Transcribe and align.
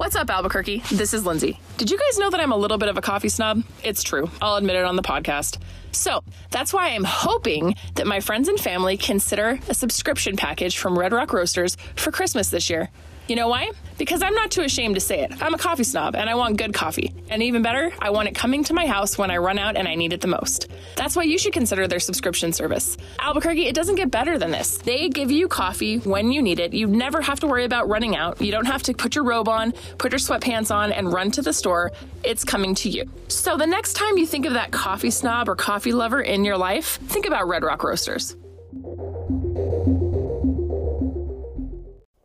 What's 0.00 0.16
up, 0.16 0.30
Albuquerque? 0.30 0.82
This 0.90 1.12
is 1.12 1.26
Lindsay. 1.26 1.60
Did 1.76 1.90
you 1.90 1.98
guys 1.98 2.18
know 2.18 2.30
that 2.30 2.40
I'm 2.40 2.52
a 2.52 2.56
little 2.56 2.78
bit 2.78 2.88
of 2.88 2.96
a 2.96 3.02
coffee 3.02 3.28
snob? 3.28 3.62
It's 3.84 4.02
true. 4.02 4.30
I'll 4.40 4.56
admit 4.56 4.76
it 4.76 4.86
on 4.86 4.96
the 4.96 5.02
podcast. 5.02 5.58
So 5.92 6.24
that's 6.50 6.72
why 6.72 6.88
I'm 6.88 7.04
hoping 7.04 7.74
that 7.96 8.06
my 8.06 8.20
friends 8.20 8.48
and 8.48 8.58
family 8.58 8.96
consider 8.96 9.60
a 9.68 9.74
subscription 9.74 10.38
package 10.38 10.78
from 10.78 10.98
Red 10.98 11.12
Rock 11.12 11.34
Roasters 11.34 11.76
for 11.96 12.10
Christmas 12.12 12.48
this 12.48 12.70
year. 12.70 12.88
You 13.30 13.36
know 13.36 13.46
why? 13.46 13.70
Because 13.96 14.22
I'm 14.22 14.34
not 14.34 14.50
too 14.50 14.62
ashamed 14.62 14.96
to 14.96 15.00
say 15.00 15.20
it. 15.20 15.40
I'm 15.40 15.54
a 15.54 15.58
coffee 15.58 15.84
snob 15.84 16.16
and 16.16 16.28
I 16.28 16.34
want 16.34 16.56
good 16.56 16.74
coffee. 16.74 17.14
And 17.28 17.44
even 17.44 17.62
better, 17.62 17.92
I 18.00 18.10
want 18.10 18.26
it 18.26 18.34
coming 18.34 18.64
to 18.64 18.74
my 18.74 18.88
house 18.88 19.16
when 19.16 19.30
I 19.30 19.36
run 19.36 19.56
out 19.56 19.76
and 19.76 19.86
I 19.86 19.94
need 19.94 20.12
it 20.12 20.20
the 20.20 20.26
most. 20.26 20.66
That's 20.96 21.14
why 21.14 21.22
you 21.22 21.38
should 21.38 21.52
consider 21.52 21.86
their 21.86 22.00
subscription 22.00 22.52
service. 22.52 22.96
Albuquerque, 23.20 23.68
it 23.68 23.74
doesn't 23.76 23.94
get 23.94 24.10
better 24.10 24.36
than 24.36 24.50
this. 24.50 24.78
They 24.78 25.08
give 25.08 25.30
you 25.30 25.46
coffee 25.46 25.98
when 25.98 26.32
you 26.32 26.42
need 26.42 26.58
it. 26.58 26.72
You 26.72 26.88
never 26.88 27.20
have 27.20 27.38
to 27.38 27.46
worry 27.46 27.64
about 27.64 27.88
running 27.88 28.16
out. 28.16 28.40
You 28.40 28.50
don't 28.50 28.66
have 28.66 28.82
to 28.82 28.94
put 28.94 29.14
your 29.14 29.22
robe 29.22 29.48
on, 29.48 29.74
put 29.98 30.10
your 30.10 30.18
sweatpants 30.18 30.74
on, 30.74 30.90
and 30.90 31.12
run 31.12 31.30
to 31.30 31.40
the 31.40 31.52
store. 31.52 31.92
It's 32.24 32.42
coming 32.42 32.74
to 32.74 32.88
you. 32.88 33.04
So 33.28 33.56
the 33.56 33.64
next 33.64 33.92
time 33.92 34.18
you 34.18 34.26
think 34.26 34.44
of 34.44 34.54
that 34.54 34.72
coffee 34.72 35.12
snob 35.12 35.48
or 35.48 35.54
coffee 35.54 35.92
lover 35.92 36.20
in 36.20 36.44
your 36.44 36.56
life, 36.56 36.98
think 37.06 37.26
about 37.26 37.46
Red 37.46 37.62
Rock 37.62 37.84
Roasters. 37.84 38.34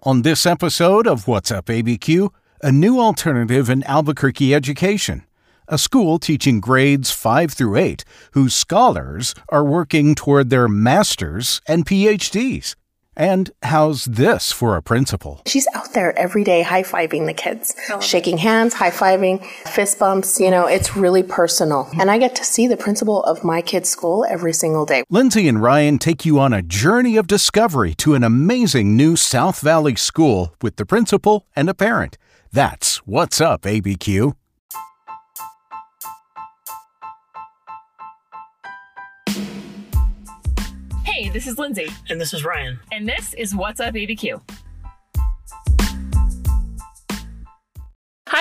On 0.07 0.21
this 0.21 0.45
episode 0.45 1.07
of 1.07 1.27
What's 1.27 1.49
Up 1.49 1.65
ABQ, 1.65 2.29
a 2.61 2.71
new 2.71 2.99
alternative 2.99 3.71
in 3.71 3.81
Albuquerque 3.85 4.53
education, 4.53 5.23
a 5.67 5.79
school 5.79 6.19
teaching 6.19 6.59
grades 6.59 7.09
5 7.09 7.51
through 7.51 7.77
8 7.77 8.05
whose 8.33 8.53
scholars 8.53 9.33
are 9.49 9.63
working 9.63 10.13
toward 10.13 10.51
their 10.51 10.67
masters 10.67 11.59
and 11.67 11.87
PhDs. 11.87 12.75
And 13.15 13.51
how's 13.63 14.05
this 14.05 14.51
for 14.51 14.75
a 14.75 14.81
principal? 14.81 15.41
She's 15.45 15.67
out 15.73 15.93
there 15.93 16.17
every 16.17 16.43
day 16.43 16.61
high 16.61 16.83
fiving 16.83 17.25
the 17.25 17.33
kids, 17.33 17.75
shaking 18.01 18.37
hands, 18.37 18.73
high 18.73 18.91
fiving, 18.91 19.45
fist 19.67 19.99
bumps. 19.99 20.39
You 20.39 20.51
know, 20.51 20.65
it's 20.65 20.95
really 20.95 21.23
personal. 21.23 21.89
And 21.99 22.11
I 22.11 22.17
get 22.17 22.35
to 22.35 22.43
see 22.43 22.67
the 22.67 22.77
principal 22.77 23.23
of 23.23 23.43
my 23.43 23.61
kid's 23.61 23.89
school 23.89 24.25
every 24.29 24.53
single 24.53 24.85
day. 24.85 25.03
Lindsay 25.09 25.47
and 25.47 25.61
Ryan 25.61 25.97
take 25.97 26.25
you 26.25 26.39
on 26.39 26.53
a 26.53 26.61
journey 26.61 27.15
of 27.17 27.27
discovery 27.27 27.93
to 27.95 28.15
an 28.15 28.23
amazing 28.23 28.97
new 28.97 29.15
South 29.15 29.61
Valley 29.61 29.95
school 29.95 30.53
with 30.61 30.75
the 30.75 30.85
principal 30.85 31.45
and 31.55 31.69
a 31.69 31.73
parent. 31.73 32.17
That's 32.51 32.97
What's 33.05 33.41
Up, 33.41 33.63
ABQ. 33.63 34.33
This 41.35 41.47
is 41.47 41.57
Lindsay, 41.59 41.89
And 42.09 42.19
this 42.19 42.33
is 42.33 42.45
Ryan. 42.45 42.79
and 42.93 43.05
this 43.05 43.33
is 43.33 43.53
What's 43.53 43.81
Up 43.81 43.93
ABQ. 43.93 44.39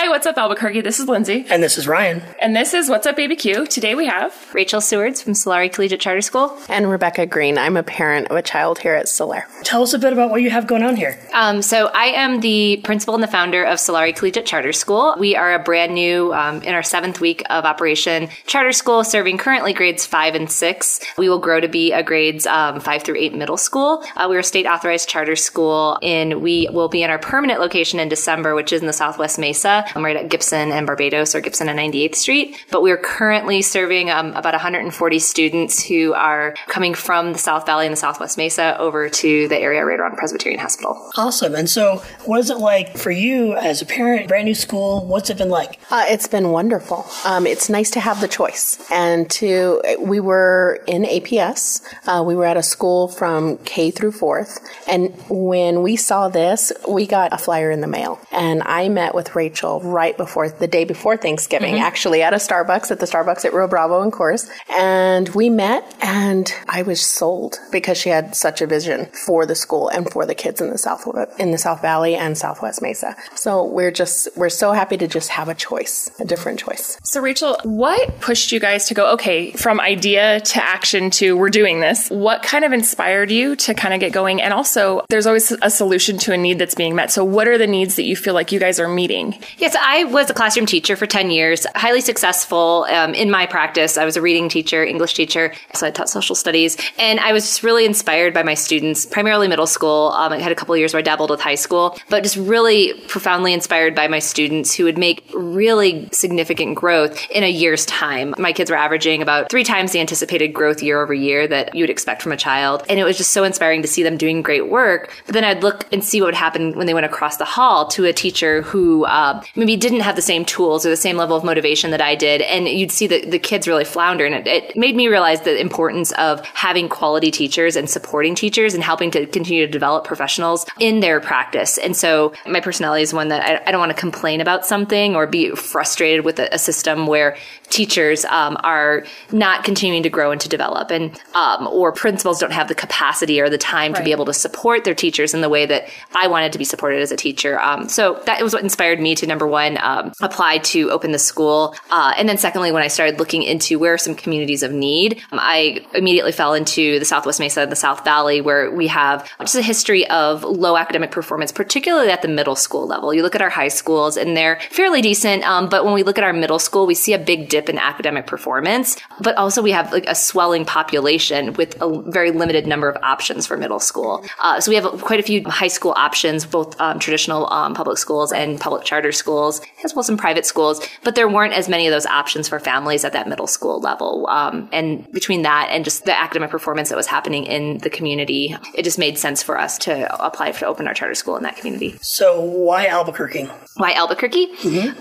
Hi, 0.05 0.09
what's 0.09 0.27
up, 0.27 0.37
Albuquerque? 0.37 0.81
This 0.81 0.99
is 0.99 1.07
Lindsay, 1.07 1.47
And 1.49 1.63
this 1.63 1.79
is 1.79 1.87
Ryan. 1.87 2.21
and 2.39 2.55
this 2.55 2.75
is 2.75 2.89
What's 2.89 3.07
Up 3.07 3.17
ABQ. 3.17 3.67
Today 3.67 3.95
we 3.95 4.05
have 4.05 4.53
Rachel 4.53 4.79
Sewards 4.79 5.19
from 5.19 5.33
Solare 5.33 5.73
Collegiate 5.73 5.99
Charter 5.99 6.21
School. 6.21 6.55
And 6.69 6.87
Rebecca 6.91 7.25
Green, 7.25 7.57
I'm 7.57 7.75
a 7.75 7.81
parent 7.81 8.27
of 8.27 8.37
a 8.37 8.43
child 8.43 8.77
here 8.77 8.93
at 8.93 9.09
Solar. 9.09 9.47
Tell 9.63 9.81
us 9.81 9.95
a 9.95 9.97
bit 9.99 10.13
about 10.13 10.29
what 10.29 10.43
you 10.43 10.51
have 10.51 10.67
going 10.67 10.83
on 10.83 10.95
here. 10.95 11.17
Um, 11.33 11.63
so 11.63 11.87
I 11.87 12.09
am 12.09 12.41
the 12.41 12.81
principal 12.83 13.15
and 13.15 13.23
the 13.23 13.27
founder 13.27 13.63
of 13.63 13.79
Solare 13.79 14.15
Collegiate 14.15 14.45
Charter 14.45 14.73
School. 14.73 15.15
We 15.17 15.35
are 15.35 15.55
a 15.55 15.59
brand 15.59 15.95
new, 15.95 16.31
um, 16.35 16.61
in 16.61 16.75
our 16.75 16.83
seventh 16.83 17.19
week 17.19 17.41
of 17.49 17.65
operation, 17.65 18.29
charter 18.45 18.73
school 18.73 19.03
serving 19.03 19.39
currently 19.39 19.73
grades 19.73 20.05
five 20.05 20.35
and 20.35 20.51
six. 20.51 20.99
We 21.17 21.29
will 21.29 21.39
grow 21.39 21.59
to 21.59 21.67
be 21.67 21.93
a 21.93 22.03
grades 22.03 22.45
um, 22.45 22.79
five 22.79 23.01
through 23.01 23.17
eight 23.17 23.33
middle 23.33 23.57
school. 23.57 24.03
Uh, 24.15 24.27
we 24.29 24.35
are 24.35 24.41
a 24.41 24.43
state 24.43 24.67
authorized 24.67 25.09
charter 25.09 25.35
school, 25.35 25.97
and 26.03 26.43
we 26.43 26.69
will 26.71 26.89
be 26.89 27.01
in 27.01 27.09
our 27.09 27.17
permanent 27.17 27.59
location 27.59 27.99
in 27.99 28.07
December, 28.07 28.53
which 28.53 28.71
is 28.71 28.81
in 28.81 28.87
the 28.87 28.93
Southwest 28.93 29.39
Mesa. 29.39 29.83
I'm 29.95 30.03
right 30.03 30.17
at 30.17 30.29
Gibson 30.29 30.71
and 30.71 30.85
Barbados, 30.85 31.35
or 31.35 31.41
Gibson 31.41 31.69
and 31.69 31.79
98th 31.79 32.15
Street. 32.15 32.65
But 32.69 32.81
we 32.81 32.91
are 32.91 32.97
currently 32.97 33.61
serving 33.61 34.09
um, 34.09 34.33
about 34.33 34.53
140 34.53 35.19
students 35.19 35.83
who 35.83 36.13
are 36.13 36.53
coming 36.67 36.93
from 36.93 37.31
the 37.31 37.39
South 37.39 37.65
Valley 37.65 37.85
and 37.85 37.93
the 37.93 37.97
Southwest 37.97 38.37
Mesa 38.37 38.77
over 38.77 39.09
to 39.09 39.47
the 39.47 39.57
area 39.57 39.85
right 39.85 39.99
around 39.99 40.17
Presbyterian 40.17 40.59
Hospital. 40.59 41.09
Awesome. 41.15 41.55
And 41.55 41.69
so, 41.69 42.03
what 42.25 42.39
is 42.39 42.49
it 42.49 42.57
like 42.57 42.97
for 42.97 43.11
you 43.11 43.53
as 43.53 43.81
a 43.81 43.85
parent, 43.85 44.27
brand 44.27 44.45
new 44.45 44.55
school? 44.55 45.05
What's 45.05 45.29
it 45.29 45.37
been 45.37 45.49
like? 45.49 45.79
Uh, 45.89 46.03
it's 46.07 46.27
been 46.27 46.49
wonderful. 46.49 47.05
Um, 47.23 47.47
it's 47.47 47.69
nice 47.69 47.89
to 47.91 48.01
have 48.01 48.19
the 48.19 48.27
choice. 48.27 48.77
And 48.91 49.29
to, 49.31 49.81
we 49.99 50.19
were 50.19 50.83
in 50.87 51.03
APS. 51.03 51.81
Uh, 52.05 52.21
we 52.23 52.35
were 52.35 52.45
at 52.45 52.57
a 52.57 52.63
school 52.63 53.07
from 53.07 53.57
K 53.59 53.91
through 53.91 54.11
fourth. 54.11 54.59
And 54.87 55.13
when 55.29 55.81
we 55.81 55.95
saw 55.95 56.27
this, 56.27 56.73
we 56.87 57.07
got 57.07 57.31
a 57.31 57.37
flyer 57.37 57.71
in 57.71 57.79
the 57.79 57.87
mail. 57.87 58.19
And 58.31 58.61
I 58.63 58.89
met 58.89 59.15
with 59.15 59.35
Rachel 59.35 59.84
right 59.85 60.17
before, 60.17 60.49
the 60.49 60.67
day 60.67 60.83
before 60.83 61.17
Thanksgiving, 61.17 61.75
mm-hmm. 61.75 61.83
actually 61.83 62.21
at 62.21 62.33
a 62.33 62.37
Starbucks, 62.37 62.91
at 62.91 62.99
the 62.99 63.05
Starbucks 63.05 63.45
at 63.45 63.53
Rio 63.53 63.67
Bravo 63.67 64.01
in 64.01 64.11
Coors. 64.11 64.49
And 64.69 65.29
we 65.29 65.49
met 65.49 65.95
and 66.01 66.53
I 66.67 66.81
was 66.81 67.01
sold 67.01 67.59
because 67.71 67.97
she 67.97 68.09
had 68.09 68.35
such 68.35 68.61
a 68.61 68.67
vision 68.67 69.05
for 69.25 69.45
the 69.45 69.55
school 69.55 69.89
and 69.89 70.09
for 70.09 70.25
the 70.25 70.35
kids 70.35 70.61
in 70.61 70.69
the 70.69 70.77
South, 70.77 71.07
in 71.39 71.51
the 71.51 71.57
South 71.57 71.81
Valley 71.81 72.15
and 72.15 72.37
Southwest 72.37 72.81
Mesa. 72.81 73.15
So 73.35 73.63
we're 73.63 73.91
just, 73.91 74.27
we're 74.35 74.49
so 74.49 74.71
happy 74.71 74.97
to 74.97 75.07
just 75.07 75.29
have 75.29 75.49
a 75.49 75.55
choice, 75.55 76.09
a 76.19 76.25
different 76.25 76.59
choice. 76.59 76.99
So, 77.03 77.21
Rachel, 77.21 77.57
what 77.63 78.19
pushed 78.19 78.51
you 78.51 78.59
guys 78.59 78.87
to 78.87 78.93
go, 78.93 79.13
okay, 79.13 79.51
from 79.51 79.79
idea 79.79 80.39
to 80.41 80.63
action 80.63 81.09
to 81.11 81.37
we're 81.37 81.49
doing 81.49 81.79
this? 81.79 82.09
What 82.09 82.43
kind 82.43 82.65
of 82.65 82.73
inspired 82.73 83.31
you 83.31 83.55
to 83.57 83.73
kind 83.73 83.93
of 83.93 83.99
get 83.99 84.11
going? 84.11 84.41
And 84.41 84.53
also, 84.53 85.05
there's 85.09 85.27
always 85.27 85.51
a 85.61 85.69
solution 85.69 86.17
to 86.19 86.33
a 86.33 86.37
need 86.37 86.59
that's 86.59 86.75
being 86.75 86.95
met. 86.95 87.11
So, 87.11 87.23
what 87.23 87.47
are 87.47 87.57
the 87.57 87.67
needs 87.67 87.95
that 87.95 88.03
you 88.03 88.15
feel 88.15 88.33
like 88.33 88.51
you 88.51 88.59
guys 88.59 88.79
are 88.79 88.87
meeting? 88.87 89.37
Yes, 89.57 89.74
I 89.79 90.05
was 90.05 90.29
a 90.29 90.33
classroom 90.33 90.65
teacher 90.65 90.95
for 90.95 91.05
10 91.05 91.31
years, 91.31 91.65
highly 91.75 92.01
successful 92.01 92.85
um, 92.89 93.13
in 93.13 93.31
my 93.31 93.45
practice. 93.45 93.97
I 93.97 94.05
was 94.05 94.17
a 94.17 94.21
reading 94.21 94.49
teacher, 94.49 94.83
English 94.83 95.13
teacher, 95.13 95.53
so 95.73 95.87
I 95.87 95.91
taught 95.91 96.09
social 96.09 96.35
studies. 96.35 96.77
And 96.97 97.19
I 97.19 97.33
was 97.33 97.63
really 97.63 97.85
inspired 97.85 98.33
by 98.33 98.43
my 98.43 98.53
students, 98.53 99.05
primarily 99.05 99.47
middle 99.47 99.67
school. 99.67 100.11
Um, 100.11 100.33
I 100.33 100.39
had 100.39 100.51
a 100.51 100.55
couple 100.55 100.75
years 100.77 100.93
where 100.93 100.99
I 100.99 101.03
dabbled 101.03 101.29
with 101.29 101.41
high 101.41 101.55
school, 101.55 101.97
but 102.09 102.23
just 102.23 102.37
really 102.37 102.93
profoundly 103.07 103.53
inspired 103.53 103.95
by 103.95 104.07
my 104.07 104.19
students 104.19 104.73
who 104.73 104.83
would 104.85 104.97
make 104.97 105.23
really 105.33 106.09
significant 106.11 106.75
growth 106.75 107.29
in 107.29 107.43
a 107.43 107.49
year's 107.49 107.85
time. 107.85 108.33
My 108.37 108.53
kids 108.53 108.69
were 108.69 108.77
averaging 108.77 109.21
about 109.21 109.49
three 109.49 109.63
times 109.63 109.91
the 109.91 109.99
anticipated 109.99 110.49
growth 110.49 110.81
year 110.83 111.01
over 111.01 111.13
year 111.13 111.47
that 111.47 111.73
you 111.75 111.83
would 111.83 111.89
expect 111.89 112.21
from 112.21 112.31
a 112.31 112.37
child. 112.37 112.83
And 112.89 112.99
it 112.99 113.03
was 113.03 113.17
just 113.17 113.31
so 113.31 113.43
inspiring 113.43 113.81
to 113.81 113.87
see 113.87 114.03
them 114.03 114.17
doing 114.17 114.41
great 114.41 114.69
work. 114.69 115.13
But 115.25 115.33
then 115.33 115.43
I'd 115.43 115.63
look 115.63 115.85
and 115.91 116.03
see 116.03 116.21
what 116.21 116.27
would 116.27 116.35
happen 116.35 116.73
when 116.77 116.87
they 116.87 116.93
went 116.93 117.05
across 117.05 117.37
the 117.37 117.45
hall 117.45 117.87
to 117.89 118.05
a 118.05 118.13
teacher 118.13 118.61
who 118.61 119.05
uh, 119.05 119.41
maybe 119.55 119.75
didn't 119.75 120.01
have 120.01 120.15
the 120.15 120.21
same 120.21 120.45
tools 120.45 120.85
or 120.85 120.89
the 120.89 120.97
same 120.97 121.17
level 121.17 121.35
of 121.35 121.43
motivation 121.43 121.91
that 121.91 122.01
I 122.01 122.15
did. 122.15 122.41
And 122.41 122.67
you'd 122.67 122.91
see 122.91 123.07
the, 123.07 123.25
the 123.25 123.39
kids 123.39 123.67
really 123.67 123.85
flounder. 123.85 124.25
And 124.25 124.35
it, 124.35 124.47
it 124.47 124.77
made 124.77 124.95
me 124.95 125.07
realize 125.07 125.41
the 125.41 125.59
importance 125.59 126.11
of 126.13 126.45
having 126.45 126.89
quality 126.89 127.31
teachers 127.31 127.75
and 127.75 127.89
supporting 127.89 128.35
teachers 128.35 128.73
and 128.73 128.83
helping 128.83 129.11
to 129.11 129.25
continue 129.25 129.65
to 129.65 129.71
develop 129.71 130.05
professionals 130.05 130.65
in 130.79 130.99
their 130.99 131.19
practice. 131.19 131.77
And 131.77 131.95
so 131.95 132.33
my 132.47 132.59
personality 132.59 133.03
is 133.03 133.13
one 133.13 133.29
that 133.29 133.45
I, 133.45 133.69
I 133.69 133.71
don't 133.71 133.79
want 133.79 133.91
to 133.91 133.97
complain 133.97 134.41
about 134.41 134.65
something 134.65 135.15
or 135.15 135.27
be 135.27 135.51
frustrated 135.51 136.25
with 136.25 136.39
a, 136.39 136.53
a 136.53 136.59
system 136.59 137.07
where 137.07 137.37
teachers 137.69 138.25
um, 138.25 138.57
are 138.63 139.05
not 139.31 139.63
continuing 139.63 140.03
to 140.03 140.09
grow 140.09 140.31
and 140.31 140.41
to 140.41 140.49
develop 140.49 140.91
and 140.91 141.19
um, 141.33 141.67
or 141.67 141.91
principals 141.91 142.39
don't 142.39 142.51
have 142.51 142.67
the 142.67 142.75
capacity 142.75 143.41
or 143.41 143.49
the 143.49 143.57
time 143.57 143.93
to 143.93 144.03
be 144.03 144.11
able 144.11 144.25
to 144.25 144.33
support 144.33 144.83
their 144.83 144.95
teachers 144.95 145.33
in 145.33 145.41
the 145.41 145.49
way 145.49 145.65
that 145.65 145.89
I 146.15 146.27
wanted 146.27 146.51
to 146.53 146.57
be 146.57 146.63
supported 146.63 147.01
as 147.01 147.11
a 147.11 147.17
teacher. 147.17 147.59
Um, 147.59 147.89
so 147.89 148.21
that 148.25 148.41
was 148.41 148.53
what 148.53 148.63
inspired 148.63 148.99
me 148.99 149.15
to 149.15 149.27
number 149.27 149.44
one 149.47 149.77
um, 149.81 150.11
apply 150.21 150.59
to 150.59 150.91
open 150.91 151.11
the 151.11 151.19
school, 151.19 151.75
uh, 151.91 152.13
and 152.17 152.27
then 152.27 152.37
secondly, 152.37 152.71
when 152.71 152.83
I 152.83 152.87
started 152.87 153.19
looking 153.19 153.43
into 153.43 153.79
where 153.79 153.93
are 153.93 153.97
some 153.97 154.15
communities 154.15 154.63
of 154.63 154.71
need, 154.71 155.21
um, 155.31 155.39
I 155.41 155.85
immediately 155.93 156.31
fell 156.31 156.53
into 156.53 156.99
the 156.99 157.05
Southwest 157.05 157.39
Mesa 157.39 157.61
and 157.61 157.71
the 157.71 157.75
South 157.75 158.03
Valley, 158.03 158.41
where 158.41 158.71
we 158.71 158.87
have 158.87 159.29
just 159.39 159.55
a 159.55 159.61
history 159.61 160.07
of 160.09 160.43
low 160.43 160.77
academic 160.77 161.11
performance, 161.11 161.51
particularly 161.51 162.09
at 162.09 162.21
the 162.21 162.27
middle 162.27 162.55
school 162.55 162.87
level. 162.87 163.13
You 163.13 163.23
look 163.23 163.35
at 163.35 163.41
our 163.41 163.49
high 163.49 163.69
schools, 163.69 164.17
and 164.17 164.35
they're 164.35 164.59
fairly 164.71 165.01
decent, 165.01 165.43
um, 165.43 165.69
but 165.69 165.85
when 165.85 165.93
we 165.93 166.03
look 166.03 166.17
at 166.17 166.23
our 166.23 166.33
middle 166.33 166.59
school, 166.59 166.85
we 166.85 166.95
see 166.95 167.13
a 167.13 167.19
big 167.19 167.49
dip 167.49 167.69
in 167.69 167.77
academic 167.77 168.27
performance. 168.27 168.97
But 169.21 169.35
also, 169.37 169.61
we 169.61 169.71
have 169.71 169.91
like 169.91 170.05
a 170.07 170.15
swelling 170.15 170.65
population 170.65 171.53
with 171.53 171.81
a 171.81 172.01
very 172.11 172.31
limited 172.31 172.67
number 172.67 172.89
of 172.89 173.01
options 173.03 173.45
for 173.47 173.57
middle 173.57 173.79
school. 173.79 174.25
Uh, 174.39 174.59
so 174.59 174.71
we 174.71 174.75
have 174.75 174.85
quite 175.01 175.19
a 175.19 175.23
few 175.23 175.43
high 175.45 175.67
school 175.67 175.93
options, 175.95 176.45
both 176.45 176.79
um, 176.79 176.99
traditional 176.99 177.51
um, 177.51 177.73
public 177.73 177.97
schools 177.97 178.31
and 178.31 178.59
public 178.59 178.83
charter 178.83 179.11
schools, 179.11 179.34
as 179.83 179.93
well 179.93 179.99
as 179.99 180.07
some 180.07 180.17
private 180.17 180.45
schools. 180.45 180.85
But 181.03 181.15
there 181.15 181.27
weren't 181.27 181.53
as 181.53 181.69
many 181.69 181.87
of 181.87 181.91
those 181.91 182.05
options 182.05 182.47
for 182.47 182.59
families 182.59 183.03
at 183.03 183.13
that 183.13 183.27
middle 183.27 183.47
school 183.47 183.79
level. 183.79 184.27
Um, 184.27 184.69
and 184.71 185.09
between 185.11 185.43
that 185.43 185.69
and 185.71 185.83
just 185.83 186.05
the 186.05 186.17
academic 186.17 186.49
performance 186.49 186.89
that 186.89 186.95
was 186.95 187.07
happening 187.07 187.45
in 187.45 187.79
the 187.79 187.89
community, 187.89 188.55
it 188.73 188.83
just 188.83 188.97
made 188.99 189.17
sense 189.17 189.43
for 189.43 189.59
us 189.59 189.77
to 189.79 190.25
apply 190.25 190.51
to 190.51 190.65
open 190.65 190.87
our 190.87 190.93
charter 190.93 191.15
school 191.15 191.37
in 191.37 191.43
that 191.43 191.57
community. 191.57 191.95
So, 192.01 192.41
why 192.41 192.87
Albuquerque? 192.87 193.49
Why 193.77 193.93
Albuquerque? 193.93 194.51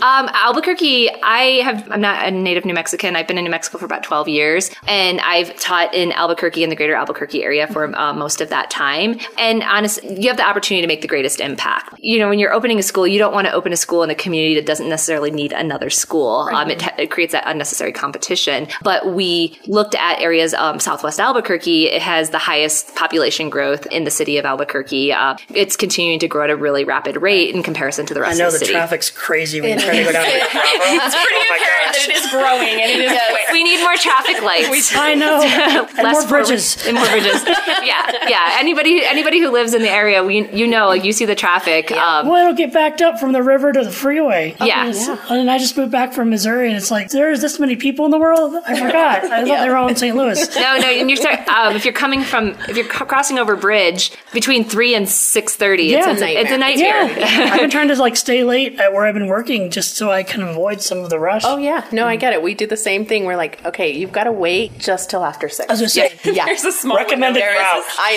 Um, 0.03 0.29
Albuquerque, 0.33 1.11
I 1.23 1.63
have, 1.63 1.91
I'm 1.91 2.01
not 2.01 2.27
a 2.27 2.31
native 2.31 2.65
New 2.65 2.75
Mexican. 2.75 3.17
I've 3.17 3.29
been 3.29 3.39
in 3.39 3.45
New 3.45 3.51
Mexico 3.51 3.79
for 3.79 3.85
about 3.85 4.03
12 4.03 4.29
years 4.29 4.71
and 4.87 5.21
I've 5.21 5.55
taught 5.57 5.95
in 5.95 6.13
Albuquerque 6.13 6.63
and 6.63 6.73
the 6.73 6.77
greater 6.77 6.95
Albuquerque 6.95 7.43
area 7.43 7.67
for 7.67 7.95
uh, 7.97 8.13
most 8.13 8.41
of 8.41 8.49
that 8.51 8.71
time. 8.71 9.19
And 9.39 9.63
honestly, 9.63 10.21
you 10.21 10.29
have 10.29 10.37
the 10.37 10.47
opportunity 10.47 10.83
to 10.83 10.89
make 10.89 11.03
the 11.03 11.09
greatest 11.09 11.41
impact. 11.41 11.95
You 11.99 12.19
know, 12.19 12.29
when 12.29 12.39
you're 12.39 12.53
opening 12.53 12.79
a 12.79 12.83
school, 12.83 13.07
you 13.07 13.19
don't 13.19 13.33
want 13.33 13.47
to 13.47 13.53
open 13.53 13.73
a 13.73 13.77
school 13.77 14.03
in 14.03 14.11
a 14.11 14.15
community 14.25 14.57
that 14.57 14.67
doesn't 14.67 14.89
necessarily 14.89 15.31
need 15.31 15.53
another 15.53 15.91
school. 15.91 16.49
Um, 16.53 16.71
it, 16.71 16.83
it 16.99 17.11
creates 17.13 17.33
that 17.33 17.45
unnecessary 17.47 17.93
competition. 17.93 18.67
But 18.83 19.15
we 19.15 19.57
looked 19.69 19.95
at 19.95 20.19
areas, 20.21 20.55
um, 20.55 20.81
Southwest 20.81 21.21
Albuquerque, 21.21 21.87
it 21.87 22.03
has 22.03 22.31
the 22.31 22.39
highest 22.39 22.95
population 22.97 23.51
growth 23.51 23.87
in 23.87 24.03
the 24.05 24.11
city 24.11 24.39
of 24.39 24.45
Albuquerque. 24.45 25.13
Uh, 25.13 25.37
it's 25.55 25.77
continuing 25.77 26.19
to 26.19 26.27
grow 26.27 26.45
at 26.45 26.51
a 26.51 26.57
really 26.57 26.83
rapid 26.85 27.17
rate 27.23 27.55
in 27.55 27.63
comparison 27.63 28.07
to 28.07 28.15
the 28.15 28.21
rest 28.21 28.41
of 28.41 28.47
the 28.47 28.59
the 28.59 28.59
city. 28.59 28.73
I 28.73 28.75
know 28.75 28.81
the 28.81 28.87
traffic's 28.89 29.11
crazy 29.11 29.61
when 29.61 29.79
you 29.79 29.85
try 29.85 29.97
to 29.99 30.05
go 30.05 30.13
down 30.13 30.25
to 30.25 30.31
Bravo. 30.31 30.65
It's 31.05 31.15
pretty 31.15 31.35
Oh 31.45 31.57
apparent 31.57 31.85
gosh. 31.87 32.07
that 32.07 32.11
it 32.11 32.17
is 32.17 32.31
growing 32.31 32.81
and 32.83 32.91
it 32.91 33.01
is 33.05 33.13
quick. 33.31 33.53
we 33.53 33.63
need 33.65 33.81
more 33.83 33.97
traffic 33.97 34.43
lights. 34.43 34.95
I 34.97 35.15
know. 35.15 35.43
and 35.97 36.03
Less 36.03 36.23
more 36.25 36.29
bridges. 36.41 36.65
and 36.87 36.97
more 36.97 37.07
bridges. 37.09 37.43
yeah, 37.85 38.29
yeah. 38.29 38.57
Anybody, 38.59 39.05
anybody 39.05 39.39
who 39.41 39.51
lives 39.51 39.75
in 39.75 39.83
the 39.83 39.91
area, 39.91 40.23
we, 40.25 40.49
you 40.51 40.67
know, 40.67 40.87
like 40.89 41.05
you 41.05 41.13
see 41.13 41.25
the 41.27 41.35
traffic. 41.35 41.91
Um, 41.93 42.27
Well, 42.29 42.41
it'll 42.43 42.57
get 42.57 42.73
backed 42.73 43.03
up 43.03 43.19
from 43.21 43.33
the 43.33 43.43
river 43.43 43.73
to 43.73 43.85
the 43.85 43.91
freeway. 44.15 44.55
Yeah. 44.61 44.87
And 44.87 44.95
then 45.29 45.49
I 45.49 45.59
just 45.59 45.77
moved 45.77 45.91
back 45.93 46.13
from 46.13 46.31
Missouri, 46.31 46.69
and 46.69 46.77
it's 46.77 46.91
like 46.91 47.11
there's 47.11 47.41
this 47.41 47.59
many 47.59 47.77
people 47.77 48.05
in 48.05 48.11
the 48.11 48.19
world. 48.19 48.55
I 48.67 48.79
forgot. 48.79 49.25
I 49.25 49.45
thought 49.45 49.45
they 49.63 49.69
were 49.69 49.77
all 49.77 49.89
in 49.89 49.97
St. 49.97 50.17
Louis. 50.17 50.39
no, 50.57 50.79
no. 50.79 50.87
And 50.89 51.11
you're 51.11 51.17
start, 51.17 51.47
um, 51.49 51.75
if 51.77 51.85
you're 51.85 51.95
coming 51.95 52.23
from 52.23 52.49
if 52.69 52.77
you're 52.77 52.87
crossing 52.87 53.39
over 53.39 53.57
bridge 53.57 54.13
between 54.33 54.65
three 54.65 54.95
and 54.95 55.09
six 55.09 55.57
thirty, 55.57 55.85
Yeah. 55.85 56.11
it's, 56.13 56.21
a, 56.21 56.25
nightmare. 56.25 56.43
it's 56.43 56.53
a 56.53 56.59
nightmare. 56.59 57.19
Yeah, 57.19 57.51
I've 57.55 57.61
been 57.61 57.71
trying 57.71 57.89
to 57.89 57.97
like 57.97 58.17
stay 58.17 58.45
late 58.45 58.79
at 58.79 58.93
where 58.93 59.05
I've 59.05 59.15
been 59.15 59.27
working 59.29 59.71
just 59.71 59.97
so 59.97 60.11
I 60.13 60.23
can 60.23 60.43
avoid 60.43 60.81
some 60.81 60.99
of 60.99 61.11
the 61.11 61.19
rush. 61.19 61.43
Oh 61.45 61.57
yeah, 61.57 61.85
no, 61.93 62.07
I 62.07 62.17
get 62.17 62.33
it. 62.33 62.43
We 62.43 62.55
do 62.55 62.67
the 62.67 62.77
same 62.77 63.05
thing. 63.07 63.25
We're 63.25 63.37
like, 63.37 63.65
okay, 63.65 63.91
you've 63.93 64.13
got 64.13 64.25
to 64.25 64.33
wait 64.33 64.79
just 64.79 65.11
till 65.11 65.25
after 65.25 65.49
six. 65.49 65.69
I 65.69 65.73
was 65.73 65.81
just 65.81 65.95
saying, 65.95 66.13
yeah, 66.37 66.45
There's 66.47 66.65
a 66.65 66.73
small 66.73 66.97
recommended 66.97 67.41
window. 67.41 67.59
route. 67.59 67.85
I 67.99 68.17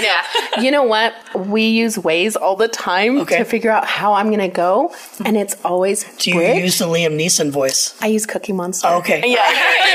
know. 0.57 0.63
You 0.63 0.71
know 0.71 0.83
what? 0.83 1.13
We 1.35 1.63
use 1.67 1.95
Waze 1.97 2.35
all 2.39 2.55
the 2.55 2.67
time 2.67 3.19
Okay. 3.21 3.37
to 3.39 3.45
figure 3.45 3.71
out 3.71 3.85
how 3.85 4.13
I'm 4.13 4.27
going 4.27 4.39
to 4.39 4.47
go, 4.47 4.93
and 5.25 5.37
it's 5.37 5.55
always 5.63 5.86
Do 5.95 6.31
you 6.31 6.37
bridge. 6.37 6.63
use 6.63 6.79
the 6.79 6.85
Liam 6.85 7.19
Neeson 7.19 7.51
voice? 7.51 7.95
I 8.01 8.07
use 8.07 8.25
Cookie 8.25 8.53
Monster. 8.53 8.87
Okay. 8.87 9.21
Yeah. 9.25 9.37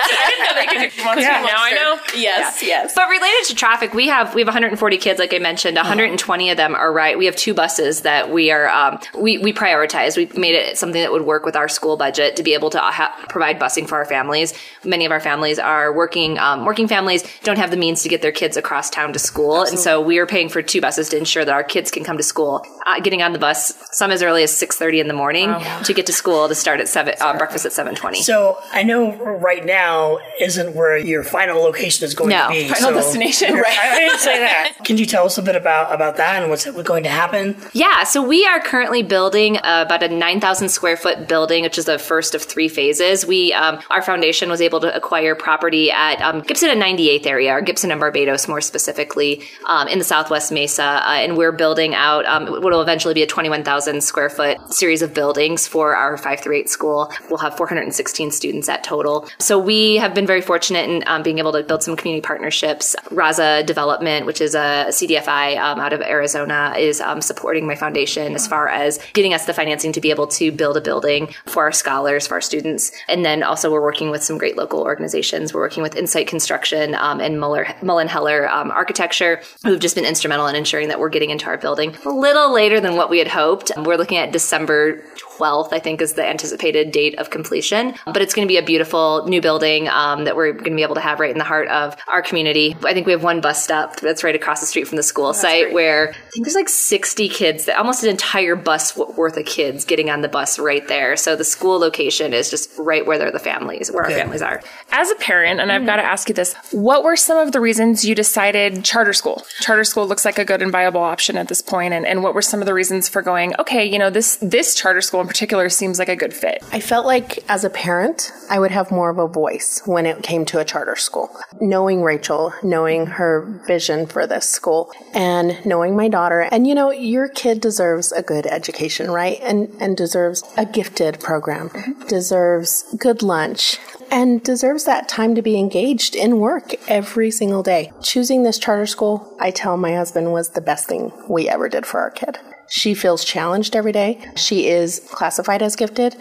I 0.12 0.28
didn't 0.30 0.44
know 0.44 0.60
they 0.60 0.66
could 0.88 0.96
do 0.96 1.04
monster. 1.04 1.22
Yeah. 1.22 1.42
Now 1.42 1.56
I 1.58 1.72
know. 1.72 2.00
yes. 2.16 2.62
Yes. 2.62 2.92
But 2.94 3.08
related 3.08 3.48
to 3.48 3.54
traffic, 3.54 3.94
we 3.94 4.08
have 4.08 4.34
we 4.34 4.40
have 4.40 4.48
140 4.48 4.96
kids, 4.98 5.18
like 5.18 5.32
I 5.34 5.38
mentioned. 5.38 5.76
120 5.76 6.50
of 6.50 6.56
them 6.56 6.74
are 6.74 6.92
right. 6.92 7.16
We 7.16 7.26
have 7.26 7.36
two 7.36 7.54
buses 7.54 8.02
that 8.02 8.30
we 8.30 8.50
are 8.50 8.68
um, 8.68 8.98
we 9.18 9.38
we 9.38 9.52
prioritize. 9.52 10.16
We 10.16 10.26
made 10.38 10.54
it 10.54 10.78
something 10.78 11.00
that 11.00 11.12
would 11.12 11.22
work 11.22 11.44
with 11.44 11.56
our 11.56 11.68
school 11.68 11.96
budget 11.96 12.36
to 12.36 12.42
be 12.42 12.54
able 12.54 12.70
to 12.70 12.78
ha- 12.78 13.14
provide 13.28 13.58
busing 13.58 13.88
for 13.88 13.96
our 13.96 14.04
families. 14.04 14.54
Many 14.84 15.06
of 15.06 15.12
our 15.12 15.20
families 15.20 15.58
are 15.58 15.92
working 15.92 16.38
um, 16.38 16.64
working 16.64 16.88
families, 16.88 17.24
don't 17.42 17.58
have 17.58 17.70
the 17.70 17.76
means 17.76 18.02
to 18.02 18.08
get 18.08 18.22
their 18.22 18.32
kids 18.32 18.56
across 18.56 18.90
town 18.90 19.12
to 19.12 19.18
school, 19.18 19.62
and 19.62 19.78
so 19.78 20.00
we 20.00 20.18
are 20.18 20.26
paying 20.26 20.48
for 20.48 20.62
two 20.62 20.80
buses 20.80 21.08
to 21.10 21.16
ensure 21.18 21.44
that 21.44 21.52
our 21.52 21.64
kids 21.64 21.90
can 21.90 22.04
come 22.04 22.16
to 22.16 22.22
school. 22.22 22.64
Uh, 22.86 23.00
getting 23.00 23.22
on 23.22 23.32
the 23.32 23.38
bus 23.38 23.74
some 23.92 24.10
as 24.10 24.22
early 24.22 24.42
as 24.42 24.50
6:30 24.52 25.00
in 25.00 25.08
the 25.08 25.14
morning 25.14 25.29
to 25.34 25.92
get 25.94 26.06
to 26.06 26.12
school 26.12 26.48
to 26.48 26.54
start 26.54 26.80
at 26.80 26.88
seven 26.88 27.14
uh, 27.20 27.36
breakfast 27.36 27.64
at 27.66 27.72
7:20. 27.72 28.16
So 28.16 28.58
I 28.72 28.82
know 28.82 29.12
right 29.16 29.64
now 29.64 30.18
isn't 30.40 30.74
where 30.74 30.96
your 30.96 31.22
final 31.24 31.60
location 31.62 32.04
is 32.04 32.14
going 32.14 32.30
No. 32.30 32.48
to 32.48 32.52
be. 32.52 32.68
Final 32.68 32.90
so- 32.90 32.94
destination, 32.94 33.54
right. 33.66 33.78
I, 33.78 33.94
I 33.94 33.98
didn't 33.98 34.18
say 34.20 34.38
that. 34.38 34.72
Can 34.84 34.96
you 34.98 35.06
tell 35.06 35.24
us 35.26 35.38
a 35.38 35.42
bit 35.42 35.56
about 35.56 35.92
about 35.94 36.16
that 36.16 36.42
and 36.42 36.50
what's 36.50 36.64
going 36.82 37.02
to 37.04 37.08
happen? 37.08 37.56
Yeah, 37.72 38.04
so 38.04 38.22
we 38.22 38.44
are 38.46 38.60
currently 38.60 39.02
building 39.02 39.56
uh, 39.58 39.84
about 39.86 40.02
a 40.02 40.08
9,000 40.08 40.68
square 40.68 40.96
foot 40.96 41.28
building, 41.28 41.62
which 41.62 41.78
is 41.78 41.84
the 41.84 41.98
first 41.98 42.34
of 42.34 42.42
three 42.42 42.68
phases. 42.68 43.24
We, 43.26 43.52
um, 43.52 43.80
our 43.90 44.02
foundation 44.02 44.48
was 44.50 44.60
able 44.60 44.80
to 44.80 44.94
acquire 44.94 45.34
property 45.34 45.90
at 45.90 46.20
um, 46.20 46.40
Gibson 46.40 46.70
and 46.70 46.80
98th 46.82 47.26
area, 47.26 47.52
or 47.52 47.60
Gibson 47.60 47.90
and 47.90 48.00
Barbados 48.00 48.48
more 48.48 48.60
specifically, 48.60 49.42
um, 49.66 49.88
in 49.88 49.98
the 49.98 50.04
Southwest 50.04 50.50
Mesa, 50.52 50.82
uh, 50.82 51.10
and 51.12 51.36
we're 51.36 51.52
building 51.52 51.94
out 51.94 52.24
um, 52.26 52.46
what 52.50 52.62
will 52.62 52.82
eventually 52.82 53.14
be 53.14 53.22
a 53.22 53.26
21,000 53.26 54.00
square 54.02 54.30
foot 54.30 54.72
series 54.72 55.02
of 55.02 55.12
buildings 55.14 55.19
for 55.66 55.94
our 55.94 56.16
5 56.16 56.40
through 56.40 56.56
8 56.56 56.68
school. 56.68 57.12
We'll 57.28 57.38
have 57.38 57.56
416 57.56 58.30
students 58.30 58.68
at 58.68 58.82
total. 58.84 59.28
So 59.38 59.58
we 59.58 59.96
have 59.96 60.14
been 60.14 60.26
very 60.26 60.40
fortunate 60.40 60.88
in 60.88 61.04
um, 61.06 61.22
being 61.22 61.38
able 61.38 61.52
to 61.52 61.62
build 61.62 61.82
some 61.82 61.96
community 61.96 62.24
partnerships. 62.24 62.96
Raza 63.06 63.64
Development, 63.66 64.26
which 64.26 64.40
is 64.40 64.54
a 64.54 64.86
CDFI 64.88 65.58
um, 65.58 65.80
out 65.80 65.92
of 65.92 66.00
Arizona, 66.00 66.74
is 66.78 67.00
um, 67.00 67.20
supporting 67.20 67.66
my 67.66 67.74
foundation 67.74 68.34
as 68.34 68.46
far 68.46 68.68
as 68.68 68.98
getting 69.12 69.34
us 69.34 69.46
the 69.46 69.54
financing 69.54 69.92
to 69.92 70.00
be 70.00 70.10
able 70.10 70.26
to 70.26 70.50
build 70.50 70.76
a 70.76 70.80
building 70.80 71.34
for 71.46 71.64
our 71.64 71.72
scholars, 71.72 72.26
for 72.26 72.34
our 72.34 72.40
students. 72.40 72.92
And 73.08 73.24
then 73.24 73.42
also 73.42 73.70
we're 73.70 73.82
working 73.82 74.10
with 74.10 74.22
some 74.22 74.38
great 74.38 74.56
local 74.56 74.80
organizations. 74.80 75.52
We're 75.52 75.60
working 75.60 75.82
with 75.82 75.96
Insight 75.96 76.26
Construction 76.26 76.94
um, 76.94 77.20
and 77.20 77.38
Muller, 77.38 77.66
Mullen 77.82 78.08
Heller 78.08 78.48
um, 78.48 78.70
Architecture, 78.70 79.42
who've 79.64 79.80
just 79.80 79.94
been 79.94 80.04
instrumental 80.04 80.46
in 80.46 80.56
ensuring 80.56 80.88
that 80.88 80.98
we're 80.98 81.08
getting 81.08 81.30
into 81.30 81.46
our 81.46 81.58
building 81.58 81.96
a 82.04 82.10
little 82.10 82.52
later 82.52 82.80
than 82.80 82.96
what 82.96 83.10
we 83.10 83.18
had 83.18 83.28
hoped. 83.28 83.70
We're 83.76 83.96
looking 83.96 84.18
at 84.18 84.32
December 84.32 85.02
Enjoy. 85.10 85.29
12th, 85.40 85.72
I 85.72 85.78
think, 85.78 86.00
is 86.00 86.14
the 86.14 86.26
anticipated 86.26 86.92
date 86.92 87.18
of 87.18 87.30
completion. 87.30 87.94
But 88.04 88.22
it's 88.22 88.34
going 88.34 88.46
to 88.46 88.50
be 88.50 88.58
a 88.58 88.62
beautiful 88.62 89.26
new 89.26 89.40
building 89.40 89.88
um, 89.88 90.24
that 90.24 90.36
we're 90.36 90.52
going 90.52 90.70
to 90.70 90.76
be 90.76 90.82
able 90.82 90.94
to 90.96 91.00
have 91.00 91.20
right 91.20 91.30
in 91.30 91.38
the 91.38 91.44
heart 91.44 91.68
of 91.68 91.96
our 92.08 92.22
community. 92.22 92.76
I 92.84 92.92
think 92.92 93.06
we 93.06 93.12
have 93.12 93.22
one 93.22 93.40
bus 93.40 93.62
stop 93.62 94.00
that's 94.00 94.22
right 94.22 94.34
across 94.34 94.60
the 94.60 94.66
street 94.66 94.86
from 94.86 94.96
the 94.96 95.02
school 95.02 95.32
site 95.32 95.72
where 95.72 96.10
I 96.10 96.30
think 96.30 96.44
there's 96.44 96.54
like 96.54 96.68
60 96.68 97.28
kids, 97.28 97.68
almost 97.68 98.02
an 98.02 98.10
entire 98.10 98.56
bus 98.56 98.96
worth 98.96 99.36
of 99.36 99.46
kids 99.46 99.84
getting 99.84 100.10
on 100.10 100.20
the 100.20 100.28
bus 100.28 100.58
right 100.58 100.86
there. 100.88 101.16
So 101.16 101.36
the 101.36 101.44
school 101.44 101.78
location 101.78 102.32
is 102.32 102.50
just 102.50 102.70
right 102.78 103.04
where 103.04 103.18
they're 103.18 103.30
the 103.30 103.38
families, 103.38 103.90
where 103.90 104.04
our 104.04 104.10
families 104.10 104.42
are. 104.42 104.62
As 104.92 105.10
a 105.10 105.14
parent, 105.16 105.60
and 105.60 105.72
I've 105.72 105.86
got 105.86 105.96
to 105.96 106.02
ask 106.02 106.28
you 106.28 106.34
this, 106.34 106.54
what 106.72 107.04
were 107.04 107.16
some 107.16 107.38
of 107.38 107.52
the 107.52 107.60
reasons 107.60 108.04
you 108.04 108.14
decided 108.14 108.84
charter 108.84 109.12
school? 109.12 109.44
Charter 109.60 109.84
school 109.84 110.06
looks 110.06 110.24
like 110.24 110.38
a 110.38 110.44
good 110.44 110.62
and 110.62 110.72
viable 110.72 111.00
option 111.00 111.36
at 111.36 111.48
this 111.48 111.62
point, 111.62 111.94
and, 111.94 112.06
and 112.06 112.22
what 112.22 112.34
were 112.34 112.42
some 112.42 112.60
of 112.60 112.66
the 112.66 112.74
reasons 112.74 113.08
for 113.08 113.22
going, 113.22 113.54
okay, 113.58 113.84
you 113.84 113.98
know, 113.98 114.10
this 114.10 114.36
this 114.42 114.74
charter 114.74 115.00
school 115.00 115.20
in 115.20 115.26
particular 115.30 115.68
seems 115.68 116.00
like 116.00 116.08
a 116.08 116.16
good 116.16 116.34
fit? 116.34 116.60
I 116.72 116.80
felt 116.80 117.06
like 117.06 117.38
as 117.48 117.62
a 117.62 117.70
parent, 117.70 118.32
I 118.50 118.58
would 118.58 118.72
have 118.72 118.90
more 118.90 119.10
of 119.10 119.18
a 119.18 119.28
voice 119.28 119.80
when 119.86 120.04
it 120.04 120.24
came 120.24 120.44
to 120.46 120.58
a 120.58 120.64
charter 120.64 120.96
school. 120.96 121.30
Knowing 121.60 122.02
Rachel, 122.02 122.52
knowing 122.64 123.06
her 123.06 123.62
vision 123.64 124.08
for 124.08 124.26
this 124.26 124.48
school, 124.48 124.90
and 125.14 125.64
knowing 125.64 125.94
my 125.94 126.08
daughter, 126.08 126.40
and 126.40 126.66
you 126.66 126.74
know, 126.74 126.90
your 126.90 127.28
kid 127.28 127.60
deserves 127.60 128.10
a 128.10 128.24
good 128.24 128.44
education, 128.44 129.08
right? 129.08 129.38
And 129.40 129.68
and 129.78 129.96
deserves 129.96 130.42
a 130.56 130.66
gifted 130.66 131.20
program, 131.20 131.70
deserves 132.08 132.92
good 132.98 133.22
lunch, 133.22 133.78
and 134.10 134.42
deserves 134.42 134.82
that 134.86 135.08
time 135.08 135.36
to 135.36 135.42
be 135.42 135.56
engaged 135.56 136.16
in 136.16 136.40
work 136.40 136.74
every 136.88 137.30
single 137.30 137.62
day. 137.62 137.92
Choosing 138.02 138.42
this 138.42 138.58
charter 138.58 138.86
school, 138.86 139.36
I 139.38 139.52
tell 139.52 139.76
my 139.76 139.94
husband, 139.94 140.32
was 140.32 140.50
the 140.50 140.60
best 140.60 140.88
thing 140.88 141.12
we 141.28 141.48
ever 141.48 141.68
did 141.68 141.86
for 141.86 142.00
our 142.00 142.10
kid. 142.10 142.36
She 142.70 142.94
feels 142.94 143.24
challenged 143.24 143.76
every 143.76 143.92
day. 143.92 144.24
She 144.36 144.68
is 144.68 145.00
classified 145.10 145.62
as 145.62 145.76
gifted. 145.76 146.16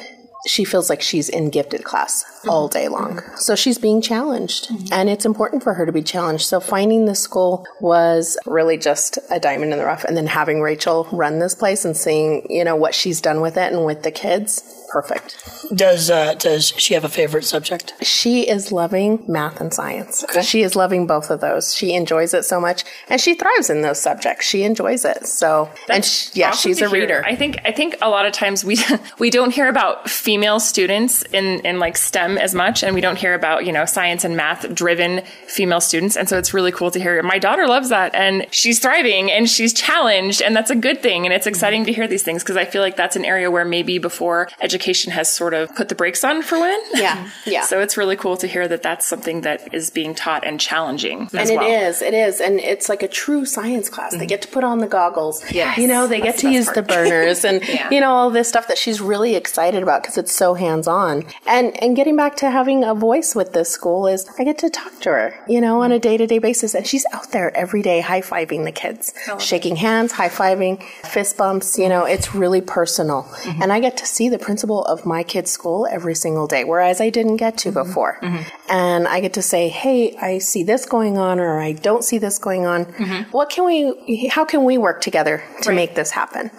She 0.47 0.63
feels 0.63 0.89
like 0.89 1.01
she's 1.01 1.27
in 1.27 1.49
gifted 1.49 1.83
class 1.83 2.23
all 2.47 2.69
day 2.69 2.87
long. 2.87 3.21
So 3.35 3.55
she's 3.55 3.77
being 3.77 4.01
challenged, 4.01 4.71
and 4.89 5.09
it's 5.09 5.25
important 5.25 5.63
for 5.63 5.73
her 5.73 5.85
to 5.85 5.91
be 5.91 6.01
challenged. 6.01 6.45
So 6.45 6.61
finding 6.61 7.05
this 7.05 7.19
school 7.19 7.65
was 7.81 8.37
really 8.45 8.77
just 8.77 9.19
a 9.29 9.39
diamond 9.39 9.73
in 9.73 9.79
the 9.79 9.85
rough. 9.85 10.05
And 10.05 10.15
then 10.15 10.27
having 10.27 10.61
Rachel 10.61 11.09
run 11.11 11.39
this 11.39 11.55
place 11.55 11.83
and 11.83 11.95
seeing, 11.95 12.47
you 12.49 12.63
know, 12.63 12.75
what 12.75 12.95
she's 12.95 13.19
done 13.19 13.41
with 13.41 13.57
it 13.57 13.73
and 13.73 13.85
with 13.85 14.03
the 14.03 14.11
kids, 14.11 14.78
perfect. 14.89 15.37
Does 15.73 16.09
uh, 16.09 16.33
does 16.35 16.73
she 16.77 16.93
have 16.93 17.03
a 17.03 17.09
favorite 17.09 17.45
subject? 17.45 17.93
She 18.03 18.49
is 18.49 18.71
loving 18.71 19.23
math 19.27 19.61
and 19.61 19.73
science. 19.73 20.25
She 20.43 20.61
is 20.63 20.75
loving 20.75 21.05
both 21.07 21.29
of 21.29 21.41
those. 21.41 21.75
She 21.75 21.93
enjoys 21.93 22.33
it 22.33 22.43
so 22.43 22.59
much, 22.59 22.83
and 23.07 23.21
she 23.21 23.35
thrives 23.35 23.69
in 23.69 23.81
those 23.81 24.01
subjects. 24.01 24.45
She 24.47 24.63
enjoys 24.63 25.05
it. 25.05 25.27
So, 25.27 25.69
and 25.89 26.03
she, 26.03 26.39
yeah, 26.39 26.49
Awesome 26.49 26.69
she's 26.69 26.79
to 26.79 26.85
a 26.85 26.89
hear. 26.89 27.01
reader. 27.01 27.23
I 27.25 27.35
think 27.35 27.59
I 27.65 27.71
think 27.71 27.95
a 28.01 28.09
lot 28.09 28.25
of 28.25 28.33
times 28.33 28.65
we 28.65 28.77
we 29.19 29.29
don't 29.29 29.51
hear 29.53 29.67
about 29.69 30.09
female 30.09 30.59
students 30.59 31.21
in 31.33 31.59
in 31.61 31.79
like 31.79 31.97
STEM 31.97 32.37
as 32.37 32.55
much, 32.55 32.83
and 32.83 32.95
we 32.95 33.01
don't 33.01 33.17
hear 33.17 33.35
about 33.35 33.65
you 33.65 33.71
know 33.71 33.85
science 33.85 34.23
and 34.23 34.35
math 34.35 34.73
driven 34.73 35.21
female 35.47 35.81
students, 35.81 36.17
and 36.17 36.27
so 36.27 36.37
it's 36.37 36.53
really 36.53 36.71
cool 36.71 36.89
to 36.91 36.99
hear. 36.99 37.21
My 37.21 37.37
daughter 37.37 37.67
loves 37.67 37.89
that, 37.89 38.15
and 38.15 38.47
she's 38.51 38.79
thriving, 38.79 39.31
and 39.31 39.47
she's 39.47 39.73
challenged, 39.73 40.41
and 40.41 40.55
that's 40.55 40.71
a 40.71 40.75
good 40.75 41.03
thing, 41.03 41.25
and 41.25 41.33
it's 41.33 41.45
exciting 41.47 41.85
to 41.85 41.93
hear 41.93 42.07
these 42.07 42.23
things 42.23 42.41
because 42.43 42.57
I 42.57 42.65
feel 42.65 42.81
like 42.81 42.95
that's 42.95 43.15
an 43.15 43.25
area 43.25 43.51
where 43.51 43.65
maybe 43.65 43.99
before 43.99 44.49
education 44.61 44.78
has 45.11 45.31
sort 45.31 45.53
of 45.53 45.73
put 45.75 45.89
the 45.89 45.95
brakes 45.95 46.23
on 46.23 46.41
for 46.41 46.59
women. 46.59 46.81
Yeah, 46.93 47.29
yeah. 47.45 47.61
so 47.65 47.79
it's 47.79 47.97
really 47.97 48.15
cool 48.15 48.37
to 48.37 48.47
hear 48.47 48.67
that 48.67 48.81
that's 48.81 49.05
something 49.05 49.41
that 49.41 49.73
is 49.73 49.89
being 49.89 50.15
taught 50.15 50.45
and 50.45 50.59
challenging 50.59 51.29
as 51.33 51.49
and 51.49 51.59
well. 51.59 51.69
it 51.69 51.83
is, 51.83 52.01
it 52.01 52.13
is, 52.13 52.41
and 52.41 52.59
it's 52.59 52.89
like 52.89 53.03
a 53.03 53.07
true 53.07 53.45
science 53.45 53.89
class. 53.89 54.11
They 54.11 54.19
mm-hmm. 54.19 54.27
get 54.27 54.41
to 54.43 54.47
put 54.47 54.63
on 54.63 54.79
the 54.79 54.87
goggles. 54.87 55.43
Yes. 55.51 55.77
you 55.77 55.87
know, 55.87 56.07
they 56.07 56.21
get 56.21 56.37
to 56.39 56.51
use 56.51 56.69
the 56.71 56.81
burners 56.89 57.43
and 57.45 57.65
you 57.91 57.99
know 57.99 58.11
all 58.11 58.29
this 58.29 58.49
stuff 58.49 58.67
that 58.67 58.77
she's 58.77 59.01
really 59.01 59.35
excited 59.35 59.83
about 59.83 60.01
because 60.01 60.17
it's 60.17 60.33
so 60.33 60.53
hands 60.53 60.87
on. 60.87 61.25
And 61.45 61.81
and 61.81 61.95
getting 61.95 62.15
back 62.15 62.35
to 62.37 62.49
having 62.49 62.83
a 62.83 62.93
voice 62.93 63.35
with 63.35 63.53
this 63.53 63.69
school 63.69 64.07
is 64.07 64.29
I 64.39 64.43
get 64.43 64.57
to 64.59 64.69
talk 64.69 64.99
to 65.01 65.09
her, 65.09 65.35
you 65.47 65.61
know, 65.61 65.81
on 65.81 65.91
a 65.91 65.99
day 65.99 66.17
to 66.17 66.27
day 66.27 66.39
basis, 66.39 66.75
and 66.75 66.85
she's 66.85 67.05
out 67.13 67.31
there 67.31 67.55
every 67.55 67.81
day 67.81 68.01
high 68.01 68.21
fiving 68.21 68.65
the 68.65 68.71
kids, 68.71 69.13
shaking 69.39 69.75
hands, 69.75 70.11
high 70.11 70.29
fiving, 70.29 70.81
fist 71.05 71.37
bumps. 71.37 71.77
You 71.77 71.89
know, 71.89 72.05
it's 72.05 72.35
really 72.35 72.61
personal, 72.61 73.23
mm-hmm. 73.23 73.61
and 73.61 73.73
I 73.73 73.79
get 73.79 73.97
to 73.97 74.05
see 74.05 74.29
the 74.29 74.39
principal 74.39 74.68
of 74.77 75.05
my 75.05 75.23
kid's 75.23 75.51
school 75.51 75.87
every 75.89 76.15
single 76.15 76.47
day, 76.47 76.63
whereas 76.63 77.01
I 77.01 77.09
didn't 77.09 77.37
get 77.37 77.57
to 77.59 77.69
mm-hmm. 77.69 77.87
before. 77.87 78.19
Mm-hmm. 78.21 78.71
And 78.71 79.07
I 79.07 79.19
get 79.19 79.33
to 79.33 79.41
say, 79.41 79.69
hey, 79.69 80.15
I 80.17 80.37
see 80.39 80.63
this 80.63 80.85
going 80.85 81.17
on, 81.17 81.39
or 81.39 81.59
I 81.59 81.73
don't 81.73 82.03
see 82.03 82.17
this 82.17 82.37
going 82.37 82.65
on. 82.65 82.85
Mm-hmm. 82.85 83.31
What 83.31 83.49
can 83.49 83.65
we, 83.65 84.27
how 84.27 84.45
can 84.45 84.63
we 84.63 84.77
work 84.77 85.01
together 85.01 85.43
to 85.63 85.71
make 85.71 85.95
this 85.95 86.11
happen? 86.11 86.51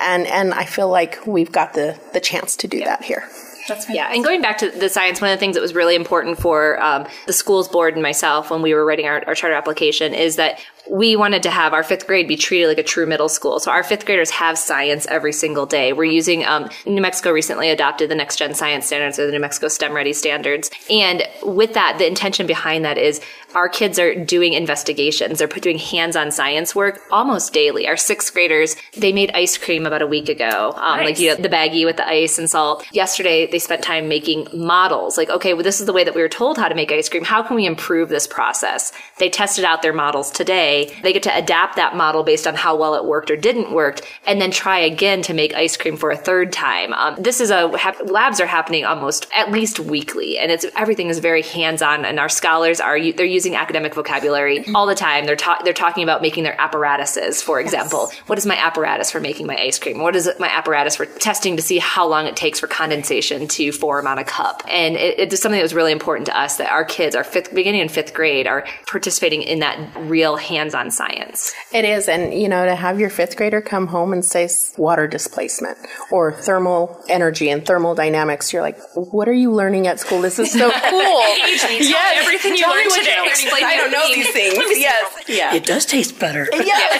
And, 0.00 0.26
and 0.26 0.52
I 0.52 0.64
feel 0.64 0.88
like 0.88 1.26
we've 1.26 1.52
got 1.52 1.74
the, 1.74 1.98
the 2.12 2.20
chance 2.20 2.56
to 2.56 2.68
do 2.68 2.80
that 2.80 3.02
here. 3.02 3.28
That's 3.68 3.88
Yeah, 3.90 4.12
and 4.12 4.22
going 4.22 4.42
back 4.42 4.58
to 4.58 4.70
the 4.70 4.88
science, 4.88 5.20
one 5.20 5.30
of 5.30 5.36
the 5.36 5.40
things 5.40 5.54
that 5.54 5.60
was 5.60 5.74
really 5.74 5.96
important 5.96 6.38
for 6.38 6.80
um, 6.80 7.06
the 7.26 7.32
schools 7.32 7.68
board 7.68 7.94
and 7.94 8.02
myself 8.02 8.50
when 8.50 8.62
we 8.62 8.74
were 8.74 8.84
writing 8.84 9.06
our, 9.06 9.24
our 9.26 9.34
charter 9.34 9.56
application 9.56 10.14
is 10.14 10.36
that 10.36 10.60
we 10.90 11.16
wanted 11.16 11.42
to 11.42 11.50
have 11.50 11.72
our 11.72 11.82
fifth 11.82 12.06
grade 12.06 12.28
be 12.28 12.36
treated 12.36 12.68
like 12.68 12.78
a 12.78 12.82
true 12.82 13.06
middle 13.06 13.28
school. 13.28 13.58
So 13.60 13.70
our 13.70 13.82
fifth 13.82 14.06
graders 14.06 14.30
have 14.30 14.58
science 14.58 15.06
every 15.06 15.32
single 15.32 15.66
day. 15.66 15.92
We're 15.92 16.04
using 16.04 16.44
um, 16.44 16.70
New 16.84 17.00
Mexico 17.00 17.32
recently 17.32 17.70
adopted 17.70 18.10
the 18.10 18.14
next 18.14 18.36
gen 18.36 18.54
science 18.54 18.86
standards 18.86 19.18
or 19.18 19.26
the 19.26 19.32
New 19.32 19.40
Mexico 19.40 19.68
STEM 19.68 19.92
ready 19.92 20.12
standards. 20.12 20.70
And 20.90 21.22
with 21.42 21.74
that, 21.74 21.96
the 21.98 22.06
intention 22.06 22.46
behind 22.46 22.84
that 22.84 22.98
is 22.98 23.20
our 23.54 23.68
kids 23.68 23.98
are 23.98 24.14
doing 24.14 24.52
investigations. 24.52 25.38
They're 25.38 25.48
doing 25.48 25.78
hands-on 25.78 26.30
science 26.30 26.74
work 26.74 27.00
almost 27.10 27.52
daily. 27.52 27.86
Our 27.88 27.96
sixth 27.96 28.32
graders, 28.32 28.76
they 28.96 29.12
made 29.12 29.30
ice 29.32 29.56
cream 29.56 29.86
about 29.86 30.02
a 30.02 30.06
week 30.06 30.28
ago. 30.28 30.72
Um, 30.76 30.96
Nice. 30.98 31.04
Like 31.04 31.18
you 31.18 31.28
know, 31.30 31.36
the 31.36 31.48
baggie 31.48 31.84
with 31.84 31.96
the 31.96 32.08
ice 32.08 32.38
and 32.38 32.48
salt. 32.48 32.84
Yesterday, 32.92 33.46
they 33.46 33.58
spent 33.58 33.82
time 33.82 34.08
making 34.08 34.48
models. 34.52 35.16
Like, 35.16 35.30
okay, 35.30 35.54
well, 35.54 35.62
this 35.62 35.80
is 35.80 35.86
the 35.86 35.92
way 35.92 36.04
that 36.04 36.14
we 36.14 36.22
were 36.22 36.28
told 36.28 36.58
how 36.58 36.68
to 36.68 36.74
make 36.74 36.90
ice 36.90 37.08
cream. 37.08 37.24
How 37.24 37.42
can 37.42 37.56
we 37.56 37.66
improve 37.66 38.08
this 38.08 38.26
process? 38.26 38.92
They 39.18 39.30
tested 39.30 39.64
out 39.64 39.82
their 39.82 39.92
models 39.92 40.30
today. 40.30 40.94
They 41.02 41.12
get 41.12 41.22
to 41.24 41.36
adapt 41.36 41.76
that 41.76 41.96
model 41.96 42.22
based 42.22 42.46
on 42.46 42.54
how 42.54 42.76
well 42.76 42.94
it 42.94 43.04
worked 43.04 43.30
or 43.30 43.36
didn't 43.36 43.72
work, 43.72 44.00
and 44.26 44.40
then 44.40 44.50
try 44.50 44.78
again 44.78 45.22
to 45.22 45.34
make 45.34 45.54
ice 45.54 45.76
cream 45.76 45.96
for 45.96 46.10
a 46.10 46.16
third 46.16 46.52
time. 46.52 46.92
Um, 46.92 47.16
this 47.18 47.40
is 47.40 47.50
a 47.50 47.76
hap- 47.76 48.10
labs 48.10 48.40
are 48.40 48.46
happening 48.46 48.84
almost 48.84 49.26
at 49.34 49.50
least 49.50 49.78
weekly, 49.78 50.38
and 50.38 50.50
it's 50.50 50.66
everything 50.76 51.08
is 51.08 51.18
very 51.18 51.42
hands-on. 51.42 52.04
And 52.04 52.18
our 52.18 52.28
scholars 52.28 52.80
are 52.80 52.98
they're 53.12 53.24
using 53.26 53.45
academic 53.54 53.94
vocabulary 53.94 54.64
all 54.74 54.86
the 54.86 54.94
time. 54.94 55.26
They're 55.26 55.36
ta- 55.36 55.60
they're 55.64 55.72
talking 55.72 56.02
about 56.02 56.22
making 56.22 56.44
their 56.44 56.58
apparatuses, 56.60 57.42
for 57.42 57.60
example. 57.60 58.10
What 58.26 58.38
is 58.38 58.46
my 58.46 58.56
apparatus 58.56 59.10
for 59.10 59.20
making 59.20 59.46
my 59.46 59.56
ice 59.56 59.78
cream? 59.78 60.00
What 60.00 60.16
is 60.16 60.28
my 60.38 60.48
apparatus 60.48 60.96
for 60.96 61.06
testing 61.06 61.56
to 61.56 61.62
see 61.62 61.78
how 61.78 62.06
long 62.06 62.26
it 62.26 62.36
takes 62.36 62.60
for 62.60 62.66
condensation 62.66 63.46
to 63.48 63.72
form 63.72 64.06
on 64.06 64.18
a 64.18 64.24
cup? 64.24 64.62
And 64.68 64.96
it, 64.96 65.18
it's 65.18 65.40
something 65.40 65.58
that 65.58 65.62
was 65.62 65.74
really 65.74 65.92
important 65.92 66.26
to 66.26 66.38
us 66.38 66.56
that 66.56 66.70
our 66.70 66.84
kids, 66.84 67.14
our 67.14 67.24
fifth, 67.24 67.54
beginning 67.54 67.80
in 67.82 67.88
fifth 67.88 68.14
grade, 68.14 68.46
are 68.46 68.66
participating 68.86 69.42
in 69.42 69.60
that 69.60 69.78
real 69.96 70.36
hands-on 70.36 70.90
science. 70.90 71.52
It 71.72 71.84
is. 71.84 72.08
And, 72.08 72.34
you 72.34 72.48
know, 72.48 72.64
to 72.64 72.74
have 72.74 72.98
your 72.98 73.10
fifth 73.10 73.36
grader 73.36 73.60
come 73.60 73.86
home 73.86 74.12
and 74.12 74.24
say 74.24 74.48
water 74.76 75.06
displacement 75.06 75.78
or 76.10 76.32
thermal 76.32 77.02
energy 77.08 77.50
and 77.50 77.64
thermodynamics, 77.64 78.52
you're 78.52 78.62
like, 78.62 78.78
what 78.94 79.28
are 79.28 79.34
you 79.34 79.52
learning 79.52 79.86
at 79.86 80.00
school? 80.00 80.20
This 80.20 80.38
is 80.38 80.52
so 80.52 80.70
cool. 80.70 81.00
yes. 81.00 82.22
everything 82.22 82.56
you 82.56 82.68
learned 82.68 82.90
today. 82.90 83.25
You're 83.42 83.52
learning. 83.52 83.66
I 83.66 83.76
don't 83.76 83.90
know 83.92 84.06
these 84.14 84.30
things. 84.32 84.56
Yes. 84.78 85.24
Yeah. 85.28 85.54
It 85.54 85.64
does 85.64 85.86
taste 85.86 86.18
better. 86.18 86.48
Yeah, 86.66 86.98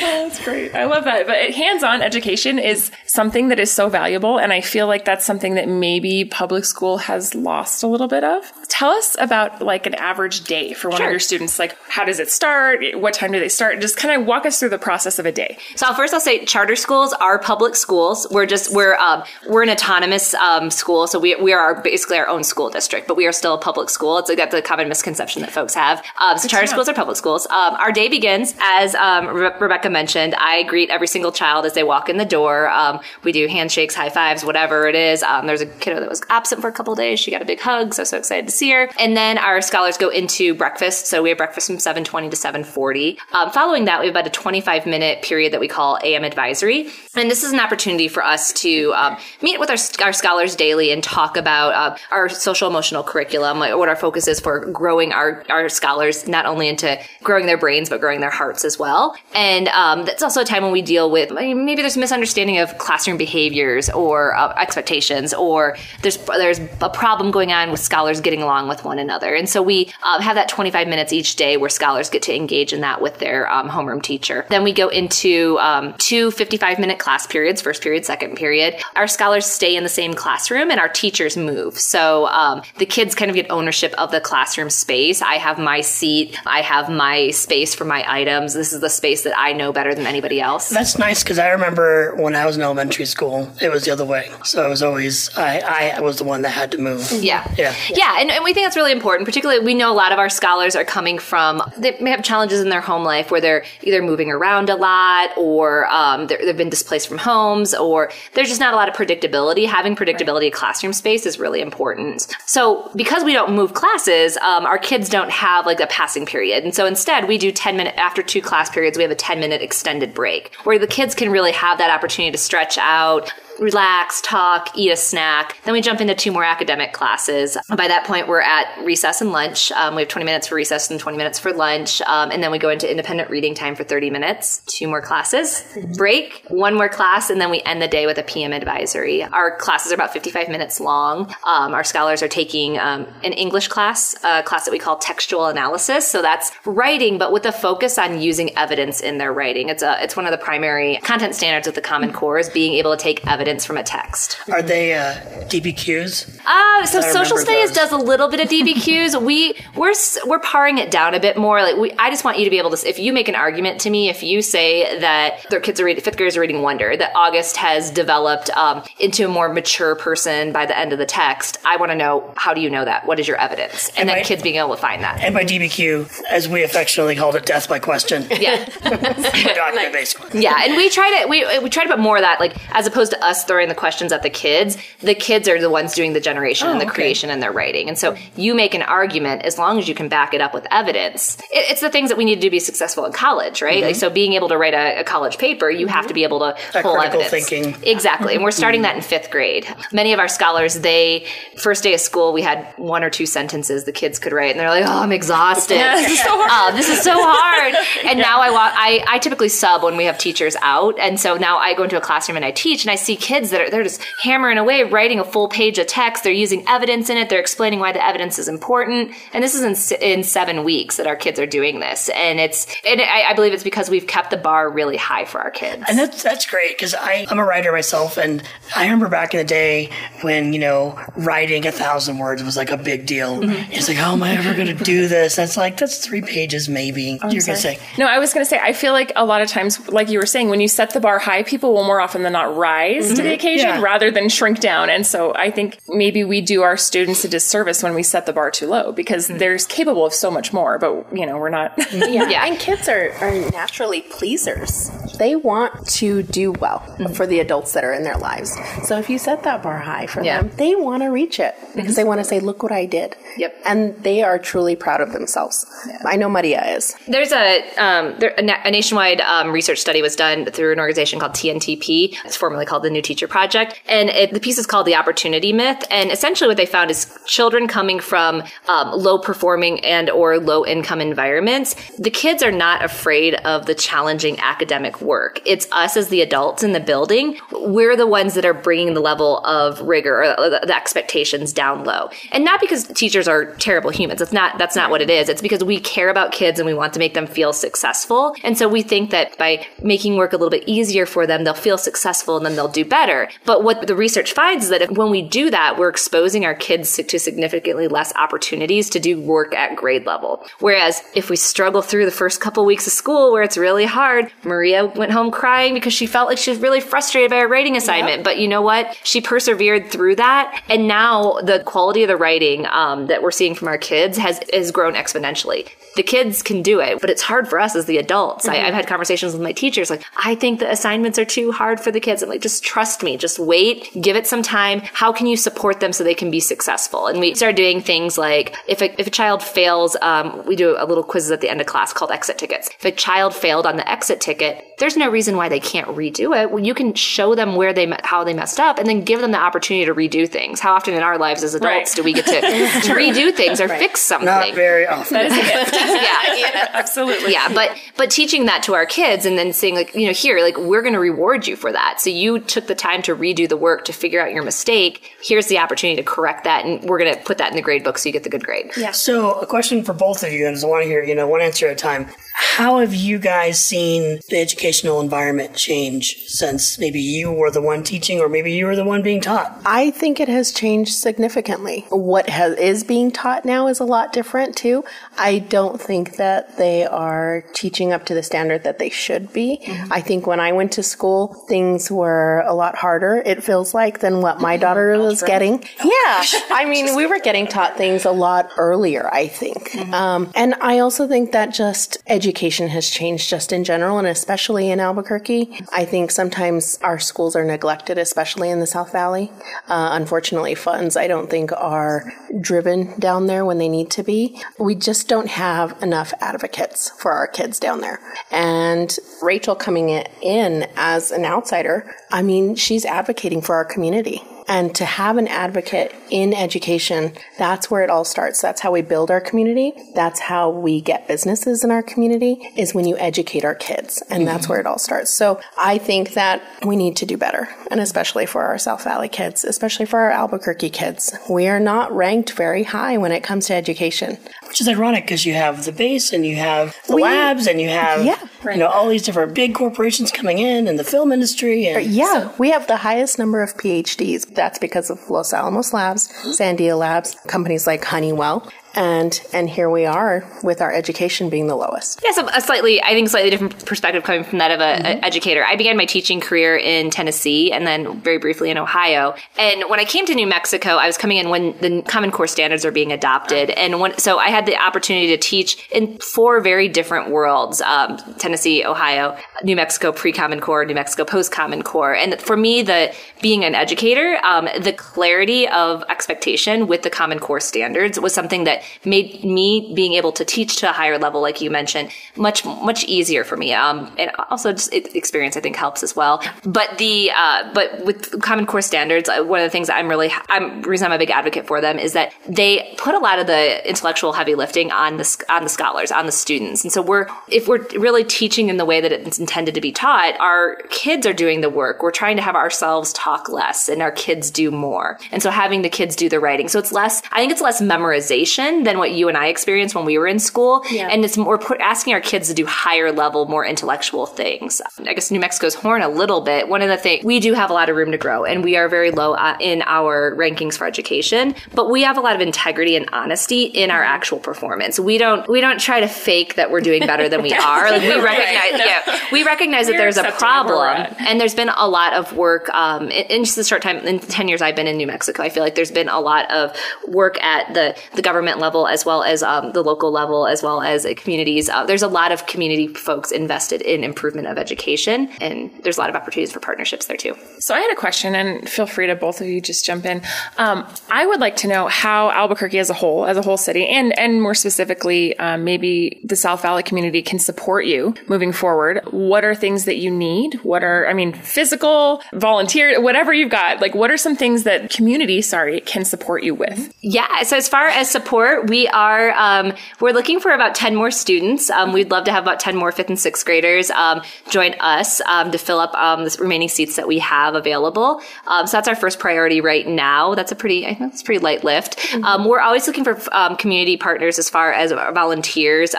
That's 0.00 0.42
great. 0.44 0.74
I 0.74 0.84
love 0.84 1.04
that. 1.04 1.26
But 1.26 1.50
hands-on 1.50 2.02
education 2.02 2.58
is 2.58 2.90
something 3.06 3.48
that 3.48 3.58
is 3.58 3.70
so 3.70 3.88
valuable, 3.88 4.38
and 4.38 4.52
I 4.52 4.60
feel 4.60 4.86
like 4.86 5.04
that's 5.04 5.24
something 5.24 5.54
that 5.54 5.68
maybe 5.68 6.24
public 6.24 6.64
school 6.64 6.98
has 6.98 7.34
lost 7.34 7.82
a 7.82 7.86
little 7.86 8.08
bit 8.08 8.24
of. 8.24 8.50
Tell 8.68 8.90
us 8.90 9.16
about 9.20 9.60
like 9.62 9.86
an 9.86 9.94
average 9.94 10.44
day 10.44 10.72
for 10.72 10.88
one 10.88 10.98
Sure. 10.98 11.06
of 11.06 11.12
your 11.12 11.20
students. 11.20 11.58
Like, 11.58 11.76
how 11.88 12.04
does 12.04 12.20
it 12.20 12.30
start? 12.30 12.80
What 12.94 13.14
time 13.14 13.32
do 13.32 13.40
they 13.40 13.48
start? 13.48 13.80
Just 13.80 13.96
kind 13.96 14.20
of 14.20 14.26
walk 14.26 14.46
us 14.46 14.58
through 14.58 14.70
the 14.70 14.78
process 14.78 15.18
of 15.18 15.26
a 15.26 15.32
day. 15.32 15.58
So 15.76 15.92
first, 15.94 16.14
I'll 16.14 16.20
say 16.20 16.44
charter 16.44 16.76
schools 16.76 17.12
are 17.14 17.38
public 17.38 17.74
schools. 17.74 18.26
We're 18.30 18.46
just 18.46 18.74
we're 18.74 18.94
um, 18.96 19.24
we're 19.48 19.62
an 19.62 19.70
autonomous 19.70 20.34
um, 20.34 20.70
school, 20.70 21.06
so 21.06 21.18
we 21.18 21.34
we 21.36 21.52
are 21.52 21.80
basically 21.82 22.18
our 22.18 22.28
own 22.28 22.44
school 22.44 22.70
district, 22.70 23.08
but 23.08 23.16
we 23.16 23.26
are 23.26 23.32
still 23.32 23.54
a 23.54 23.58
public 23.58 23.90
school. 23.90 24.18
It's 24.18 24.28
like 24.28 24.38
that's 24.38 24.54
the 24.54 24.62
common 24.62 24.81
misconception 24.88 25.42
that 25.42 25.50
folks 25.50 25.74
have. 25.74 26.04
Um, 26.20 26.38
so 26.38 26.48
charter 26.48 26.66
schools 26.66 26.88
are 26.88 26.94
public 26.94 27.16
schools. 27.16 27.46
Um, 27.46 27.74
our 27.74 27.92
day 27.92 28.08
begins 28.08 28.54
as 28.62 28.94
um, 28.94 29.28
Re- 29.28 29.52
Rebecca 29.60 29.90
mentioned. 29.90 30.34
I 30.36 30.62
greet 30.64 30.90
every 30.90 31.06
single 31.06 31.32
child 31.32 31.66
as 31.66 31.74
they 31.74 31.82
walk 31.82 32.08
in 32.08 32.16
the 32.16 32.24
door. 32.24 32.68
Um, 32.70 33.00
we 33.24 33.32
do 33.32 33.46
handshakes, 33.48 33.94
high 33.94 34.10
fives, 34.10 34.44
whatever 34.44 34.86
it 34.86 34.94
is. 34.94 35.22
Um, 35.22 35.46
there's 35.46 35.60
a 35.60 35.66
kiddo 35.66 36.00
that 36.00 36.08
was 36.08 36.22
absent 36.28 36.60
for 36.60 36.68
a 36.68 36.72
couple 36.72 36.94
days. 36.94 37.20
She 37.20 37.30
got 37.30 37.42
a 37.42 37.44
big 37.44 37.60
hug, 37.60 37.94
so 37.94 38.04
so 38.04 38.16
excited 38.16 38.46
to 38.46 38.52
see 38.52 38.70
her. 38.70 38.88
And 38.98 39.16
then 39.16 39.38
our 39.38 39.60
scholars 39.62 39.96
go 39.96 40.08
into 40.08 40.54
breakfast. 40.54 41.06
So 41.06 41.22
we 41.22 41.30
have 41.30 41.38
breakfast 41.38 41.66
from 41.66 41.76
7:20 41.76 42.30
to 42.30 42.36
7:40. 42.36 43.18
Um, 43.32 43.50
following 43.50 43.86
that, 43.86 44.00
we 44.00 44.06
have 44.06 44.12
about 44.12 44.26
a 44.26 44.30
25 44.30 44.86
minute 44.86 45.22
period 45.22 45.52
that 45.52 45.60
we 45.60 45.68
call 45.68 45.98
AM 46.04 46.24
advisory, 46.24 46.88
and 47.14 47.30
this 47.30 47.42
is 47.42 47.52
an 47.52 47.60
opportunity 47.60 48.08
for 48.08 48.24
us 48.24 48.52
to 48.54 48.92
um, 48.94 49.16
meet 49.40 49.58
with 49.58 49.70
our, 49.70 49.76
our 50.04 50.12
scholars 50.12 50.56
daily 50.56 50.92
and 50.92 51.02
talk 51.02 51.36
about 51.36 51.74
uh, 51.74 51.96
our 52.10 52.28
social 52.28 52.68
emotional 52.68 53.02
curriculum, 53.02 53.58
like 53.58 53.76
what 53.76 53.88
our 53.88 53.96
focus 53.96 54.28
is 54.28 54.40
for 54.40 54.60
growing 54.72 55.12
our 55.12 55.44
our 55.48 55.68
scholars 55.68 56.26
not 56.28 56.46
only 56.46 56.68
into 56.68 56.98
growing 57.22 57.46
their 57.46 57.58
brains 57.58 57.88
but 57.88 58.00
growing 58.00 58.20
their 58.20 58.30
hearts 58.30 58.64
as 58.64 58.78
well. 58.78 59.16
And 59.34 59.68
um, 59.68 60.04
that's 60.04 60.22
also 60.22 60.42
a 60.42 60.44
time 60.44 60.62
when 60.62 60.72
we 60.72 60.82
deal 60.82 61.10
with 61.10 61.30
maybe 61.32 61.82
there's 61.82 61.96
a 61.96 62.00
misunderstanding 62.00 62.58
of 62.58 62.76
classroom 62.78 63.16
behaviors 63.16 63.90
or 63.90 64.34
uh, 64.36 64.54
expectations, 64.56 65.34
or 65.34 65.76
there's 66.02 66.16
there's 66.16 66.60
a 66.80 66.90
problem 66.90 67.30
going 67.30 67.52
on 67.52 67.70
with 67.70 67.80
scholars 67.80 68.20
getting 68.20 68.42
along 68.42 68.68
with 68.68 68.84
one 68.84 68.98
another. 68.98 69.34
And 69.34 69.48
so 69.48 69.62
we 69.62 69.92
um, 70.02 70.20
have 70.20 70.36
that 70.36 70.48
25 70.48 70.88
minutes 70.88 71.12
each 71.12 71.36
day 71.36 71.56
where 71.56 71.70
scholars 71.70 72.10
get 72.10 72.22
to 72.22 72.34
engage 72.34 72.72
in 72.72 72.80
that 72.80 73.00
with 73.00 73.18
their 73.18 73.50
um, 73.50 73.68
homeroom 73.68 74.02
teacher. 74.02 74.46
Then 74.48 74.64
we 74.64 74.72
go 74.72 74.88
into 74.88 75.58
um, 75.60 75.94
two 75.98 76.30
55 76.30 76.78
minute 76.78 76.98
class 76.98 77.26
periods, 77.26 77.60
first 77.60 77.82
period, 77.82 78.04
second 78.04 78.36
period. 78.36 78.74
Our 78.96 79.06
scholars 79.06 79.46
stay 79.46 79.76
in 79.76 79.82
the 79.82 79.88
same 79.88 80.14
classroom 80.14 80.70
and 80.70 80.80
our 80.80 80.88
teachers 80.88 81.36
move. 81.36 81.78
So 81.78 82.26
um, 82.26 82.62
the 82.78 82.86
kids 82.86 83.14
kind 83.14 83.30
of 83.30 83.34
get 83.34 83.50
ownership 83.50 83.94
of 83.98 84.10
the 84.10 84.20
classroom 84.20 84.61
space. 84.70 85.22
I 85.22 85.34
have 85.34 85.58
my 85.58 85.80
seat, 85.80 86.38
I 86.46 86.62
have 86.62 86.88
my 86.88 87.30
space 87.30 87.74
for 87.74 87.84
my 87.84 88.04
items. 88.06 88.54
This 88.54 88.72
is 88.72 88.80
the 88.80 88.90
space 88.90 89.22
that 89.24 89.38
I 89.38 89.52
know 89.52 89.72
better 89.72 89.94
than 89.94 90.06
anybody 90.06 90.40
else. 90.40 90.68
That's 90.68 90.98
nice 90.98 91.22
because 91.22 91.38
I 91.38 91.50
remember 91.50 92.14
when 92.16 92.34
I 92.34 92.46
was 92.46 92.56
in 92.56 92.62
elementary 92.62 93.06
school, 93.06 93.50
it 93.60 93.70
was 93.70 93.84
the 93.84 93.90
other 93.90 94.04
way. 94.04 94.30
So 94.44 94.64
it 94.64 94.68
was 94.68 94.82
always 94.82 95.36
I, 95.36 95.92
I 95.96 96.00
was 96.00 96.18
the 96.18 96.24
one 96.24 96.42
that 96.42 96.50
had 96.50 96.72
to 96.72 96.78
move. 96.78 97.10
Yeah. 97.12 97.50
Yeah. 97.56 97.74
Yeah. 97.90 98.20
And, 98.20 98.30
and 98.30 98.44
we 98.44 98.52
think 98.52 98.66
that's 98.66 98.76
really 98.76 98.92
important. 98.92 99.26
Particularly, 99.26 99.64
we 99.64 99.74
know 99.74 99.92
a 99.92 99.94
lot 99.94 100.12
of 100.12 100.18
our 100.18 100.28
scholars 100.28 100.76
are 100.76 100.84
coming 100.84 101.18
from, 101.18 101.62
they 101.76 101.96
may 102.00 102.10
have 102.10 102.22
challenges 102.22 102.60
in 102.60 102.68
their 102.68 102.80
home 102.80 103.04
life 103.04 103.30
where 103.30 103.40
they're 103.40 103.64
either 103.82 104.02
moving 104.02 104.30
around 104.30 104.70
a 104.70 104.76
lot 104.76 105.30
or 105.36 105.86
um, 105.86 106.26
they've 106.26 106.56
been 106.56 106.70
displaced 106.70 107.08
from 107.08 107.18
homes 107.18 107.74
or 107.74 108.10
there's 108.34 108.48
just 108.48 108.60
not 108.60 108.74
a 108.74 108.76
lot 108.76 108.88
of 108.88 108.94
predictability. 108.94 109.66
Having 109.66 109.96
predictability 109.96 110.48
of 110.48 110.52
classroom 110.52 110.92
space 110.92 111.26
is 111.26 111.38
really 111.38 111.60
important. 111.60 112.26
So, 112.46 112.90
because 112.94 113.24
we 113.24 113.32
don't 113.32 113.54
move 113.54 113.74
classes, 113.74 114.36
um, 114.38 114.51
Um, 114.52 114.66
our 114.66 114.78
kids 114.78 115.08
don't 115.08 115.30
have 115.30 115.64
like 115.64 115.80
a 115.80 115.86
passing 115.86 116.26
period. 116.26 116.62
And 116.62 116.74
so 116.74 116.84
instead, 116.84 117.26
we 117.26 117.38
do 117.38 117.50
10 117.50 117.76
minute, 117.76 117.94
after 117.96 118.22
two 118.22 118.42
class 118.42 118.68
periods, 118.68 118.98
we 118.98 119.02
have 119.02 119.10
a 119.10 119.16
10 119.16 119.40
minute 119.40 119.62
extended 119.62 120.12
break 120.12 120.54
where 120.64 120.78
the 120.78 120.86
kids 120.86 121.14
can 121.14 121.30
really 121.30 121.52
have 121.52 121.78
that 121.78 121.90
opportunity 121.90 122.30
to 122.32 122.38
stretch 122.38 122.76
out, 122.76 123.32
relax, 123.62 124.20
talk, 124.20 124.76
eat 124.76 124.90
a 124.90 124.96
snack. 124.96 125.56
Then 125.64 125.72
we 125.72 125.80
jump 125.80 126.00
into 126.00 126.14
two 126.14 126.32
more 126.32 126.44
academic 126.44 126.92
classes. 126.92 127.56
By 127.68 127.88
that 127.88 128.04
point, 128.04 128.26
we're 128.26 128.40
at 128.40 128.84
recess 128.84 129.20
and 129.20 129.30
lunch. 129.30 129.70
Um, 129.72 129.94
we 129.94 130.02
have 130.02 130.08
20 130.08 130.24
minutes 130.24 130.48
for 130.48 130.56
recess 130.56 130.90
and 130.90 130.98
20 130.98 131.16
minutes 131.16 131.38
for 131.38 131.52
lunch. 131.52 132.02
Um, 132.02 132.30
and 132.30 132.42
then 132.42 132.50
we 132.50 132.58
go 132.58 132.68
into 132.68 132.90
independent 132.90 133.30
reading 133.30 133.54
time 133.54 133.76
for 133.76 133.84
30 133.84 134.10
minutes, 134.10 134.62
two 134.66 134.88
more 134.88 135.00
classes, 135.00 135.64
break, 135.96 136.44
one 136.48 136.74
more 136.74 136.88
class, 136.88 137.30
and 137.30 137.40
then 137.40 137.50
we 137.50 137.62
end 137.62 137.80
the 137.80 137.88
day 137.88 138.06
with 138.06 138.18
a 138.18 138.24
PM 138.24 138.52
advisory. 138.52 139.22
Our 139.22 139.56
classes 139.56 139.92
are 139.92 139.94
about 139.94 140.12
55 140.12 140.48
minutes 140.48 140.80
long. 140.80 141.32
Um, 141.44 141.72
our 141.72 141.84
scholars 141.84 142.22
are 142.22 142.28
taking 142.28 142.78
um, 142.78 143.06
an 143.22 143.32
English 143.32 143.68
class, 143.68 144.16
a 144.24 144.42
class 144.42 144.64
that 144.64 144.72
we 144.72 144.78
call 144.78 144.98
textual 144.98 145.46
analysis. 145.46 146.08
So 146.08 146.20
that's 146.20 146.50
writing, 146.64 147.16
but 147.16 147.32
with 147.32 147.46
a 147.46 147.52
focus 147.52 147.96
on 147.96 148.20
using 148.20 148.56
evidence 148.56 149.00
in 149.00 149.18
their 149.18 149.32
writing. 149.32 149.68
It's 149.68 149.82
a, 149.82 150.02
it's 150.02 150.16
one 150.16 150.26
of 150.26 150.32
the 150.32 150.38
primary 150.38 150.96
content 150.98 151.36
standards 151.36 151.66
with 151.66 151.76
the 151.76 151.80
Common 151.80 152.12
Core 152.12 152.38
is 152.38 152.48
being 152.48 152.74
able 152.74 152.96
to 152.96 153.00
take 153.00 153.24
evidence 153.26 153.51
from 153.60 153.76
a 153.76 153.82
text. 153.82 154.38
Are 154.50 154.62
they 154.62 154.94
uh, 154.94 155.14
DBQs? 155.48 156.40
Uh, 156.44 156.86
so 156.86 157.00
social 157.00 157.36
studies 157.36 157.68
those. 157.70 157.76
does 157.76 157.92
a 157.92 157.96
little 157.96 158.28
bit 158.28 158.40
of 158.40 158.48
DBQs. 158.48 159.20
we 159.22 159.54
we're 159.76 159.92
we're 160.26 160.38
paring 160.40 160.78
it 160.78 160.90
down 160.90 161.14
a 161.14 161.20
bit 161.20 161.36
more. 161.36 161.62
Like 161.62 161.76
we, 161.76 161.92
I 161.92 162.10
just 162.10 162.24
want 162.24 162.38
you 162.38 162.44
to 162.44 162.50
be 162.50 162.58
able 162.58 162.70
to. 162.70 162.88
If 162.88 162.98
you 162.98 163.12
make 163.12 163.28
an 163.28 163.34
argument 163.34 163.80
to 163.82 163.90
me, 163.90 164.08
if 164.08 164.22
you 164.22 164.42
say 164.42 164.98
that 165.00 165.46
their 165.50 165.60
kids 165.60 165.80
are 165.80 165.84
reading 165.84 166.02
fifth 166.02 166.16
graders 166.16 166.36
are 166.36 166.40
reading 166.40 166.62
Wonder, 166.62 166.96
that 166.96 167.12
August 167.14 167.56
has 167.58 167.90
developed 167.90 168.50
um, 168.50 168.82
into 168.98 169.24
a 169.24 169.28
more 169.28 169.52
mature 169.52 169.94
person 169.94 170.52
by 170.52 170.66
the 170.66 170.76
end 170.76 170.92
of 170.92 170.98
the 170.98 171.06
text, 171.06 171.58
I 171.64 171.76
want 171.76 171.92
to 171.92 171.96
know 171.96 172.32
how 172.36 172.54
do 172.54 172.60
you 172.60 172.70
know 172.70 172.84
that? 172.84 173.06
What 173.06 173.20
is 173.20 173.28
your 173.28 173.36
evidence? 173.36 173.88
And, 173.90 173.98
And 174.00 174.08
then 174.08 174.18
I- 174.18 174.22
kids 174.22 174.42
being 174.42 174.56
able 174.56 174.74
to 174.74 174.80
find 174.80 175.02
that. 175.02 175.20
And 175.20 175.34
by 175.34 175.44
DBQ, 175.44 176.22
as 176.30 176.48
we 176.48 176.62
affectionately 176.62 177.16
called 177.16 177.36
it, 177.36 177.44
death 177.46 177.68
by 177.68 177.78
question. 177.78 178.26
Yeah. 178.30 178.64
Document 178.82 179.92
based. 179.92 180.16
Yeah, 180.34 180.56
and 180.62 180.76
we 180.76 180.88
try 180.90 181.20
to 181.22 181.28
we 181.28 181.46
we 181.60 181.70
try 181.70 181.84
to 181.84 181.90
put 181.90 181.98
more 181.98 182.16
of 182.16 182.22
that 182.22 182.40
like 182.40 182.54
as 182.74 182.86
opposed 182.86 183.12
to 183.12 183.24
us 183.24 183.41
us 183.42 183.48
throwing 183.48 183.68
the 183.68 183.74
questions 183.74 184.12
at 184.12 184.22
the 184.22 184.30
kids. 184.30 184.76
The 185.00 185.14
kids 185.14 185.48
are 185.48 185.60
the 185.60 185.70
ones 185.70 185.94
doing 185.94 186.12
the 186.12 186.20
generation 186.20 186.68
and 186.68 186.80
the 186.80 186.84
Oh, 186.84 186.88
okay. 186.88 186.94
creation 186.94 187.30
and 187.30 187.42
their 187.42 187.52
writing. 187.52 187.88
And 187.88 187.98
so 187.98 188.16
you 188.36 188.54
make 188.54 188.74
an 188.74 188.82
argument 188.82 189.42
as 189.42 189.58
long 189.58 189.78
as 189.78 189.88
you 189.88 189.94
can 189.94 190.08
back 190.08 190.34
it 190.34 190.40
up 190.40 190.52
with 190.54 190.66
evidence. 190.70 191.36
It, 191.52 191.70
it's 191.70 191.80
the 191.80 191.90
things 191.90 192.08
that 192.10 192.18
we 192.18 192.24
need 192.24 192.36
to 192.36 192.40
do 192.40 192.48
to 192.48 192.50
be 192.50 192.60
successful 192.60 193.04
in 193.04 193.12
college, 193.12 193.62
right? 193.62 193.82
Like 193.82 193.94
mhm. 193.96 194.00
so 194.00 194.10
being 194.10 194.32
able 194.34 194.48
to 194.48 194.58
write 194.58 194.74
a, 194.74 195.00
a 195.00 195.04
college 195.04 195.38
paper, 195.38 195.70
you 195.70 195.86
have 195.86 196.04
mhm. 196.04 196.08
to 196.08 196.14
be 196.14 196.24
able 196.24 196.40
to 196.40 196.56
That 196.72 196.82
pull 196.82 196.94
critical 196.96 197.20
evidence. 197.22 197.48
thinking. 197.48 197.76
Exactly. 197.82 198.34
And 198.34 198.42
we're 198.44 198.50
starting 198.50 198.82
that 198.82 198.96
in 198.96 199.02
fifth 199.02 199.30
grade. 199.30 199.66
Many 199.92 200.12
of 200.12 200.18
our 200.18 200.28
scholars, 200.28 200.74
they 200.80 201.26
first 201.56 201.82
day 201.82 201.94
of 201.94 202.00
school, 202.00 202.32
we 202.32 202.42
had 202.42 202.66
one 202.76 203.04
or 203.04 203.10
two 203.10 203.26
sentences 203.26 203.84
the 203.84 203.92
kids 203.92 204.18
could 204.18 204.32
write, 204.32 204.50
and 204.50 204.60
they're 204.60 204.68
like, 204.70 204.84
"Oh, 204.84 205.02
I'm 205.02 205.12
exhausted. 205.12 205.76
this 205.98 206.12
is 206.12 206.20
so 206.22 206.30
hard." 206.30 206.50
Oh, 206.74 206.76
this 206.76 206.88
is 206.88 207.00
so 207.02 207.12
hard." 207.14 207.74
And 208.06 208.18
now 208.18 208.40
I. 208.40 208.48
I 208.52 209.04
I 209.14 209.18
typically 209.18 209.48
sub 209.48 209.82
when 209.82 209.96
we 209.96 210.04
have 210.04 210.18
teachers 210.18 210.56
out, 210.62 210.98
and 210.98 211.18
so 211.18 211.36
now 211.36 211.58
I 211.58 211.74
go 211.74 211.84
into 211.84 211.96
a 211.96 212.00
classroom 212.00 212.36
and 212.36 212.44
I 212.44 212.50
teach, 212.50 212.84
and 212.84 212.90
I 212.90 212.96
see 212.96 213.16
kids 213.22 213.50
that 213.50 213.60
are 213.60 213.70
they're 213.70 213.82
just 213.82 214.02
hammering 214.22 214.58
away, 214.58 214.82
writing 214.82 215.18
a 215.18 215.24
full 215.24 215.48
page 215.48 215.78
of 215.78 215.86
text. 215.86 216.24
They're 216.24 216.32
using 216.32 216.64
evidence 216.68 217.08
in 217.08 217.16
it. 217.16 217.28
They're 217.28 217.40
explaining 217.40 217.80
why 217.80 217.92
the 217.92 218.04
evidence 218.04 218.38
is 218.38 218.48
important. 218.48 219.12
And 219.32 219.42
this 219.42 219.54
is 219.54 219.62
in 219.62 220.02
in 220.02 220.24
seven 220.24 220.64
weeks 220.64 220.96
that 220.96 221.06
our 221.06 221.16
kids 221.16 221.38
are 221.38 221.46
doing 221.46 221.80
this, 221.80 222.10
and 222.10 222.40
it's 222.40 222.66
and 222.84 223.00
I, 223.00 223.30
I 223.30 223.34
believe 223.34 223.54
it's 223.54 223.64
because 223.64 223.88
we've 223.88 224.06
kept 224.06 224.30
the 224.30 224.36
bar 224.36 224.68
really 224.68 224.96
high 224.96 225.24
for 225.24 225.40
our 225.40 225.50
kids. 225.50 225.84
And 225.88 225.98
that's 225.98 226.22
that's 226.22 226.46
great 226.46 226.76
because 226.76 226.94
I'm 226.98 227.38
a 227.38 227.44
writer 227.44 227.72
myself, 227.72 228.18
and 228.18 228.42
I 228.76 228.84
remember 228.84 229.08
back 229.08 229.34
in 229.34 229.38
the 229.38 229.44
day 229.44 229.90
when 230.22 230.52
you 230.52 230.58
know 230.58 230.98
writing 231.16 231.66
a 231.66 231.72
thousand 231.72 232.18
words 232.18 232.42
was 232.42 232.56
like 232.56 232.70
a 232.70 232.76
big 232.76 233.06
deal. 233.06 233.40
Mm-hmm. 233.40 233.72
It's 233.72 233.88
like, 233.88 233.96
how 233.96 234.12
am 234.12 234.22
I 234.22 234.32
ever 234.36 234.54
going 234.54 234.76
to 234.76 234.84
do 234.84 235.08
this? 235.08 235.36
That's 235.36 235.56
like 235.56 235.76
that's 235.76 236.04
three 236.04 236.22
pages 236.22 236.68
maybe. 236.68 237.18
Oh, 237.22 237.30
You're 237.30 237.44
going 237.44 237.56
to 237.56 237.62
say, 237.62 237.78
No, 237.98 238.06
I 238.06 238.18
was 238.18 238.34
going 238.34 238.44
to 238.44 238.48
say, 238.48 238.58
I 238.60 238.72
feel 238.72 238.92
like 238.92 239.12
a 239.16 239.24
lot 239.24 239.42
of 239.42 239.48
times, 239.48 239.88
like 239.88 240.08
you 240.08 240.18
were 240.18 240.26
saying, 240.26 240.48
when 240.48 240.60
you 240.60 240.68
set 240.68 240.90
the 240.90 241.00
bar 241.00 241.18
high, 241.18 241.42
people 241.42 241.72
will 241.72 241.84
more 241.84 242.00
often 242.00 242.22
than 242.22 242.32
not 242.32 242.56
rise 242.56 243.11
to 243.16 243.22
the 243.22 243.32
occasion 243.32 243.68
Yeah. 243.68 243.80
rather 243.80 244.10
than 244.10 244.28
shrink 244.28 244.60
down. 244.60 244.90
And 244.90 245.06
so 245.06 245.34
I 245.34 245.50
think 245.50 245.78
maybe 245.88 246.24
we 246.24 246.40
do 246.40 246.62
our 246.62 246.76
students 246.76 247.24
a 247.24 247.28
disservice 247.28 247.82
when 247.82 247.94
we 247.94 248.02
set 248.02 248.26
the 248.26 248.32
bar 248.32 248.50
too 248.50 248.66
low 248.66 248.92
because 248.92 249.28
they're 249.28 249.58
capable 249.58 250.04
of 250.06 250.12
so 250.12 250.30
much 250.30 250.52
more, 250.52 250.78
but, 250.78 251.06
you 251.16 251.26
know, 251.26 251.36
we're 251.38 251.48
not. 251.50 251.72
Yeah. 251.92 252.28
Yeah. 252.28 252.46
And 252.46 252.58
kids 252.58 252.88
are, 252.88 253.12
are 253.20 253.32
naturally 253.50 254.02
pleasers. 254.02 254.90
They 255.18 255.36
want 255.36 255.86
to 256.00 256.22
do 256.22 256.52
well 256.52 256.80
for 257.14 257.26
the 257.26 257.38
adults 257.40 257.72
that 257.72 257.84
are 257.84 257.92
in 257.92 258.02
their 258.02 258.16
lives. 258.18 258.56
So 258.84 258.98
if 258.98 259.08
you 259.10 259.18
set 259.18 259.42
that 259.44 259.62
bar 259.62 259.78
high 259.78 260.06
for 260.06 260.22
Yeah. 260.22 260.42
them, 260.42 260.50
they 260.56 260.74
want 260.74 261.02
to 261.02 261.08
reach 261.08 261.38
it 261.38 261.54
because 261.76 261.96
they 261.96 262.04
want 262.04 262.20
to 262.20 262.24
say, 262.24 262.40
look 262.40 262.62
what 262.62 262.72
I 262.72 262.86
did. 262.86 263.16
Yep. 263.36 263.56
And 263.66 264.02
they 264.02 264.22
are 264.22 264.38
truly 264.38 264.74
proud 264.76 265.00
of 265.00 265.12
themselves. 265.12 265.66
I 266.04 266.16
know 266.16 266.28
Maria 266.28 266.64
is. 266.76 266.94
There's 267.08 267.32
a, 267.32 267.62
um, 267.76 268.18
there, 268.18 268.34
a, 268.38 268.42
na- 268.42 268.60
a 268.64 268.70
nationwide 268.70 269.20
um, 269.20 269.50
research 269.52 269.78
study 269.78 270.02
was 270.02 270.16
done 270.16 270.46
through 270.46 270.72
an 270.72 270.78
organization 270.80 271.18
called 271.20 271.32
TNTP. 271.32 272.16
It's 272.24 272.36
formerly 272.36 272.64
called 272.66 272.82
the 272.82 272.90
New 272.90 273.01
Teacher 273.02 273.28
Project, 273.28 273.80
and 273.88 274.08
it, 274.10 274.32
the 274.32 274.40
piece 274.40 274.58
is 274.58 274.66
called 274.66 274.86
the 274.86 274.94
Opportunity 274.94 275.52
Myth. 275.52 275.84
And 275.90 276.10
essentially, 276.10 276.48
what 276.48 276.56
they 276.56 276.66
found 276.66 276.90
is 276.90 277.16
children 277.26 277.68
coming 277.68 278.00
from 278.00 278.42
um, 278.68 278.92
low 278.92 279.18
performing 279.18 279.84
and 279.84 280.10
or 280.10 280.38
low 280.38 280.64
income 280.64 281.00
environments. 281.00 281.74
The 281.98 282.10
kids 282.10 282.42
are 282.42 282.52
not 282.52 282.84
afraid 282.84 283.34
of 283.36 283.66
the 283.66 283.74
challenging 283.74 284.38
academic 284.40 285.00
work. 285.00 285.40
It's 285.44 285.66
us 285.72 285.96
as 285.96 286.08
the 286.08 286.20
adults 286.20 286.62
in 286.62 286.72
the 286.72 286.80
building. 286.80 287.38
We're 287.52 287.96
the 287.96 288.06
ones 288.06 288.34
that 288.34 288.44
are 288.44 288.54
bringing 288.54 288.94
the 288.94 289.00
level 289.00 289.38
of 289.44 289.80
rigor 289.80 290.22
or 290.22 290.50
the, 290.50 290.60
the 290.66 290.76
expectations 290.76 291.52
down 291.52 291.84
low, 291.84 292.10
and 292.30 292.44
not 292.44 292.60
because 292.60 292.86
teachers 292.88 293.28
are 293.28 293.54
terrible 293.56 293.90
humans. 293.90 294.20
That's 294.20 294.32
not. 294.32 294.58
That's 294.58 294.76
not 294.76 294.90
what 294.90 295.00
it 295.00 295.10
is. 295.10 295.28
It's 295.28 295.42
because 295.42 295.64
we 295.64 295.80
care 295.80 296.08
about 296.08 296.32
kids 296.32 296.58
and 296.58 296.66
we 296.66 296.74
want 296.74 296.92
to 296.94 296.98
make 296.98 297.14
them 297.14 297.26
feel 297.26 297.52
successful. 297.52 298.34
And 298.44 298.56
so 298.56 298.68
we 298.68 298.82
think 298.82 299.10
that 299.10 299.36
by 299.38 299.66
making 299.82 300.16
work 300.16 300.32
a 300.32 300.36
little 300.36 300.50
bit 300.50 300.64
easier 300.66 301.06
for 301.06 301.26
them, 301.26 301.44
they'll 301.44 301.54
feel 301.54 301.78
successful 301.78 302.36
and 302.36 302.46
then 302.46 302.56
they'll 302.56 302.68
do 302.68 302.84
better. 302.92 303.30
But 303.46 303.64
what 303.64 303.86
the 303.86 303.96
research 303.96 304.34
finds 304.34 304.64
is 304.64 304.70
that 304.70 304.82
if, 304.82 304.90
when 304.90 305.10
we 305.10 305.22
do 305.22 305.48
that, 305.50 305.78
we're 305.78 305.88
exposing 305.88 306.44
our 306.44 306.54
kids 306.54 306.94
to 306.96 307.18
significantly 307.18 307.88
less 307.88 308.14
opportunities 308.16 308.90
to 308.90 309.00
do 309.00 309.18
work 309.18 309.54
at 309.54 309.76
grade 309.76 310.04
level. 310.04 310.44
Whereas 310.60 311.02
if 311.14 311.30
we 311.30 311.36
struggle 311.36 311.80
through 311.80 312.04
the 312.04 312.10
first 312.10 312.42
couple 312.42 312.66
weeks 312.66 312.86
of 312.86 312.92
school 312.92 313.32
where 313.32 313.42
it's 313.42 313.56
really 313.56 313.86
hard, 313.86 314.30
Maria 314.44 314.84
went 314.84 315.10
home 315.10 315.30
crying 315.30 315.72
because 315.72 315.94
she 315.94 316.06
felt 316.06 316.28
like 316.28 316.36
she 316.36 316.50
was 316.50 316.60
really 316.60 316.82
frustrated 316.82 317.30
by 317.30 317.38
her 317.38 317.48
writing 317.48 317.78
assignment. 317.78 318.24
But 318.24 318.36
you 318.38 318.46
know 318.46 318.60
what? 318.60 318.94
She 319.04 319.22
persevered 319.22 319.90
through 319.90 320.16
that. 320.16 320.62
And 320.68 320.86
now 320.86 321.40
the 321.42 321.62
quality 321.64 322.02
of 322.02 322.08
the 322.08 322.18
writing 322.18 322.66
um, 322.66 323.06
that 323.06 323.22
we're 323.22 323.30
seeing 323.30 323.54
from 323.54 323.68
our 323.68 323.78
kids 323.78 324.18
has, 324.18 324.38
has 324.52 324.70
grown 324.70 324.92
exponentially. 324.92 325.70
The 325.96 326.02
kids 326.02 326.42
can 326.42 326.60
do 326.62 326.80
it, 326.80 327.00
but 327.00 327.10
it's 327.10 327.22
hard 327.22 327.48
for 327.48 327.58
us 327.58 327.74
as 327.74 327.86
the 327.86 327.98
adults. 327.98 328.48
I, 328.48 328.66
I've 328.66 328.74
had 328.74 328.86
conversations 328.86 329.32
with 329.32 329.42
my 329.42 329.52
teachers 329.52 329.88
like, 329.88 330.04
I 330.16 330.34
think 330.34 330.60
the 330.60 330.70
assignments 330.70 331.18
are 331.18 331.24
too 331.24 331.52
hard 331.52 331.80
for 331.80 331.90
the 331.90 332.00
kids. 332.00 332.22
I'm 332.22 332.28
like, 332.28 332.40
just 332.40 332.64
trust 332.64 332.81
me, 333.02 333.16
just 333.16 333.38
wait, 333.38 333.90
give 334.00 334.16
it 334.16 334.26
some 334.26 334.42
time. 334.42 334.80
How 334.80 335.12
can 335.12 335.26
you 335.26 335.36
support 335.36 335.80
them 335.80 335.92
so 335.92 336.04
they 336.04 336.14
can 336.14 336.30
be 336.30 336.40
successful? 336.40 337.06
And 337.06 337.20
we 337.20 337.34
started 337.34 337.56
doing 337.56 337.80
things 337.80 338.18
like 338.18 338.54
if 338.66 338.80
a, 338.82 339.00
if 339.00 339.06
a 339.06 339.10
child 339.10 339.42
fails, 339.42 339.96
um, 340.02 340.44
we 340.46 340.56
do 340.56 340.76
a 340.78 340.84
little 340.86 341.04
quizzes 341.04 341.30
at 341.30 341.40
the 341.40 341.48
end 341.48 341.60
of 341.60 341.66
class 341.66 341.92
called 341.92 342.10
exit 342.10 342.38
tickets. 342.38 342.68
If 342.68 342.84
a 342.84 342.90
child 342.92 343.34
failed 343.34 343.66
on 343.66 343.76
the 343.76 343.88
exit 343.90 344.20
ticket, 344.20 344.64
there's 344.78 344.96
no 344.96 345.08
reason 345.10 345.36
why 345.36 345.48
they 345.48 345.60
can't 345.60 345.88
redo 345.88 346.36
it. 346.40 346.50
Well, 346.50 346.64
you 346.64 346.74
can 346.74 346.94
show 346.94 347.34
them 347.34 347.54
where 347.56 347.72
they 347.72 347.92
how 348.04 348.24
they 348.24 348.34
messed 348.34 348.58
up, 348.60 348.78
and 348.78 348.86
then 348.88 349.02
give 349.02 349.20
them 349.20 349.30
the 349.32 349.38
opportunity 349.38 349.84
to 349.86 349.94
redo 349.94 350.28
things. 350.28 350.60
How 350.60 350.74
often 350.74 350.94
in 350.94 351.02
our 351.02 351.18
lives 351.18 351.42
as 351.44 351.54
adults 351.54 351.90
Right. 351.90 351.92
do 351.96 352.02
we 352.02 352.12
get 352.12 352.26
to, 352.26 352.40
to 352.88 352.94
redo 352.94 353.34
things 353.34 353.60
or 353.60 353.68
fix 353.68 354.00
something? 354.00 354.26
not 354.26 354.54
very 354.54 354.86
often. 354.86 355.14
that 355.14 355.26
is 355.26 355.32
a 355.32 355.42
gift. 355.42 355.72
yeah. 356.52 356.68
Absolutely. 356.72 357.32
Yeah, 357.32 357.52
but 357.54 357.76
but 357.96 358.10
teaching 358.10 358.46
that 358.46 358.62
to 358.64 358.74
our 358.74 358.86
kids 358.86 359.24
and 359.26 359.38
then 359.38 359.52
saying 359.52 359.74
like, 359.74 359.94
you 359.94 360.06
know, 360.06 360.12
here, 360.12 360.40
like 360.40 360.56
we're 360.58 360.82
going 360.82 360.94
to 360.94 361.00
reward 361.00 361.46
you 361.46 361.56
for 361.56 361.70
that. 361.72 362.00
So 362.00 362.10
you 362.10 362.40
took 362.40 362.66
the 362.66 362.71
time 362.74 363.02
to 363.02 363.16
redo 363.16 363.48
the 363.48 363.56
work 363.56 363.84
to 363.86 363.92
figure 363.92 364.20
out 364.20 364.32
your 364.32 364.42
mistake. 364.42 365.14
Here's 365.22 365.46
the 365.46 365.58
opportunity 365.58 365.96
to 365.96 366.02
correct 366.02 366.44
that, 366.44 366.64
and 366.64 366.82
we're 366.84 366.98
going 366.98 367.14
to 367.14 367.20
put 367.22 367.38
that 367.38 367.50
in 367.50 367.56
the 367.56 367.62
grade 367.62 367.84
book 367.84 367.98
so 367.98 368.08
you 368.08 368.12
get 368.12 368.24
the 368.24 368.30
good 368.30 368.44
grade. 368.44 368.70
Yeah. 368.76 368.92
So, 368.92 369.32
a 369.40 369.46
question 369.46 369.82
for 369.82 369.92
both 369.92 370.22
of 370.22 370.32
you, 370.32 370.46
and 370.46 370.56
I 370.56 370.66
want 370.66 370.82
to 370.82 370.88
hear, 370.88 371.02
you 371.02 371.14
know, 371.14 371.26
one 371.26 371.40
answer 371.40 371.66
at 371.66 371.72
a 371.72 371.76
time. 371.76 372.08
How 372.34 372.78
have 372.78 372.94
you 372.94 373.18
guys 373.18 373.60
seen 373.60 374.20
the 374.28 374.40
educational 374.40 375.00
environment 375.00 375.54
change 375.56 376.16
since 376.26 376.78
maybe 376.78 377.00
you 377.00 377.32
were 377.32 377.50
the 377.50 377.62
one 377.62 377.82
teaching 377.82 378.20
or 378.20 378.28
maybe 378.28 378.52
you 378.52 378.66
were 378.66 378.76
the 378.76 378.84
one 378.84 379.02
being 379.02 379.20
taught? 379.20 379.60
I 379.64 379.90
think 379.90 380.20
it 380.20 380.28
has 380.28 380.52
changed 380.52 380.94
significantly. 380.94 381.86
What 381.90 382.28
has, 382.28 382.56
is 382.58 382.84
being 382.84 383.10
taught 383.10 383.44
now 383.44 383.68
is 383.68 383.80
a 383.80 383.84
lot 383.84 384.12
different 384.12 384.56
too. 384.56 384.84
I 385.18 385.38
don't 385.38 385.80
think 385.80 386.16
that 386.16 386.56
they 386.56 386.84
are 386.86 387.44
teaching 387.54 387.92
up 387.92 388.06
to 388.06 388.14
the 388.14 388.22
standard 388.22 388.64
that 388.64 388.78
they 388.78 388.90
should 388.90 389.32
be. 389.32 389.60
Mm-hmm. 389.64 389.92
I 389.92 390.00
think 390.00 390.26
when 390.26 390.40
I 390.40 390.52
went 390.52 390.72
to 390.72 390.82
school, 390.82 391.34
things 391.48 391.90
were 391.90 392.40
a 392.46 392.54
lot 392.54 392.76
harder, 392.76 393.22
it 393.24 393.42
feels 393.42 393.74
like, 393.74 394.00
than 394.00 394.20
what 394.20 394.40
my 394.40 394.54
mm-hmm. 394.54 394.62
daughter 394.62 394.98
was 394.98 395.22
getting. 395.22 395.64
Oh, 395.82 396.24
yeah. 396.30 396.40
I 396.50 396.64
mean, 396.64 396.96
we 396.96 397.06
were 397.06 397.18
getting 397.18 397.46
taught 397.46 397.76
things 397.76 398.04
a 398.04 398.12
lot 398.12 398.50
earlier, 398.56 399.08
I 399.12 399.28
think. 399.28 399.70
Mm-hmm. 399.70 399.94
Um, 399.94 400.32
and 400.34 400.54
I 400.54 400.78
also 400.78 401.06
think 401.06 401.32
that 401.32 401.54
just 401.54 401.98
education 402.06 402.21
has 402.68 402.88
changed 402.88 403.28
just 403.28 403.52
in 403.52 403.64
general 403.64 403.98
and 403.98 404.06
especially 404.06 404.70
in 404.70 404.80
Albuquerque. 404.80 405.60
I 405.72 405.84
think 405.84 406.10
sometimes 406.10 406.78
our 406.82 406.98
schools 406.98 407.36
are 407.36 407.44
neglected, 407.44 407.98
especially 407.98 408.50
in 408.50 408.60
the 408.60 408.66
South 408.66 408.92
Valley. 408.92 409.30
Uh, 409.68 409.90
unfortunately, 409.92 410.54
funds 410.54 410.96
I 410.96 411.06
don't 411.06 411.30
think 411.30 411.52
are 411.52 412.12
driven 412.40 412.98
down 412.98 413.26
there 413.26 413.44
when 413.44 413.58
they 413.58 413.68
need 413.68 413.90
to 413.92 414.02
be. 414.02 414.40
We 414.58 414.74
just 414.74 415.08
don't 415.08 415.28
have 415.28 415.80
enough 415.82 416.12
advocates 416.20 416.90
for 416.90 417.12
our 417.12 417.26
kids 417.26 417.58
down 417.58 417.80
there. 417.80 418.00
And 418.30 418.96
Rachel 419.22 419.54
coming 419.54 419.88
in 419.88 420.66
as 420.76 421.10
an 421.10 421.24
outsider, 421.24 421.94
I 422.10 422.22
mean, 422.22 422.54
she's 422.54 422.84
advocating 422.84 423.42
for 423.42 423.54
our 423.54 423.64
community. 423.64 424.22
And 424.52 424.74
to 424.74 424.84
have 424.84 425.16
an 425.16 425.28
advocate 425.28 425.94
in 426.10 426.34
education, 426.34 427.14
that's 427.38 427.70
where 427.70 427.82
it 427.82 427.88
all 427.88 428.04
starts. 428.04 428.42
That's 428.42 428.60
how 428.60 428.70
we 428.70 428.82
build 428.82 429.10
our 429.10 429.18
community. 429.18 429.72
That's 429.94 430.20
how 430.20 430.50
we 430.50 430.82
get 430.82 431.08
businesses 431.08 431.64
in 431.64 431.70
our 431.70 431.82
community 431.82 432.52
is 432.54 432.74
when 432.74 432.86
you 432.86 432.98
educate 432.98 433.46
our 433.46 433.54
kids. 433.54 434.02
And 434.10 434.10
mm-hmm. 434.10 434.24
that's 434.26 434.50
where 434.50 434.60
it 434.60 434.66
all 434.66 434.76
starts. 434.76 435.10
So 435.10 435.40
I 435.56 435.78
think 435.78 436.12
that 436.12 436.42
we 436.66 436.76
need 436.76 436.96
to 436.96 437.06
do 437.06 437.16
better. 437.16 437.48
And 437.70 437.80
especially 437.80 438.26
for 438.26 438.42
our 438.42 438.58
South 438.58 438.84
Valley 438.84 439.08
kids, 439.08 439.42
especially 439.42 439.86
for 439.86 440.00
our 440.00 440.10
Albuquerque 440.10 440.68
kids. 440.68 441.14
We 441.30 441.48
are 441.48 441.58
not 441.58 441.90
ranked 441.90 442.32
very 442.32 442.64
high 442.64 442.98
when 442.98 443.10
it 443.10 443.22
comes 443.22 443.46
to 443.46 443.54
education. 443.54 444.18
Which 444.48 444.60
is 444.60 444.68
ironic 444.68 445.04
because 445.04 445.24
you 445.24 445.32
have 445.32 445.64
the 445.64 445.72
base 445.72 446.12
and 446.12 446.26
you 446.26 446.36
have 446.36 446.76
the 446.88 446.96
We- 446.96 447.02
labs 447.04 447.46
and 447.46 447.58
you 447.58 447.70
have 447.70 448.04
Yeah. 448.04 448.18
You 448.50 448.56
know 448.56 448.68
all 448.68 448.88
these 448.88 449.02
different 449.02 449.34
big 449.34 449.54
corporations 449.54 450.10
coming 450.10 450.38
in 450.38 450.68
and 450.68 450.78
the 450.78 450.84
film 450.84 451.12
industry 451.12 451.66
and 451.66 451.84
Yeah, 451.84 452.32
we 452.38 452.50
have 452.50 452.66
the 452.66 452.76
highest 452.76 453.18
number 453.18 453.42
of 453.42 453.56
PhDs. 453.56 454.34
That's 454.34 454.58
because 454.58 454.90
of 454.90 455.08
Los 455.10 455.32
Alamos 455.32 455.72
Labs, 455.72 456.08
Sandia 456.38 456.78
Labs, 456.78 457.14
companies 457.26 457.66
like 457.66 457.84
Honeywell. 457.84 458.50
And 458.74 459.20
and 459.32 459.50
here 459.50 459.68
we 459.68 459.84
are 459.84 460.24
with 460.42 460.60
our 460.60 460.72
education 460.72 461.28
being 461.28 461.46
the 461.46 461.56
lowest. 461.56 462.00
Yes, 462.02 462.16
a 462.18 462.40
slightly, 462.40 462.82
I 462.82 462.90
think, 462.90 463.08
slightly 463.08 463.30
different 463.30 463.66
perspective 463.66 464.02
coming 464.02 464.24
from 464.24 464.38
that 464.38 464.50
of 464.50 464.60
a, 464.60 464.72
a 464.86 465.04
educator. 465.04 465.44
I 465.44 465.56
began 465.56 465.76
my 465.76 465.84
teaching 465.84 466.20
career 466.20 466.56
in 466.56 466.90
Tennessee 466.90 467.52
and 467.52 467.66
then 467.66 468.00
very 468.00 468.18
briefly 468.18 468.50
in 468.50 468.58
Ohio. 468.58 469.14
And 469.36 469.64
when 469.68 469.78
I 469.78 469.84
came 469.84 470.06
to 470.06 470.14
New 470.14 470.26
Mexico, 470.26 470.76
I 470.76 470.86
was 470.86 470.96
coming 470.96 471.18
in 471.18 471.28
when 471.28 471.56
the 471.58 471.82
Common 471.82 472.10
Core 472.10 472.26
standards 472.26 472.64
are 472.64 472.72
being 472.72 472.92
adopted, 472.92 473.50
and 473.50 473.80
when, 473.80 473.98
so 473.98 474.18
I 474.18 474.28
had 474.28 474.46
the 474.46 474.56
opportunity 474.56 475.08
to 475.08 475.18
teach 475.18 475.68
in 475.70 475.98
four 475.98 476.40
very 476.40 476.68
different 476.68 477.10
worlds: 477.10 477.60
um, 477.60 477.98
Tennessee, 478.18 478.64
Ohio, 478.64 479.16
New 479.42 479.56
Mexico 479.56 479.92
pre 479.92 480.12
Common 480.12 480.40
Core, 480.40 480.64
New 480.64 480.74
Mexico 480.74 481.04
post 481.04 481.32
Common 481.32 481.62
Core. 481.62 481.94
And 481.94 482.20
for 482.20 482.36
me, 482.36 482.62
the 482.62 482.94
being 483.20 483.44
an 483.44 483.54
educator, 483.54 484.18
um, 484.24 484.48
the 484.60 484.72
clarity 484.72 485.48
of 485.48 485.84
expectation 485.88 486.66
with 486.66 486.82
the 486.82 486.90
Common 486.90 487.18
Core 487.18 487.40
standards 487.40 487.98
was 487.98 488.14
something 488.14 488.44
that 488.44 488.62
made 488.84 489.24
me 489.24 489.72
being 489.74 489.94
able 489.94 490.12
to 490.12 490.24
teach 490.24 490.56
to 490.56 490.70
a 490.70 490.72
higher 490.72 490.98
level, 490.98 491.20
like 491.20 491.40
you 491.40 491.50
mentioned, 491.50 491.90
much 492.16 492.44
much 492.44 492.84
easier 492.84 493.24
for 493.24 493.36
me. 493.36 493.52
Um, 493.52 493.94
and 493.98 494.10
also 494.30 494.52
just 494.52 494.72
experience, 494.72 495.36
I 495.36 495.40
think, 495.40 495.56
helps 495.56 495.82
as 495.82 495.94
well. 495.96 496.22
But 496.44 496.78
the 496.78 497.10
uh, 497.14 497.52
but 497.52 497.84
with 497.84 498.20
Common 498.22 498.46
Core 498.46 498.62
standards, 498.62 499.08
uh, 499.08 499.22
one 499.22 499.40
of 499.40 499.44
the 499.44 499.50
things 499.50 499.70
I'm 499.70 499.88
really 499.88 500.12
I'm 500.28 500.62
reason 500.62 500.86
I'm 500.86 500.92
a 500.92 500.98
big 500.98 501.10
advocate 501.10 501.46
for 501.46 501.60
them 501.60 501.78
is 501.78 501.92
that 501.92 502.12
they 502.28 502.74
put 502.78 502.94
a 502.94 502.98
lot 502.98 503.18
of 503.18 503.26
the 503.26 503.68
intellectual 503.68 504.12
heavy 504.12 504.34
lifting 504.34 504.70
on 504.70 504.96
the 504.96 505.24
on 505.28 505.42
the 505.42 505.48
scholars, 505.48 505.90
on 505.90 506.06
the 506.06 506.12
students, 506.12 506.64
and 506.64 506.72
so 506.72 506.82
we're 506.82 507.06
if 507.28 507.48
we're 507.48 507.66
really 507.76 508.04
teaching 508.04 508.48
in 508.48 508.56
the 508.56 508.64
way 508.64 508.80
that 508.80 508.92
it's 508.92 509.18
intended 509.32 509.54
to 509.54 509.62
be 509.62 509.72
taught, 509.72 510.20
our 510.20 510.56
kids 510.68 511.06
are 511.06 511.14
doing 511.14 511.40
the 511.40 511.48
work. 511.48 511.82
We're 511.82 511.90
trying 511.90 512.16
to 512.16 512.22
have 512.22 512.36
ourselves 512.36 512.92
talk 512.92 513.30
less 513.30 513.66
and 513.66 513.80
our 513.80 513.90
kids 513.90 514.30
do 514.30 514.50
more. 514.50 514.98
And 515.10 515.22
so 515.22 515.30
having 515.30 515.62
the 515.62 515.70
kids 515.70 515.96
do 515.96 516.10
the 516.10 516.20
writing. 516.20 516.48
So 516.48 516.58
it's 516.58 516.70
less, 516.70 517.00
I 517.12 517.20
think 517.20 517.32
it's 517.32 517.40
less 517.40 517.62
memorization 517.62 518.64
than 518.64 518.76
what 518.76 518.92
you 518.92 519.08
and 519.08 519.16
I 519.16 519.28
experienced 519.28 519.74
when 519.74 519.86
we 519.86 519.96
were 519.96 520.06
in 520.06 520.18
school. 520.18 520.62
Yeah. 520.70 520.88
And 520.88 521.02
it's 521.02 521.16
more 521.16 521.38
put, 521.38 521.62
asking 521.62 521.94
our 521.94 522.00
kids 522.02 522.28
to 522.28 522.34
do 522.34 522.44
higher 522.44 522.92
level, 522.92 523.24
more 523.24 523.46
intellectual 523.46 524.04
things. 524.04 524.60
I 524.80 524.92
guess 524.92 525.10
New 525.10 525.20
Mexico's 525.20 525.54
horn 525.54 525.80
a 525.80 525.88
little 525.88 526.20
bit. 526.20 526.48
One 526.48 526.60
of 526.60 526.68
the 526.68 526.76
things, 526.76 527.02
we 527.02 527.18
do 527.18 527.32
have 527.32 527.48
a 527.48 527.54
lot 527.54 527.70
of 527.70 527.76
room 527.76 527.90
to 527.92 527.98
grow 527.98 528.26
and 528.26 528.44
we 528.44 528.58
are 528.58 528.68
very 528.68 528.90
low 528.90 529.14
uh, 529.14 529.38
in 529.40 529.62
our 529.62 530.14
rankings 530.14 530.58
for 530.58 530.66
education, 530.66 531.34
but 531.54 531.70
we 531.70 531.82
have 531.84 531.96
a 531.96 532.02
lot 532.02 532.14
of 532.14 532.20
integrity 532.20 532.76
and 532.76 532.86
honesty 532.92 533.44
in 533.44 533.70
our 533.70 533.82
actual 533.82 534.18
performance. 534.18 534.78
We 534.78 534.98
don't, 534.98 535.26
we 535.26 535.40
don't 535.40 535.58
try 535.58 535.80
to 535.80 535.88
fake 535.88 536.34
that 536.34 536.50
we're 536.50 536.60
doing 536.60 536.86
better 536.86 537.08
than 537.08 537.22
we 537.22 537.32
are. 537.32 537.70
Like 537.70 537.80
we 537.80 537.98
recognize, 537.98 538.60
yeah, 538.60 539.00
we 539.10 539.21
recognize 539.24 539.66
that 539.66 539.76
there's 539.76 539.96
a 539.96 540.10
problem, 540.12 540.94
and 540.98 541.20
there's 541.20 541.34
been 541.34 541.50
a 541.50 541.68
lot 541.68 541.92
of 541.94 542.12
work 542.16 542.48
um, 542.50 542.84
in, 542.84 543.06
in, 543.06 543.24
just 543.24 543.36
the 543.36 543.44
short 543.44 543.62
time 543.62 543.78
in 543.78 543.98
ten 543.98 544.28
years 544.28 544.42
I've 544.42 544.56
been 544.56 544.66
in 544.66 544.76
New 544.76 544.86
Mexico. 544.86 545.22
I 545.22 545.28
feel 545.28 545.42
like 545.42 545.54
there's 545.54 545.70
been 545.70 545.88
a 545.88 546.00
lot 546.00 546.30
of 546.30 546.56
work 546.88 547.22
at 547.22 547.54
the 547.54 547.76
the 547.94 548.02
government 548.02 548.38
level 548.38 548.66
as 548.66 548.84
well 548.84 549.02
as 549.02 549.22
um, 549.22 549.52
the 549.52 549.62
local 549.62 549.90
level 549.90 550.26
as 550.26 550.42
well 550.42 550.62
as 550.62 550.86
communities. 550.96 551.48
Uh, 551.48 551.64
there's 551.64 551.82
a 551.82 551.88
lot 551.88 552.12
of 552.12 552.26
community 552.26 552.68
folks 552.68 553.10
invested 553.10 553.62
in 553.62 553.84
improvement 553.84 554.26
of 554.26 554.38
education, 554.38 555.08
and 555.20 555.50
there's 555.62 555.78
a 555.78 555.80
lot 555.80 555.90
of 555.90 555.96
opportunities 555.96 556.32
for 556.32 556.40
partnerships 556.40 556.86
there 556.86 556.96
too. 556.96 557.14
So 557.38 557.54
I 557.54 557.60
had 557.60 557.72
a 557.72 557.76
question, 557.76 558.14
and 558.14 558.48
feel 558.48 558.66
free 558.66 558.86
to 558.86 558.94
both 558.94 559.20
of 559.20 559.26
you 559.26 559.40
just 559.40 559.64
jump 559.64 559.84
in. 559.84 560.02
Um, 560.38 560.66
I 560.90 561.06
would 561.06 561.20
like 561.20 561.36
to 561.36 561.48
know 561.48 561.68
how 561.68 562.10
Albuquerque 562.10 562.58
as 562.58 562.70
a 562.70 562.74
whole, 562.74 563.06
as 563.06 563.16
a 563.16 563.22
whole 563.22 563.36
city, 563.36 563.66
and 563.66 563.96
and 563.98 564.22
more 564.22 564.34
specifically, 564.34 565.18
um, 565.18 565.44
maybe 565.44 566.00
the 566.04 566.16
South 566.16 566.42
Valley 566.42 566.62
community 566.62 567.02
can 567.02 567.18
support 567.18 567.66
you 567.66 567.94
moving 568.08 568.32
forward. 568.32 568.80
What 569.12 569.26
are 569.26 569.34
things 569.34 569.66
that 569.66 569.76
you 569.76 569.90
need? 569.90 570.36
What 570.36 570.64
are, 570.64 570.86
I 570.88 570.94
mean, 570.94 571.12
physical, 571.12 572.02
volunteer, 572.14 572.80
whatever 572.80 573.12
you've 573.12 573.28
got, 573.28 573.60
like 573.60 573.74
what 573.74 573.90
are 573.90 573.98
some 573.98 574.16
things 574.16 574.44
that 574.44 574.70
community, 574.70 575.20
sorry, 575.20 575.60
can 575.60 575.84
support 575.84 576.22
you 576.22 576.34
with? 576.34 576.74
Yeah. 576.80 577.22
So 577.24 577.36
as 577.36 577.46
far 577.46 577.66
as 577.66 577.90
support, 577.90 578.48
we 578.48 578.68
are, 578.68 579.10
um, 579.10 579.52
we're 579.80 579.92
looking 579.92 580.18
for 580.18 580.30
about 580.30 580.54
10 580.54 580.74
more 580.74 580.90
students. 580.90 581.50
Um, 581.50 581.74
we'd 581.74 581.90
love 581.90 582.04
to 582.04 582.10
have 582.10 582.24
about 582.24 582.40
10 582.40 582.56
more 582.56 582.72
fifth 582.72 582.88
and 582.88 582.98
sixth 582.98 583.26
graders 583.26 583.70
um, 583.72 584.00
join 584.30 584.54
us 584.60 585.02
um, 585.02 585.30
to 585.30 585.36
fill 585.36 585.60
up 585.60 585.74
um, 585.74 586.04
the 586.04 586.16
remaining 586.18 586.48
seats 586.48 586.76
that 586.76 586.88
we 586.88 586.98
have 587.00 587.34
available. 587.34 588.00
Um, 588.26 588.46
so 588.46 588.56
that's 588.56 588.66
our 588.66 588.74
first 588.74 588.98
priority 588.98 589.42
right 589.42 589.68
now. 589.68 590.14
That's 590.14 590.32
a 590.32 590.36
pretty, 590.36 590.64
I 590.64 590.68
think 590.68 590.90
that's 590.90 591.02
a 591.02 591.04
pretty 591.04 591.22
light 591.22 591.44
lift. 591.44 591.76
Mm-hmm. 591.76 592.26
we're 592.26 592.40
always 592.40 592.66
looking 592.66 592.84
for 592.84 592.94
community 593.36 593.76
partners 593.76 594.18
as 594.18 594.30
far 594.30 594.54
as 594.54 594.72
volunteers. 594.72 595.74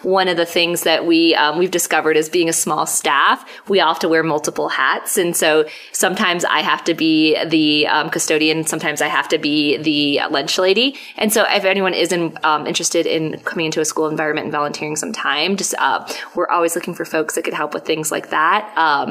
one 0.00 0.28
of 0.28 0.38
the 0.38 0.46
things 0.46 0.84
that 0.84 1.04
we, 1.04 1.36
we've 1.58 1.70
discovered 1.70 2.16
is 2.16 2.30
being 2.30 2.48
a 2.48 2.54
small 2.68 2.84
staff, 2.84 3.38
we 3.66 3.80
all 3.80 3.94
have 3.94 3.98
to 4.00 4.10
wear 4.10 4.22
multiple 4.22 4.68
hats. 4.68 5.16
And 5.16 5.34
so 5.34 5.66
sometimes 5.92 6.44
I 6.44 6.60
have 6.60 6.84
to 6.84 6.92
be 6.92 7.42
the 7.46 7.86
um, 7.86 8.10
custodian, 8.10 8.64
sometimes 8.66 9.00
I 9.00 9.08
have 9.08 9.26
to 9.28 9.38
be 9.38 9.78
the 9.78 10.20
lunch 10.30 10.58
lady. 10.58 10.88
And 11.16 11.32
so 11.32 11.46
if 11.48 11.64
anyone 11.64 11.94
is 11.94 12.12
in, 12.12 12.36
um, 12.44 12.66
interested 12.66 13.06
in 13.06 13.40
coming 13.50 13.66
into 13.66 13.80
a 13.80 13.86
school 13.86 14.06
environment 14.06 14.44
and 14.44 14.52
volunteering 14.52 14.96
some 14.96 15.14
time, 15.14 15.56
just 15.56 15.74
uh, 15.78 16.06
we're 16.34 16.52
always 16.56 16.74
looking 16.76 16.94
for 16.98 17.06
folks 17.06 17.32
that 17.36 17.44
could 17.44 17.54
help 17.62 17.72
with 17.72 17.86
things 17.86 18.12
like 18.12 18.28
that. 18.36 18.60
Um, 18.76 19.08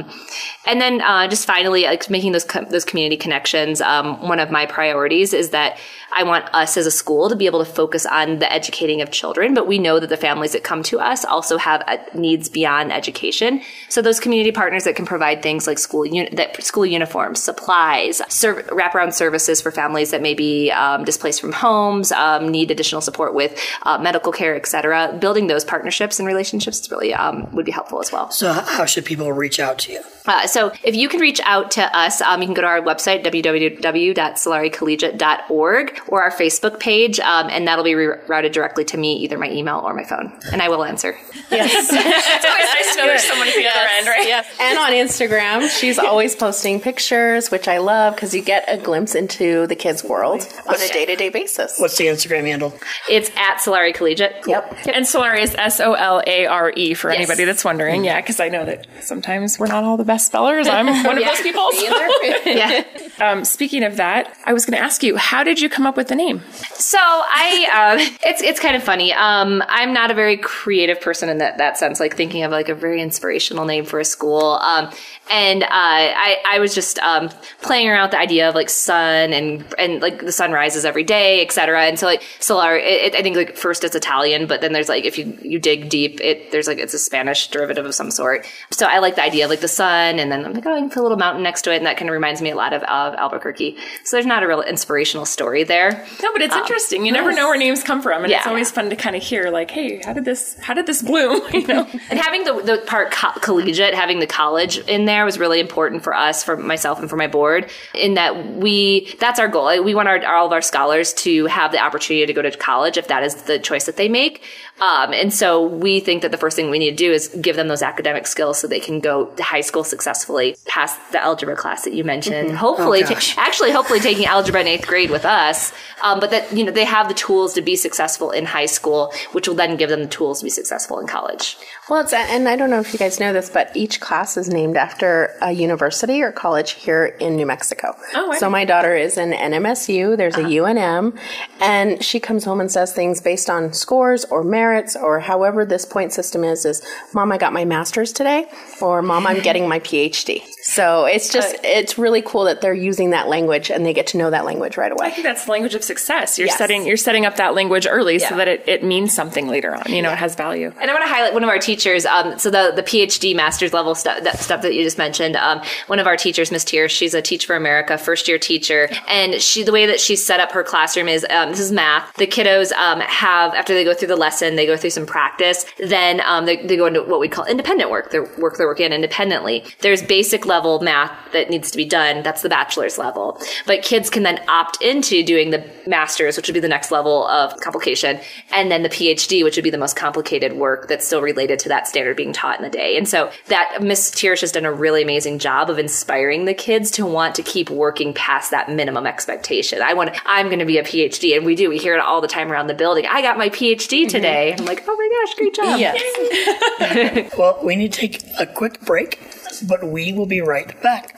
and 0.68 0.80
then 0.80 1.02
uh, 1.02 1.28
just 1.28 1.48
finally, 1.48 1.84
like 1.92 2.10
making 2.10 2.34
those 2.34 2.48
co- 2.54 2.66
those 2.66 2.86
community 2.86 3.18
connections. 3.18 3.82
Um, 3.82 4.22
one 4.34 4.40
of 4.40 4.52
my 4.52 4.66
priorities 4.68 5.34
is 5.34 5.50
that 5.50 5.80
I 6.20 6.24
want 6.24 6.46
us 6.54 6.78
as 6.78 6.86
a 6.86 6.96
school 7.02 7.24
to 7.30 7.36
be 7.36 7.48
able 7.52 7.64
to 7.66 7.72
focus 7.82 8.06
on 8.06 8.40
the 8.40 8.50
educating 8.60 9.02
of 9.02 9.10
children, 9.22 9.54
but 9.54 9.66
we 9.68 9.78
know 9.86 9.96
that 10.00 10.10
the 10.16 10.22
families 10.28 10.52
that 10.56 10.64
come 10.72 10.84
to 10.84 10.96
us 11.00 11.26
also 11.26 11.56
have 11.58 11.82
uh, 11.88 11.98
needs 12.14 12.50
beyond 12.50 12.92
education. 12.92 13.47
So 13.90 14.02
those 14.02 14.20
community 14.20 14.52
partners 14.52 14.84
that 14.84 14.96
can 14.96 15.06
provide 15.06 15.42
things 15.42 15.68
like 15.68 15.80
school 15.80 16.06
uni- 16.06 16.30
that 16.36 16.64
school 16.64 16.86
uniforms, 16.86 17.42
supplies, 17.42 18.22
serv- 18.30 18.68
wraparound 18.68 19.14
services 19.14 19.62
for 19.62 19.72
families 19.72 20.12
that 20.12 20.22
may 20.22 20.34
be 20.34 20.72
um, 20.72 21.04
displaced 21.04 21.42
from 21.42 21.52
homes, 21.52 22.12
um, 22.12 22.50
need 22.50 22.72
additional 22.72 23.02
support 23.02 23.34
with 23.34 23.60
uh, 23.84 23.98
medical 23.98 24.32
care, 24.32 24.56
etc. 24.56 25.18
Building 25.20 25.48
those 25.48 25.66
partnerships 25.66 26.20
and 26.20 26.28
relationships 26.28 26.90
really 26.92 27.14
um, 27.14 27.52
would 27.54 27.66
be 27.66 27.72
helpful 27.72 28.00
as 28.00 28.12
well. 28.12 28.30
So, 28.32 28.54
how 28.54 28.86
should 28.86 29.06
people 29.06 29.32
reach 29.34 29.60
out 29.60 29.80
to 29.80 29.94
you? 29.94 30.04
Uh, 30.28 30.46
so 30.46 30.72
if 30.84 30.96
you 30.96 31.10
can 31.10 31.20
reach 31.22 31.40
out 31.46 31.72
to 31.72 31.98
us, 31.98 32.22
um, 32.22 32.42
you 32.42 32.48
can 32.48 32.54
go 32.54 32.62
to 32.62 32.68
our 32.68 32.82
website, 32.82 33.24
www.solarecollegiate.org 33.24 36.02
or 36.08 36.22
our 36.22 36.32
Facebook 36.32 36.80
page, 36.80 37.20
um, 37.22 37.50
and 37.50 37.68
that'll 37.68 37.86
be 37.86 37.96
routed 37.96 38.52
directly 38.52 38.84
to 38.86 38.98
me, 38.98 39.16
either 39.18 39.38
my 39.38 39.50
email 39.50 39.80
or 39.80 39.94
my 39.94 40.04
phone, 40.04 40.34
and 40.52 40.62
I 40.62 40.68
will 40.70 40.84
answer. 40.84 41.18
Yes. 41.50 41.88
it's 41.92 42.46
always 42.46 42.68
nice 42.76 42.96
to 42.96 43.00
know 43.00 43.08
there's 43.08 43.24
someone 43.24 43.37
at 43.42 43.56
the 43.56 43.68
other 43.68 43.88
end, 43.98 44.08
right? 44.08 44.28
Yes. 44.28 44.46
And 44.60 44.78
on 44.80 44.92
Instagram, 44.92 45.70
she's 45.70 45.98
always 45.98 46.36
posting 46.36 46.82
pictures, 46.82 47.50
which 47.52 47.68
I 47.68 47.78
love 47.78 48.16
because 48.16 48.34
you 48.34 48.42
get 48.42 48.66
a 48.68 48.78
glimpse 48.78 49.16
into 49.16 49.66
the 49.68 49.76
kids' 49.76 50.04
world 50.04 50.48
on 50.68 50.76
a 50.76 50.88
day 50.90 51.06
to 51.06 51.16
day 51.16 51.30
basis. 51.30 51.80
What's 51.80 51.98
the 51.98 52.08
Instagram 52.08 52.46
handle? 52.46 52.74
It's 53.10 53.30
at 53.38 53.58
Solare 53.58 53.94
Collegiate. 53.94 54.44
Yep. 54.46 54.78
yep. 54.86 54.96
And 54.96 55.06
Solare 55.06 55.42
is 55.42 55.56
S 55.56 55.80
O 55.80 55.94
L 55.94 56.22
A 56.28 56.48
R 56.48 56.74
E 56.76 56.94
for 56.94 57.10
yes. 57.12 57.18
anybody 57.18 57.46
that's 57.46 57.64
wondering. 57.64 58.04
Yeah, 58.04 58.20
because 58.20 58.40
I 58.40 58.50
know 58.50 58.66
that 58.66 58.88
sometimes 59.02 59.58
we're 59.58 59.68
not 59.68 59.84
all 59.84 59.96
the 59.96 60.04
best 60.04 60.18
best 60.18 60.26
spellers. 60.28 60.68
I'm 60.68 60.88
one 61.06 61.18
of 61.18 61.24
those 61.24 61.42
people. 61.42 61.72
yeah. 62.46 62.84
Um, 63.20 63.46
speaking 63.46 63.84
of 63.84 63.98
that, 63.98 64.36
I 64.46 64.54
was 64.54 64.66
going 64.66 64.76
to 64.78 64.84
ask 64.84 65.04
you, 65.04 65.16
how 65.16 65.44
did 65.44 65.62
you 65.62 65.70
come 65.70 65.86
up 65.86 65.96
with 65.96 66.08
the 66.08 66.16
name? 66.16 66.42
So 66.74 66.98
I, 66.98 67.68
uh, 67.72 68.16
it's 68.28 68.42
it's 68.42 68.60
kind 68.60 68.76
of 68.76 68.84
funny. 68.84 69.14
Um, 69.14 69.64
I'm 69.68 69.94
not 69.94 70.10
a 70.10 70.16
very 70.16 70.38
creative 70.38 71.00
person 71.02 71.30
in 71.30 71.38
that 71.38 71.60
that 71.60 71.78
sense, 71.78 72.00
like 72.00 72.16
thinking 72.16 72.44
of 72.44 72.52
like 72.52 72.70
a 72.70 72.76
very 72.76 73.02
inspirational 73.28 73.66
name 73.66 73.86
for 73.86 74.00
a 74.00 74.06
school. 74.06 74.60
Um, 74.62 74.90
and 75.30 75.64
uh, 75.64 75.68
I 75.70 76.38
I 76.48 76.60
was 76.60 76.74
just 76.74 77.00
um, 77.00 77.30
playing 77.62 77.90
around 77.90 78.04
with 78.04 78.12
the 78.12 78.20
idea 78.20 78.48
of 78.48 78.56
like 78.56 78.70
sun 78.70 79.34
and 79.34 79.66
and 79.78 80.02
like 80.02 80.22
the 80.22 80.32
sun 80.32 80.54
rises 80.54 80.86
every 80.86 81.04
day, 81.04 81.44
etc. 81.44 81.86
And 81.86 82.00
so 82.00 82.06
like 82.06 82.24
solar, 82.40 82.78
it, 82.78 83.14
it, 83.14 83.16
I 83.16 83.22
think 83.22 83.36
like 83.36 83.58
first 83.58 83.84
it's 83.84 83.96
Italian, 83.96 84.48
but 84.48 84.62
then 84.62 84.72
there's 84.72 84.88
like 84.88 85.04
if 85.04 85.18
you 85.18 85.38
you 85.42 85.60
dig 85.60 85.90
deep, 85.90 86.22
it 86.22 86.52
there's 86.52 86.68
like 86.68 86.78
it's 86.78 86.94
a 86.94 87.00
Spanish 87.00 87.50
derivative 87.50 87.86
of 87.86 87.94
some 87.94 88.10
sort. 88.10 88.46
So 88.72 88.86
I 88.86 89.00
like 89.00 89.16
the 89.16 89.24
idea 89.24 89.44
of 89.44 89.50
like 89.50 89.60
the 89.60 89.68
sun, 89.68 90.20
and 90.20 90.32
then 90.32 90.46
I'm 90.46 90.54
like 90.54 90.66
oh, 90.66 90.74
I 90.74 90.80
can 90.80 90.90
put 90.90 91.00
a 91.00 91.04
little 91.04 91.18
mountain 91.18 91.44
next 91.44 91.64
to 91.64 91.74
it, 91.74 91.78
and 91.78 91.86
that 91.86 91.98
kind 91.98 92.10
of 92.10 92.14
reminds 92.14 92.42
me 92.42 92.52
a 92.52 92.56
lot 92.56 92.72
of, 92.72 92.84
of 92.84 93.16
Albuquerque. 93.16 93.76
So 94.06 94.16
there's 94.16 94.26
not 94.26 94.44
a 94.44 94.48
real 94.48 94.62
inspirational 94.62 95.26
story 95.26 95.66
there. 95.66 96.06
No, 96.24 96.32
but 96.32 96.42
it's 96.42 96.56
um, 96.56 96.62
interesting. 96.62 97.06
You 97.06 97.12
never 97.12 97.34
know 97.34 97.50
where 97.50 97.58
names 97.58 97.84
come 97.84 98.02
from, 98.02 98.24
and 98.24 98.32
yeah. 98.32 98.38
it's 98.38 98.48
always 98.48 98.72
fun 98.72 98.90
to 98.90 98.96
kind 98.96 99.16
of 99.16 99.22
hear 99.22 99.50
like, 99.50 99.72
hey, 99.72 100.02
how 100.06 100.14
did 100.14 100.24
this 100.24 100.58
how 100.60 100.74
did 100.74 100.86
this 100.86 101.02
bloom? 101.02 101.42
you 101.54 101.68
know, 101.68 101.86
and 102.10 102.18
having 102.18 102.46
the 102.46 102.62
the 102.62 102.84
part 102.88 103.12
co- 103.18 103.40
collegiate, 103.40 103.94
having 103.94 104.20
the 104.20 104.28
college 104.28 104.78
in 104.78 105.06
there 105.06 105.26
was 105.26 105.40
really 105.40 105.60
important 105.60 106.04
for 106.04 106.14
us, 106.14 106.44
for 106.44 106.56
myself 106.56 107.00
and 107.00 107.10
for 107.10 107.18
my 107.18 107.28
board, 107.28 107.70
in 107.94 108.14
that 108.14 108.54
we, 108.56 109.16
that's 109.20 109.40
our 109.40 109.48
goal. 109.48 109.84
We 109.84 109.96
want 109.96 110.08
our, 110.08 110.24
all 110.26 110.46
of 110.46 110.54
our 110.54 110.62
scholars 110.62 111.14
to 111.16 111.48
have 111.48 111.72
the 111.72 111.80
opportunity 111.80 112.26
to 112.26 112.34
go 112.34 112.42
to 112.42 112.52
college 112.52 112.98
if 112.98 113.08
that 113.08 113.24
is 113.24 113.36
the 113.44 113.60
choice 113.60 113.86
that 113.86 113.98
they 113.98 114.08
make. 114.08 114.44
Um, 114.82 115.12
and 115.12 115.34
so 115.34 115.66
we 115.66 116.00
think 116.00 116.22
that 116.22 116.32
the 116.32 116.38
first 116.38 116.56
thing 116.56 116.70
we 116.70 116.78
need 116.78 116.92
to 116.92 116.96
do 116.96 117.12
is 117.12 117.30
give 117.42 117.56
them 117.56 117.68
those 117.68 117.82
academic 117.82 118.28
skills 118.28 118.60
so 118.60 118.68
they 118.68 118.80
can 118.80 119.00
go 119.00 119.26
to 119.26 119.44
high 119.44 119.62
school 119.62 119.84
successfully, 119.84 120.56
pass 120.68 120.96
the 121.12 121.24
algebra 121.24 121.56
class 121.56 121.84
that 121.86 121.94
you 121.94 122.04
mentioned. 122.04 122.50
Mm-hmm. 122.50 122.58
Hopefully, 122.58 123.04
oh, 123.04 123.08
ta- 123.08 123.34
actually, 123.38 123.72
hopefully 123.72 124.00
taking 124.00 124.26
algebra 124.26 124.62
in 124.62 124.68
eighth 124.68 124.86
grade 124.86 125.10
with 125.10 125.26
us. 125.26 125.74
Um, 126.04 126.20
but 126.20 126.30
that 126.30 126.56
you 126.56 126.64
know 126.64 126.72
they 126.72 126.86
have 126.86 127.08
the 127.08 127.16
tools 127.16 127.56
to 127.56 127.62
be 127.62 127.76
successful 127.76 128.30
in 128.30 128.46
high 128.46 128.68
school, 128.68 129.12
which 129.32 129.48
will 129.48 129.56
then 129.56 129.78
give 129.78 129.90
them 129.90 130.02
the 130.02 130.10
tools 130.10 130.40
to 130.40 130.44
be 130.44 130.52
successful 130.52 131.00
in 131.00 131.08
college. 131.08 131.58
Well, 131.90 132.02
it's 132.02 132.14
and 132.14 132.48
I 132.48 132.56
don't 132.56 132.70
know 132.70 132.80
if 132.80 132.94
you 132.94 133.00
guys 133.00 133.20
know 133.20 133.34
this, 133.34 133.50
but 133.50 133.76
each 133.76 134.00
class 134.00 134.38
is 134.38 134.48
named 134.48 134.78
after 134.78 135.36
a 135.42 135.52
university 135.52 136.22
or 136.22 136.32
college 136.32 136.72
here 136.74 137.06
in 137.20 137.36
New 137.36 137.48
Mexico. 137.48 137.96
Oh, 138.14 138.36
so 138.38 138.48
my 138.48 138.64
daughter 138.64 138.96
is 138.96 139.18
in 139.18 139.32
NMSU. 139.32 140.16
There's 140.16 140.36
uh-huh. 140.36 140.48
a 140.48 140.52
UNM, 140.52 141.18
and 141.60 142.04
she 142.04 142.20
comes 142.20 142.44
home 142.44 142.62
and 142.62 142.72
says 142.72 142.94
things 142.94 143.22
based 143.22 143.50
on 143.50 143.74
scores 143.74 144.24
or 144.26 144.44
merit 144.44 144.67
merits 144.68 144.96
or 144.96 145.20
however 145.20 145.66
this 145.66 145.86
point 145.86 146.12
system 146.14 146.44
is 146.44 146.66
is 146.66 146.82
mom 147.14 147.32
i 147.32 147.38
got 147.38 147.54
my 147.54 147.66
master's 147.66 148.12
today 148.12 148.48
or 148.82 149.02
mom 149.02 149.26
i'm 149.26 149.42
getting 149.42 149.68
my 149.68 149.80
phd 149.80 150.42
so 150.62 151.06
it's 151.06 151.32
just 151.32 151.56
uh, 151.56 151.60
it's 151.64 151.98
really 151.98 152.22
cool 152.22 152.44
that 152.44 152.62
they're 152.62 152.74
using 152.74 153.12
that 153.12 153.28
language 153.28 153.70
and 153.70 153.86
they 153.86 153.94
get 153.94 154.08
to 154.08 154.18
know 154.18 154.30
that 154.30 154.46
language 154.46 154.78
right 154.78 154.92
away 154.92 155.08
i 155.08 155.10
think 155.10 155.24
that's 155.24 155.46
the 155.46 155.52
language 155.52 155.76
of 155.76 155.84
success 155.84 156.38
you're 156.38 156.48
yes. 156.48 156.58
setting 156.58 156.86
you're 156.86 156.98
setting 156.98 157.26
up 157.26 157.36
that 157.38 157.54
language 157.54 157.88
early 157.90 158.18
yeah. 158.18 158.30
so 158.30 158.36
that 158.36 158.48
it, 158.48 158.64
it 158.68 158.84
means 158.84 159.14
something 159.14 159.48
later 159.48 159.76
on 159.76 159.84
you 159.88 160.02
know 160.02 160.10
yeah. 160.10 160.14
it 160.14 160.20
has 160.20 160.36
value 160.36 160.72
and 160.82 160.92
i 160.92 160.94
want 160.94 161.04
to 161.04 161.10
highlight 161.10 161.34
one 161.34 161.44
of 161.44 161.50
our 161.50 161.60
teachers 161.60 162.06
um, 162.06 162.38
so 162.38 162.50
the, 162.50 162.74
the 162.76 162.84
phd 162.84 163.36
master's 163.36 163.74
level 163.74 163.96
stuff 163.96 164.24
that 164.24 164.40
stuff 164.40 164.62
that 164.62 164.74
you 164.74 164.84
just 164.84 164.98
mentioned. 164.98 165.36
Um, 165.36 165.62
one 165.88 166.00
of 166.00 166.08
our 166.08 166.18
teachers, 166.18 166.52
Miss 166.52 166.64
Tier, 166.64 166.90
she's 166.90 167.14
a 167.14 167.22
Teach 167.22 167.46
for 167.46 167.56
America 167.56 167.98
first 167.98 168.28
year 168.28 168.38
teacher, 168.38 168.90
and 169.08 169.42
she 169.42 169.64
the 169.64 169.72
way 169.72 169.86
that 169.86 170.00
she 170.00 170.16
set 170.16 170.40
up 170.40 170.52
her 170.52 170.64
classroom 170.64 171.08
is 171.08 171.26
um, 171.30 171.50
this 171.50 171.60
is 171.60 171.72
math. 171.72 172.14
The 172.16 172.28
kiddos 172.28 172.72
um, 172.74 173.00
have 173.02 173.54
after 173.54 173.74
they 173.74 173.84
go 173.84 173.94
through 173.94 174.10
the 174.10 174.16
lesson, 174.16 174.56
they 174.58 174.66
go 174.66 174.78
through 174.78 174.90
some 174.92 175.06
practice, 175.06 175.66
then 175.78 176.22
um, 176.22 176.46
they, 176.46 176.58
they 176.66 176.78
go 176.78 176.86
into 176.86 177.04
what 177.04 177.20
we 177.20 177.28
call 177.28 177.46
independent 177.46 177.90
work. 177.90 178.12
Their 178.12 178.24
work 178.38 178.58
they're 178.58 178.68
working 178.68 178.92
independently. 178.92 179.64
There's 179.80 180.02
basic 180.02 180.46
level 180.46 180.80
math 180.82 181.12
that 181.34 181.50
needs 181.50 181.72
to 181.72 181.78
be 181.78 181.86
done. 181.86 182.24
That's 182.24 182.42
the 182.42 182.50
bachelor's 182.50 182.98
level, 182.98 183.40
but 183.66 183.82
kids 183.82 184.10
can 184.10 184.24
then 184.24 184.42
opt 184.48 184.82
into 184.82 185.24
doing 185.24 185.52
the 185.52 185.64
master's, 185.86 186.38
which 186.38 186.48
would 186.48 186.54
be 186.54 186.60
the 186.60 186.68
next 186.68 186.92
level 186.92 187.28
of 187.28 187.58
complication, 187.62 188.20
and 188.52 188.72
then 188.72 188.84
the 188.84 188.90
PhD, 188.90 189.44
which 189.44 189.56
would 189.56 189.64
be 189.64 189.70
the 189.70 189.78
most 189.78 189.96
complicated 189.96 190.54
work 190.54 190.88
that's 190.88 191.06
still 191.06 191.22
related 191.22 191.60
to 191.60 191.70
that 191.70 191.88
standard 191.88 192.18
being 192.18 192.34
taught 192.34 192.58
in 192.58 192.64
the 192.64 192.70
day. 192.70 192.98
And 192.98 193.08
so 193.08 193.32
that 193.48 193.80
Miss 193.82 194.12
Tirish 194.12 194.42
has 194.42 194.52
done 194.52 194.66
a 194.66 194.74
really 194.74 195.04
amazing 195.04 195.40
job 195.40 195.70
of 195.70 195.80
inspiring 195.80 196.46
the 196.46 196.54
kids 196.54 196.92
to 196.92 197.06
want 197.06 197.36
to 197.36 197.44
keep 197.44 197.70
working 197.70 198.14
past 198.14 198.52
that 198.52 198.70
minimum 198.72 199.06
expectation. 199.06 199.82
I 199.82 199.94
want, 199.94 200.18
I'm 200.26 200.48
going 200.48 200.60
to 200.60 200.66
be 200.66 200.78
a 200.78 200.84
PhD, 200.84 201.36
and 201.36 201.46
we 201.46 201.56
do. 201.56 201.70
We 201.70 201.78
hear 201.78 201.96
it 201.96 202.00
all 202.00 202.22
the 202.22 202.28
time 202.28 202.52
around 202.52 202.68
the 202.68 202.74
building. 202.74 203.06
I 203.06 203.22
got 203.22 203.38
my 203.38 203.50
PhD 203.50 204.02
mm-hmm. 204.02 204.08
Today. 204.52 204.62
I'm 204.62 204.68
like, 204.68 204.84
oh 204.88 204.96
my 204.96 205.10
gosh, 205.26 205.36
great 205.36 205.56
job. 205.56 205.80
Yes. 205.80 207.34
well, 207.38 207.60
we 207.64 207.76
need 207.76 207.94
to 207.94 208.00
take 208.00 208.24
a 208.40 208.46
quick 208.46 208.82
break, 208.82 209.20
but 209.68 209.84
we 209.86 210.14
will 210.14 210.26
be 210.26 210.42
right 210.42 210.82
back. 210.82 211.16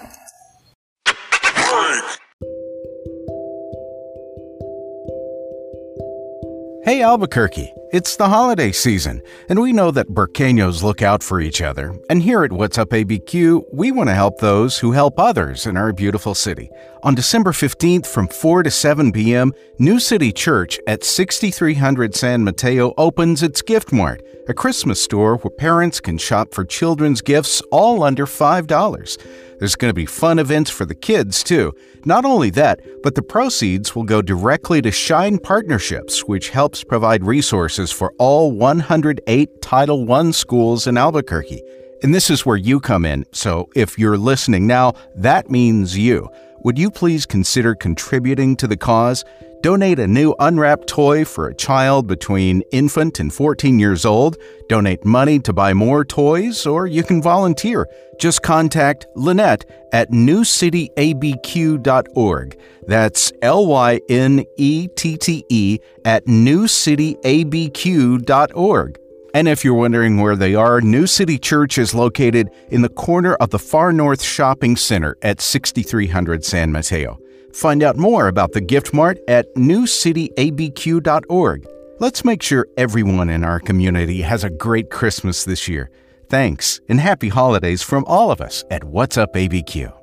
Hey 6.85 7.03
Albuquerque, 7.03 7.71
it's 7.91 8.15
the 8.15 8.29
holiday 8.29 8.71
season, 8.71 9.21
and 9.49 9.59
we 9.59 9.73
know 9.73 9.89
that 9.89 10.09
Burqueños 10.09 10.83
look 10.83 11.01
out 11.01 11.23
for 11.23 11.41
each 11.41 11.61
other. 11.61 11.95
And 12.09 12.21
here 12.21 12.43
at 12.43 12.51
What's 12.51 12.77
Up 12.77 12.89
ABQ, 12.89 13.63
we 13.73 13.91
want 13.91 14.09
to 14.09 14.13
help 14.13 14.37
those 14.37 14.77
who 14.77 14.91
help 14.91 15.17
others 15.17 15.65
in 15.65 15.75
our 15.75 15.91
beautiful 15.91 16.35
city. 16.35 16.69
On 17.01 17.15
December 17.15 17.51
15th 17.51 18.05
from 18.05 18.27
4 18.27 18.63
to 18.63 18.71
7 18.71 19.11
p.m., 19.11 19.53
New 19.79 19.99
City 19.99 20.31
Church 20.31 20.79
at 20.85 21.03
6300 21.03 22.13
San 22.13 22.43
Mateo 22.43 22.93
opens 22.97 23.41
its 23.41 23.63
Gift 23.63 23.91
Mart, 23.91 24.21
a 24.49 24.53
Christmas 24.53 24.99
store 24.99 25.37
where 25.37 25.51
parents 25.51 25.99
can 25.99 26.17
shop 26.17 26.55
for 26.55 26.65
children's 26.65 27.21
gifts 27.21 27.61
all 27.69 28.01
under 28.01 28.25
$5. 28.25 29.17
There's 29.59 29.75
going 29.75 29.91
to 29.91 29.93
be 29.93 30.07
fun 30.07 30.39
events 30.39 30.71
for 30.71 30.85
the 30.85 30.95
kids, 30.95 31.43
too. 31.43 31.75
Not 32.03 32.25
only 32.25 32.49
that, 32.51 32.79
but 33.03 33.13
the 33.13 33.21
proceeds 33.21 33.95
will 33.95 34.05
go 34.05 34.23
directly 34.23 34.81
to 34.81 34.89
Shine 34.89 35.37
Partnerships, 35.37 36.21
which 36.21 36.49
helps 36.49 36.83
provide 36.83 37.23
resources 37.23 37.91
for 37.91 38.11
all 38.17 38.51
108 38.51 39.61
Title 39.61 40.11
I 40.11 40.31
schools 40.31 40.87
in 40.87 40.97
Albuquerque. 40.97 41.61
And 42.01 42.15
this 42.15 42.31
is 42.31 42.43
where 42.43 42.57
you 42.57 42.79
come 42.79 43.05
in, 43.05 43.25
so 43.31 43.69
if 43.75 43.99
you're 43.99 44.17
listening 44.17 44.65
now, 44.65 44.93
that 45.15 45.51
means 45.51 45.95
you. 45.95 46.27
Would 46.63 46.77
you 46.77 46.91
please 46.91 47.25
consider 47.25 47.73
contributing 47.73 48.57
to 48.57 48.67
the 48.67 48.75
cause? 48.75 49.23
Donate 49.61 49.99
a 49.99 50.07
new 50.07 50.35
unwrapped 50.39 50.87
toy 50.87 51.23
for 51.23 51.47
a 51.47 51.55
child 51.55 52.05
between 52.05 52.63
infant 52.71 53.17
and 53.19 53.33
14 53.33 53.79
years 53.79 54.03
old. 54.05 54.35
Donate 54.67 55.05
money 55.05 55.39
to 55.39 55.53
buy 55.53 55.73
more 55.73 56.03
toys, 56.03 56.65
or 56.65 56.85
you 56.85 57.01
can 57.03 57.21
volunteer. 57.21 57.87
Just 58.19 58.41
contact 58.41 59.07
Lynette 59.15 59.63
at 59.93 60.11
newcityabq.org. 60.11 62.59
That's 62.87 63.31
L 63.41 63.67
Y 63.67 64.01
N 64.09 64.43
E 64.57 64.89
T 64.95 65.15
T 65.17 65.45
E 65.49 65.79
at 66.03 66.25
newcityabq.org. 66.25 68.99
And 69.33 69.47
if 69.47 69.63
you're 69.63 69.73
wondering 69.75 70.19
where 70.19 70.35
they 70.35 70.55
are, 70.55 70.81
New 70.81 71.05
City 71.05 71.37
Church 71.37 71.77
is 71.77 71.93
located 71.93 72.49
in 72.69 72.81
the 72.81 72.89
corner 72.89 73.35
of 73.35 73.51
the 73.51 73.59
Far 73.59 73.93
North 73.93 74.23
Shopping 74.23 74.75
Center 74.75 75.15
at 75.21 75.39
6300 75.39 76.43
San 76.43 76.71
Mateo. 76.71 77.19
Find 77.53 77.83
out 77.83 77.97
more 77.97 78.27
about 78.27 78.53
the 78.53 78.61
Gift 78.61 78.91
Mart 78.93 79.19
at 79.27 79.53
newcityabq.org. 79.55 81.67
Let's 81.99 82.25
make 82.25 82.41
sure 82.41 82.65
everyone 82.77 83.29
in 83.29 83.43
our 83.43 83.59
community 83.59 84.21
has 84.21 84.43
a 84.43 84.49
great 84.49 84.89
Christmas 84.89 85.43
this 85.43 85.67
year. 85.67 85.91
Thanks 86.29 86.79
and 86.89 86.99
happy 86.99 87.29
holidays 87.29 87.83
from 87.83 88.05
all 88.05 88.31
of 88.31 88.41
us 88.41 88.63
at 88.71 88.83
What's 88.83 89.17
Up 89.17 89.33
ABQ. 89.33 89.93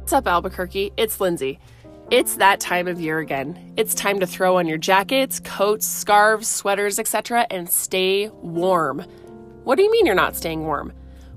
What's 0.00 0.12
up, 0.12 0.26
Albuquerque? 0.28 0.92
It's 0.96 1.20
Lindsay. 1.20 1.58
It's 2.08 2.36
that 2.36 2.60
time 2.60 2.86
of 2.86 3.00
year 3.00 3.18
again. 3.18 3.72
It's 3.76 3.92
time 3.92 4.20
to 4.20 4.28
throw 4.28 4.58
on 4.58 4.68
your 4.68 4.78
jackets, 4.78 5.40
coats, 5.40 5.88
scarves, 5.88 6.46
sweaters, 6.46 7.00
etc., 7.00 7.48
and 7.50 7.68
stay 7.68 8.28
warm. 8.28 9.00
What 9.64 9.74
do 9.74 9.82
you 9.82 9.90
mean 9.90 10.06
you're 10.06 10.14
not 10.14 10.36
staying 10.36 10.62
warm? 10.62 10.92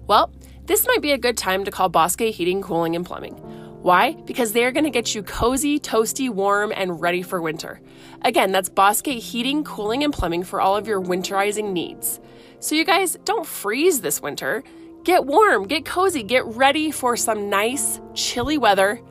Well, 0.06 0.32
this 0.66 0.86
might 0.86 1.02
be 1.02 1.12
a 1.12 1.18
good 1.18 1.38
time 1.38 1.66
to 1.66 1.72
call 1.72 1.90
Bosque 1.90 2.22
Heating, 2.22 2.62
Cooling, 2.62 2.96
and 2.96 3.04
Plumbing. 3.04 3.34
Why? 3.82 4.12
Because 4.28 4.54
they're 4.54 4.72
going 4.72 4.84
to 4.84 4.92
get 4.92 5.16
you 5.16 5.24
cozy, 5.24 5.80
toasty, 5.80 6.30
warm, 6.30 6.72
and 6.76 7.02
ready 7.02 7.24
for 7.24 7.42
winter. 7.42 7.82
Again, 8.22 8.52
that's 8.52 8.70
Bosque 8.70 9.08
Heating, 9.08 9.64
Cooling, 9.64 10.04
and 10.04 10.14
Plumbing 10.14 10.44
for 10.44 10.62
all 10.62 10.78
of 10.78 10.88
your 10.88 11.02
winterizing 11.02 11.72
needs. 11.74 12.20
So, 12.60 12.76
you 12.76 12.86
guys, 12.86 13.18
don't 13.24 13.48
freeze 13.48 14.02
this 14.02 14.22
winter. 14.22 14.64
Get 15.04 15.26
warm, 15.26 15.66
get 15.66 15.84
cozy, 15.86 16.22
get 16.22 16.46
ready 16.46 16.92
for 16.92 17.18
some 17.18 17.50
nice, 17.50 18.00
chilly 18.14 18.60
weather, 18.60 19.02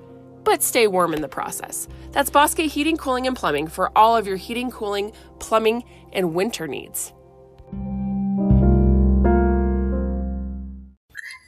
but 0.48 0.62
stay 0.62 0.86
warm 0.86 1.12
in 1.12 1.20
the 1.20 1.28
process. 1.28 1.86
That's 2.12 2.30
Bosque 2.30 2.60
Heating, 2.60 2.96
Cooling, 2.96 3.26
and 3.26 3.36
Plumbing 3.36 3.68
for 3.68 3.92
all 3.94 4.16
of 4.16 4.26
your 4.26 4.38
heating, 4.38 4.70
cooling, 4.70 5.12
plumbing, 5.40 5.84
and 6.10 6.34
winter 6.34 6.66
needs. 6.66 7.12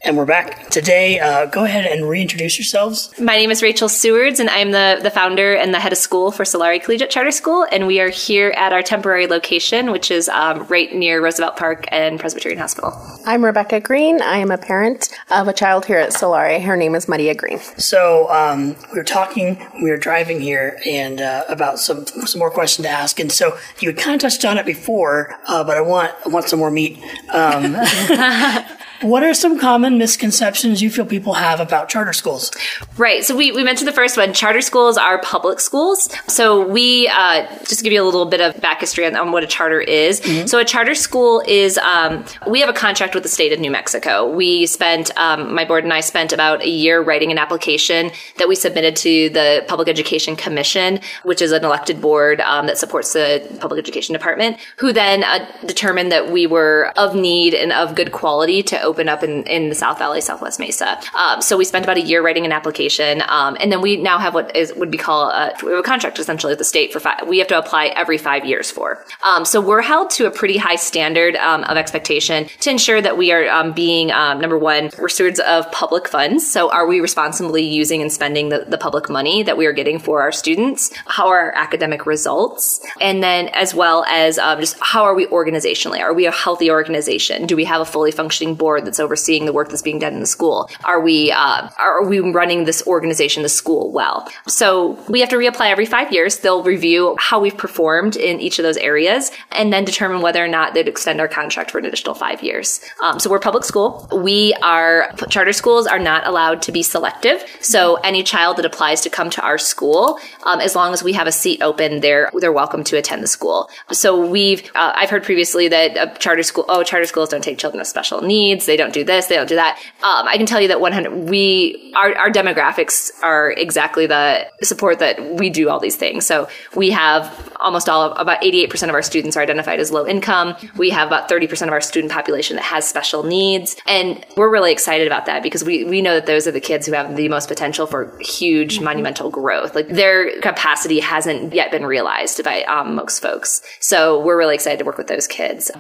And 0.03 0.17
we're 0.17 0.25
back 0.25 0.71
today. 0.71 1.21
Uh, 1.21 1.45
go 1.45 1.65
ahead 1.65 1.85
and 1.85 2.09
reintroduce 2.09 2.57
yourselves. 2.57 3.13
My 3.21 3.37
name 3.37 3.51
is 3.51 3.63
Rachel 3.63 3.87
Sewards, 3.87 4.41
and 4.41 4.49
I'm 4.49 4.71
the, 4.71 4.99
the 5.03 5.11
founder 5.11 5.53
and 5.53 5.75
the 5.75 5.79
head 5.79 5.93
of 5.93 5.99
school 5.99 6.33
for 6.33 6.45
Solare 6.45 6.83
Collegiate 6.83 7.11
Charter 7.11 7.31
School. 7.31 7.67
And 7.71 7.87
we 7.87 8.01
are 8.01 8.09
here 8.09 8.49
at 8.57 8.73
our 8.73 8.83
temporary 8.83 9.27
location, 9.27 9.91
which 9.91 10.11
is 10.11 10.31
um, 10.31 10.67
right 10.69 10.91
near 10.95 11.23
Roosevelt 11.23 11.59
Park 11.59 11.85
and 11.89 12.19
Presbyterian 12.19 12.59
Hospital. 12.59 12.99
I'm 13.27 13.45
Rebecca 13.45 13.79
Green. 13.81 14.23
I 14.23 14.39
am 14.39 14.51
a 14.51 14.57
parent 14.57 15.11
of 15.31 15.49
a 15.49 15.53
child 15.53 15.85
here 15.85 15.99
at 15.99 16.15
Solare. 16.15 16.63
Her 16.63 16.79
name 16.79 16.95
is 16.95 17.07
Maria 17.07 17.35
Green. 17.35 17.59
So 17.77 18.31
um, 18.31 18.77
we 18.93 18.99
were 18.99 19.05
talking, 19.05 19.59
we 19.83 19.91
were 19.91 19.99
driving 19.99 20.41
here, 20.41 20.81
and 20.87 21.21
uh, 21.21 21.45
about 21.51 21.79
some 21.79 22.07
some 22.07 22.39
more 22.39 22.51
questions 22.51 22.87
to 22.87 22.91
ask. 22.91 23.21
And 23.21 23.31
so 23.31 23.59
you 23.81 23.91
had 23.91 23.99
kind 23.99 24.15
of 24.15 24.23
touched 24.23 24.47
on 24.47 24.57
it 24.57 24.65
before, 24.65 25.39
uh, 25.47 25.63
but 25.63 25.77
I 25.77 25.83
want 25.83 26.15
I 26.25 26.31
want 26.31 26.49
some 26.49 26.59
more 26.59 26.71
meat. 26.71 26.99
Um, 27.35 27.77
What 29.03 29.23
are 29.23 29.33
some 29.33 29.59
common 29.59 29.97
misconceptions 29.97 30.83
you 30.83 30.91
feel 30.91 31.07
people 31.07 31.33
have 31.33 31.59
about 31.59 31.89
charter 31.89 32.13
schools? 32.13 32.53
Right. 32.99 33.25
So 33.25 33.35
we, 33.35 33.51
we 33.51 33.65
mentioned 33.65 33.89
the 33.89 33.93
first 33.93 34.19
one. 34.19 34.35
Charter 34.35 34.61
schools 34.61 34.99
are 34.99 35.19
public 35.23 35.59
schools. 35.61 36.11
So 36.27 36.67
we, 36.67 37.09
uh, 37.09 37.47
just 37.61 37.79
to 37.79 37.85
give 37.85 37.95
you 37.95 38.03
a 38.03 38.05
little 38.05 38.27
bit 38.27 38.43
of 38.43 38.61
back 38.61 38.81
history 38.81 39.07
on, 39.07 39.17
on 39.17 39.33
what 39.33 39.43
a 39.43 39.47
charter 39.47 39.81
is. 39.81 40.21
Mm-hmm. 40.21 40.47
So 40.47 40.59
a 40.59 40.67
charter 40.67 40.95
school 40.95 41.43
is, 41.47 41.79
um, 41.79 42.27
we 42.47 42.61
have 42.61 42.69
a 42.69 42.75
contract 42.75 43.15
with 43.15 43.23
the 43.23 43.31
state 43.31 43.55
of 43.55 43.59
New 43.59 43.71
Mexico. 43.71 44.29
We 44.29 44.67
spent, 44.67 45.17
um, 45.17 45.55
my 45.55 45.65
board 45.65 45.85
and 45.85 45.95
I 45.95 46.01
spent 46.01 46.35
about 46.35 46.63
a 46.63 46.69
year 46.69 47.01
writing 47.01 47.31
an 47.33 47.39
application 47.39 48.11
that 48.37 48.49
we 48.49 48.55
submitted 48.55 48.97
to 48.97 49.31
the 49.31 49.65
Public 49.67 49.89
Education 49.89 50.37
Commission, 50.37 51.01
which 51.23 51.41
is 51.41 51.53
an 51.53 51.65
elected 51.65 52.03
board 52.03 52.43
um, 52.43 52.67
that 52.67 52.77
supports 52.77 53.15
the 53.15 53.47
public 53.61 53.79
education 53.79 54.13
department, 54.13 54.59
who 54.77 54.93
then 54.93 55.25
uh, 55.25 55.47
determined 55.65 56.13
that 56.13 56.31
we 56.31 56.47
were 56.47 56.93
of 56.97 57.15
need 57.15 57.55
and 57.55 57.73
of 57.73 57.95
good 57.95 58.13
quality 58.13 58.63
to 58.63 58.90
open 58.91 59.09
up 59.09 59.23
in, 59.23 59.45
in 59.45 59.69
the 59.69 59.75
South 59.75 59.99
Valley, 59.99 60.21
Southwest 60.21 60.59
Mesa. 60.61 60.99
Um, 61.15 61.41
so 61.41 61.57
we 61.57 61.65
spent 61.65 61.85
about 61.85 61.97
a 61.97 62.07
year 62.11 62.21
writing 62.23 62.45
an 62.45 62.53
application, 62.53 63.23
um, 63.29 63.57
and 63.61 63.71
then 63.73 63.81
we 63.81 63.97
now 63.97 64.19
have 64.19 64.35
what 64.35 64.55
is 64.55 64.75
would 64.75 64.91
be 64.91 64.99
called 64.99 65.33
a, 65.33 65.67
a 65.67 65.83
contract 65.83 66.19
essentially 66.19 66.53
with 66.53 66.59
the 66.59 66.71
state 66.75 66.93
for 66.93 67.01
five. 67.01 67.27
We 67.27 67.39
have 67.39 67.49
to 67.49 67.59
apply 67.59 67.87
every 68.03 68.19
five 68.19 68.45
years 68.45 68.71
for. 68.71 69.05
Um, 69.25 69.45
so 69.45 69.61
we're 69.61 69.83
held 69.83 70.11
to 70.19 70.27
a 70.27 70.31
pretty 70.31 70.57
high 70.57 70.77
standard 70.77 71.37
um, 71.37 71.65
of 71.65 71.77
expectation 71.77 72.49
to 72.61 72.71
ensure 72.71 73.01
that 73.01 73.17
we 73.17 73.33
are 73.33 73.49
um, 73.49 73.73
being 73.73 74.11
um, 74.11 74.41
number 74.41 74.59
one, 74.59 74.91
we're 74.99 75.09
stewards 75.09 75.41
of 75.41 75.71
public 75.73 76.09
funds. 76.09 76.51
So 76.51 76.71
are 76.71 76.87
we 76.87 77.01
responsibly 77.01 77.63
using 77.63 78.03
and 78.03 78.13
spending 78.13 78.49
the, 78.49 78.67
the 78.69 78.79
public 78.79 79.09
money 79.09 79.43
that 79.43 79.57
we 79.57 79.67
are 79.67 79.73
getting 79.73 79.99
for 79.99 80.23
our 80.23 80.33
students? 80.33 80.93
How 81.07 81.29
are 81.29 81.41
our 81.41 81.55
academic 81.55 82.07
results? 82.07 82.85
And 83.01 83.23
then 83.23 83.49
as 83.49 83.75
well 83.75 84.05
as 84.05 84.37
just 84.37 84.77
how 84.81 85.05
are 85.05 85.15
we 85.15 85.27
organizationally? 85.27 86.01
Are 86.01 86.15
we 86.15 86.27
a 86.27 86.33
healthy 86.33 86.71
organization? 86.71 87.47
Do 87.47 87.57
we 87.57 87.65
have 87.65 87.81
a 87.81 87.85
fully 87.85 88.11
functioning 88.11 88.55
board? 88.55 88.80
Board 88.81 88.87
that's 88.87 89.01
overseeing 89.01 89.47
the 89.47 89.53
work 89.53 89.69
that's 89.69 89.83
being 89.83 89.99
done 89.99 90.15
in 90.15 90.21
the 90.21 90.27
school? 90.27 90.69
Are 90.85 91.01
we 91.01 91.31
uh, 91.33 91.69
are 91.79 92.05
we 92.05 92.21
running 92.21 92.65
this 92.65 92.87
organization, 92.87 93.43
the 93.43 93.49
school, 93.49 93.91
well? 93.93 94.29
So 94.47 94.99
we 95.09 95.21
have 95.21 95.29
to 95.31 95.37
reapply 95.37 95.71
every 95.71 95.87
five 95.87 96.13
years. 96.13 96.39
They'll 96.39 96.63
review 96.63 97.17
how 97.19 97.41
we've 97.41 97.57
performed 97.57 98.17
in 98.17 98.41
each 98.41 98.59
of 98.59 98.63
those 98.63 98.77
areas, 98.79 99.31
and 99.53 99.73
then 99.73 99.85
determine 99.85 100.23
whether 100.23 100.45
or 100.45 100.49
not 100.49 100.75
they'd 100.75 100.89
extend 100.89 101.21
our 101.21 101.29
contract 101.29 101.71
for 101.71 101.79
an 101.79 101.85
additional 101.85 102.15
five 102.15 102.43
years. 102.43 102.81
Um, 103.03 103.19
so 103.19 103.31
we're 103.31 103.39
public 103.41 103.65
school. 103.65 104.09
We 104.13 104.55
are 104.63 105.13
charter 105.29 105.53
schools 105.53 105.87
are 105.87 105.99
not 105.99 106.27
allowed 106.27 106.63
to 106.63 106.73
be 106.73 106.83
selective. 106.83 107.45
So 107.61 107.97
any 107.97 108.23
child 108.23 108.57
that 108.59 108.65
applies 108.65 109.01
to 109.03 109.11
come 109.11 109.31
to 109.31 109.43
our 109.43 109.59
school, 109.59 110.19
um, 110.45 110.61
as 110.61 110.75
long 110.75 110.93
as 110.93 111.03
we 111.03 111.13
have 111.13 111.27
a 111.27 111.33
seat 111.33 111.63
open, 111.63 112.01
they're 112.01 112.31
they're 112.35 112.53
welcome 112.53 112.85
to 112.85 112.97
attend 112.97 113.23
the 113.23 113.29
school. 113.29 113.71
So 113.93 114.27
we've 114.27 114.65
uh, 114.75 114.93
I've 114.95 115.11
heard 115.11 115.25
previously 115.25 115.69
that 115.69 115.97
a 115.97 116.19
charter 116.19 116.43
school 116.43 116.65
oh 116.69 116.83
charter 116.83 117.07
schools 117.07 117.29
don't 117.29 117.45
take 117.45 117.59
children 117.59 117.79
with 117.79 117.89
special 117.89 118.23
needs. 118.23 118.67
They 118.71 118.77
don't 118.77 118.95
do 118.95 119.03
this. 119.03 119.27
They 119.27 119.35
don't 119.35 119.49
do 119.49 119.57
that. 119.57 119.81
Um, 120.05 120.29
I 120.29 120.37
can 120.37 120.47
tell 120.47 120.61
you 120.61 120.69
that 120.69 120.81
100 120.81 121.29
we 121.29 121.93
our 121.97 122.17
our 122.17 122.31
demographics 122.31 123.11
are 123.21 123.51
exactly 123.51 124.07
the 124.07 124.47
support 124.63 125.01
that 125.01 125.35
we 125.35 125.51
do 125.51 125.69
all 125.69 125.81
these 125.81 125.97
things. 125.97 126.25
So 126.25 126.49
we 126.77 126.91
have 126.91 127.51
almost 127.59 127.89
all 127.89 128.03
of 128.03 128.21
about 128.21 128.41
88% 128.43 128.89
of 128.89 128.95
our 128.95 129.03
students 129.03 129.37
are 129.37 129.41
identified 129.41 129.81
as 129.81 129.91
low 129.91 130.07
income. 130.07 130.55
We 130.77 130.91
have 130.91 131.09
about 131.09 131.29
30% 131.29 131.67
of 131.67 131.73
our 131.73 131.81
student 131.81 132.13
population 132.13 132.55
that 132.57 132.63
has 132.63 132.89
special 132.89 133.25
needs. 133.25 133.77
And 133.89 134.25
we're 134.37 134.49
really 134.49 134.71
excited 134.71 135.09
about 135.09 135.27
that 135.27 135.43
because 135.43 135.65
we, 135.65 135.85
we 135.85 136.01
know 136.01 136.15
that 136.15 136.27
those 136.27 136.47
are 136.47 136.53
the 136.53 136.61
kids 136.61 136.87
who 136.87 136.93
have 136.93 137.17
the 137.17 137.29
most 137.29 137.49
potential 137.49 137.89
for 137.89 138.17
huge 138.21 138.77
mm-hmm. 138.77 138.85
monumental 138.85 139.31
growth. 139.31 139.75
Like 139.75 139.89
their 139.89 140.41
capacity 140.41 141.01
hasn't 141.01 141.55
yet 141.55 141.73
been 141.73 141.85
realized 141.85 142.43
by 142.45 142.63
um, 142.63 142.95
most 142.95 143.21
folks. 143.21 143.63
So 143.81 144.23
we're 144.23 144.39
really 144.39 144.55
excited 144.55 144.79
to 144.79 144.85
work 144.85 144.97
with 144.97 145.09
those 145.09 145.27
kids. 145.27 145.73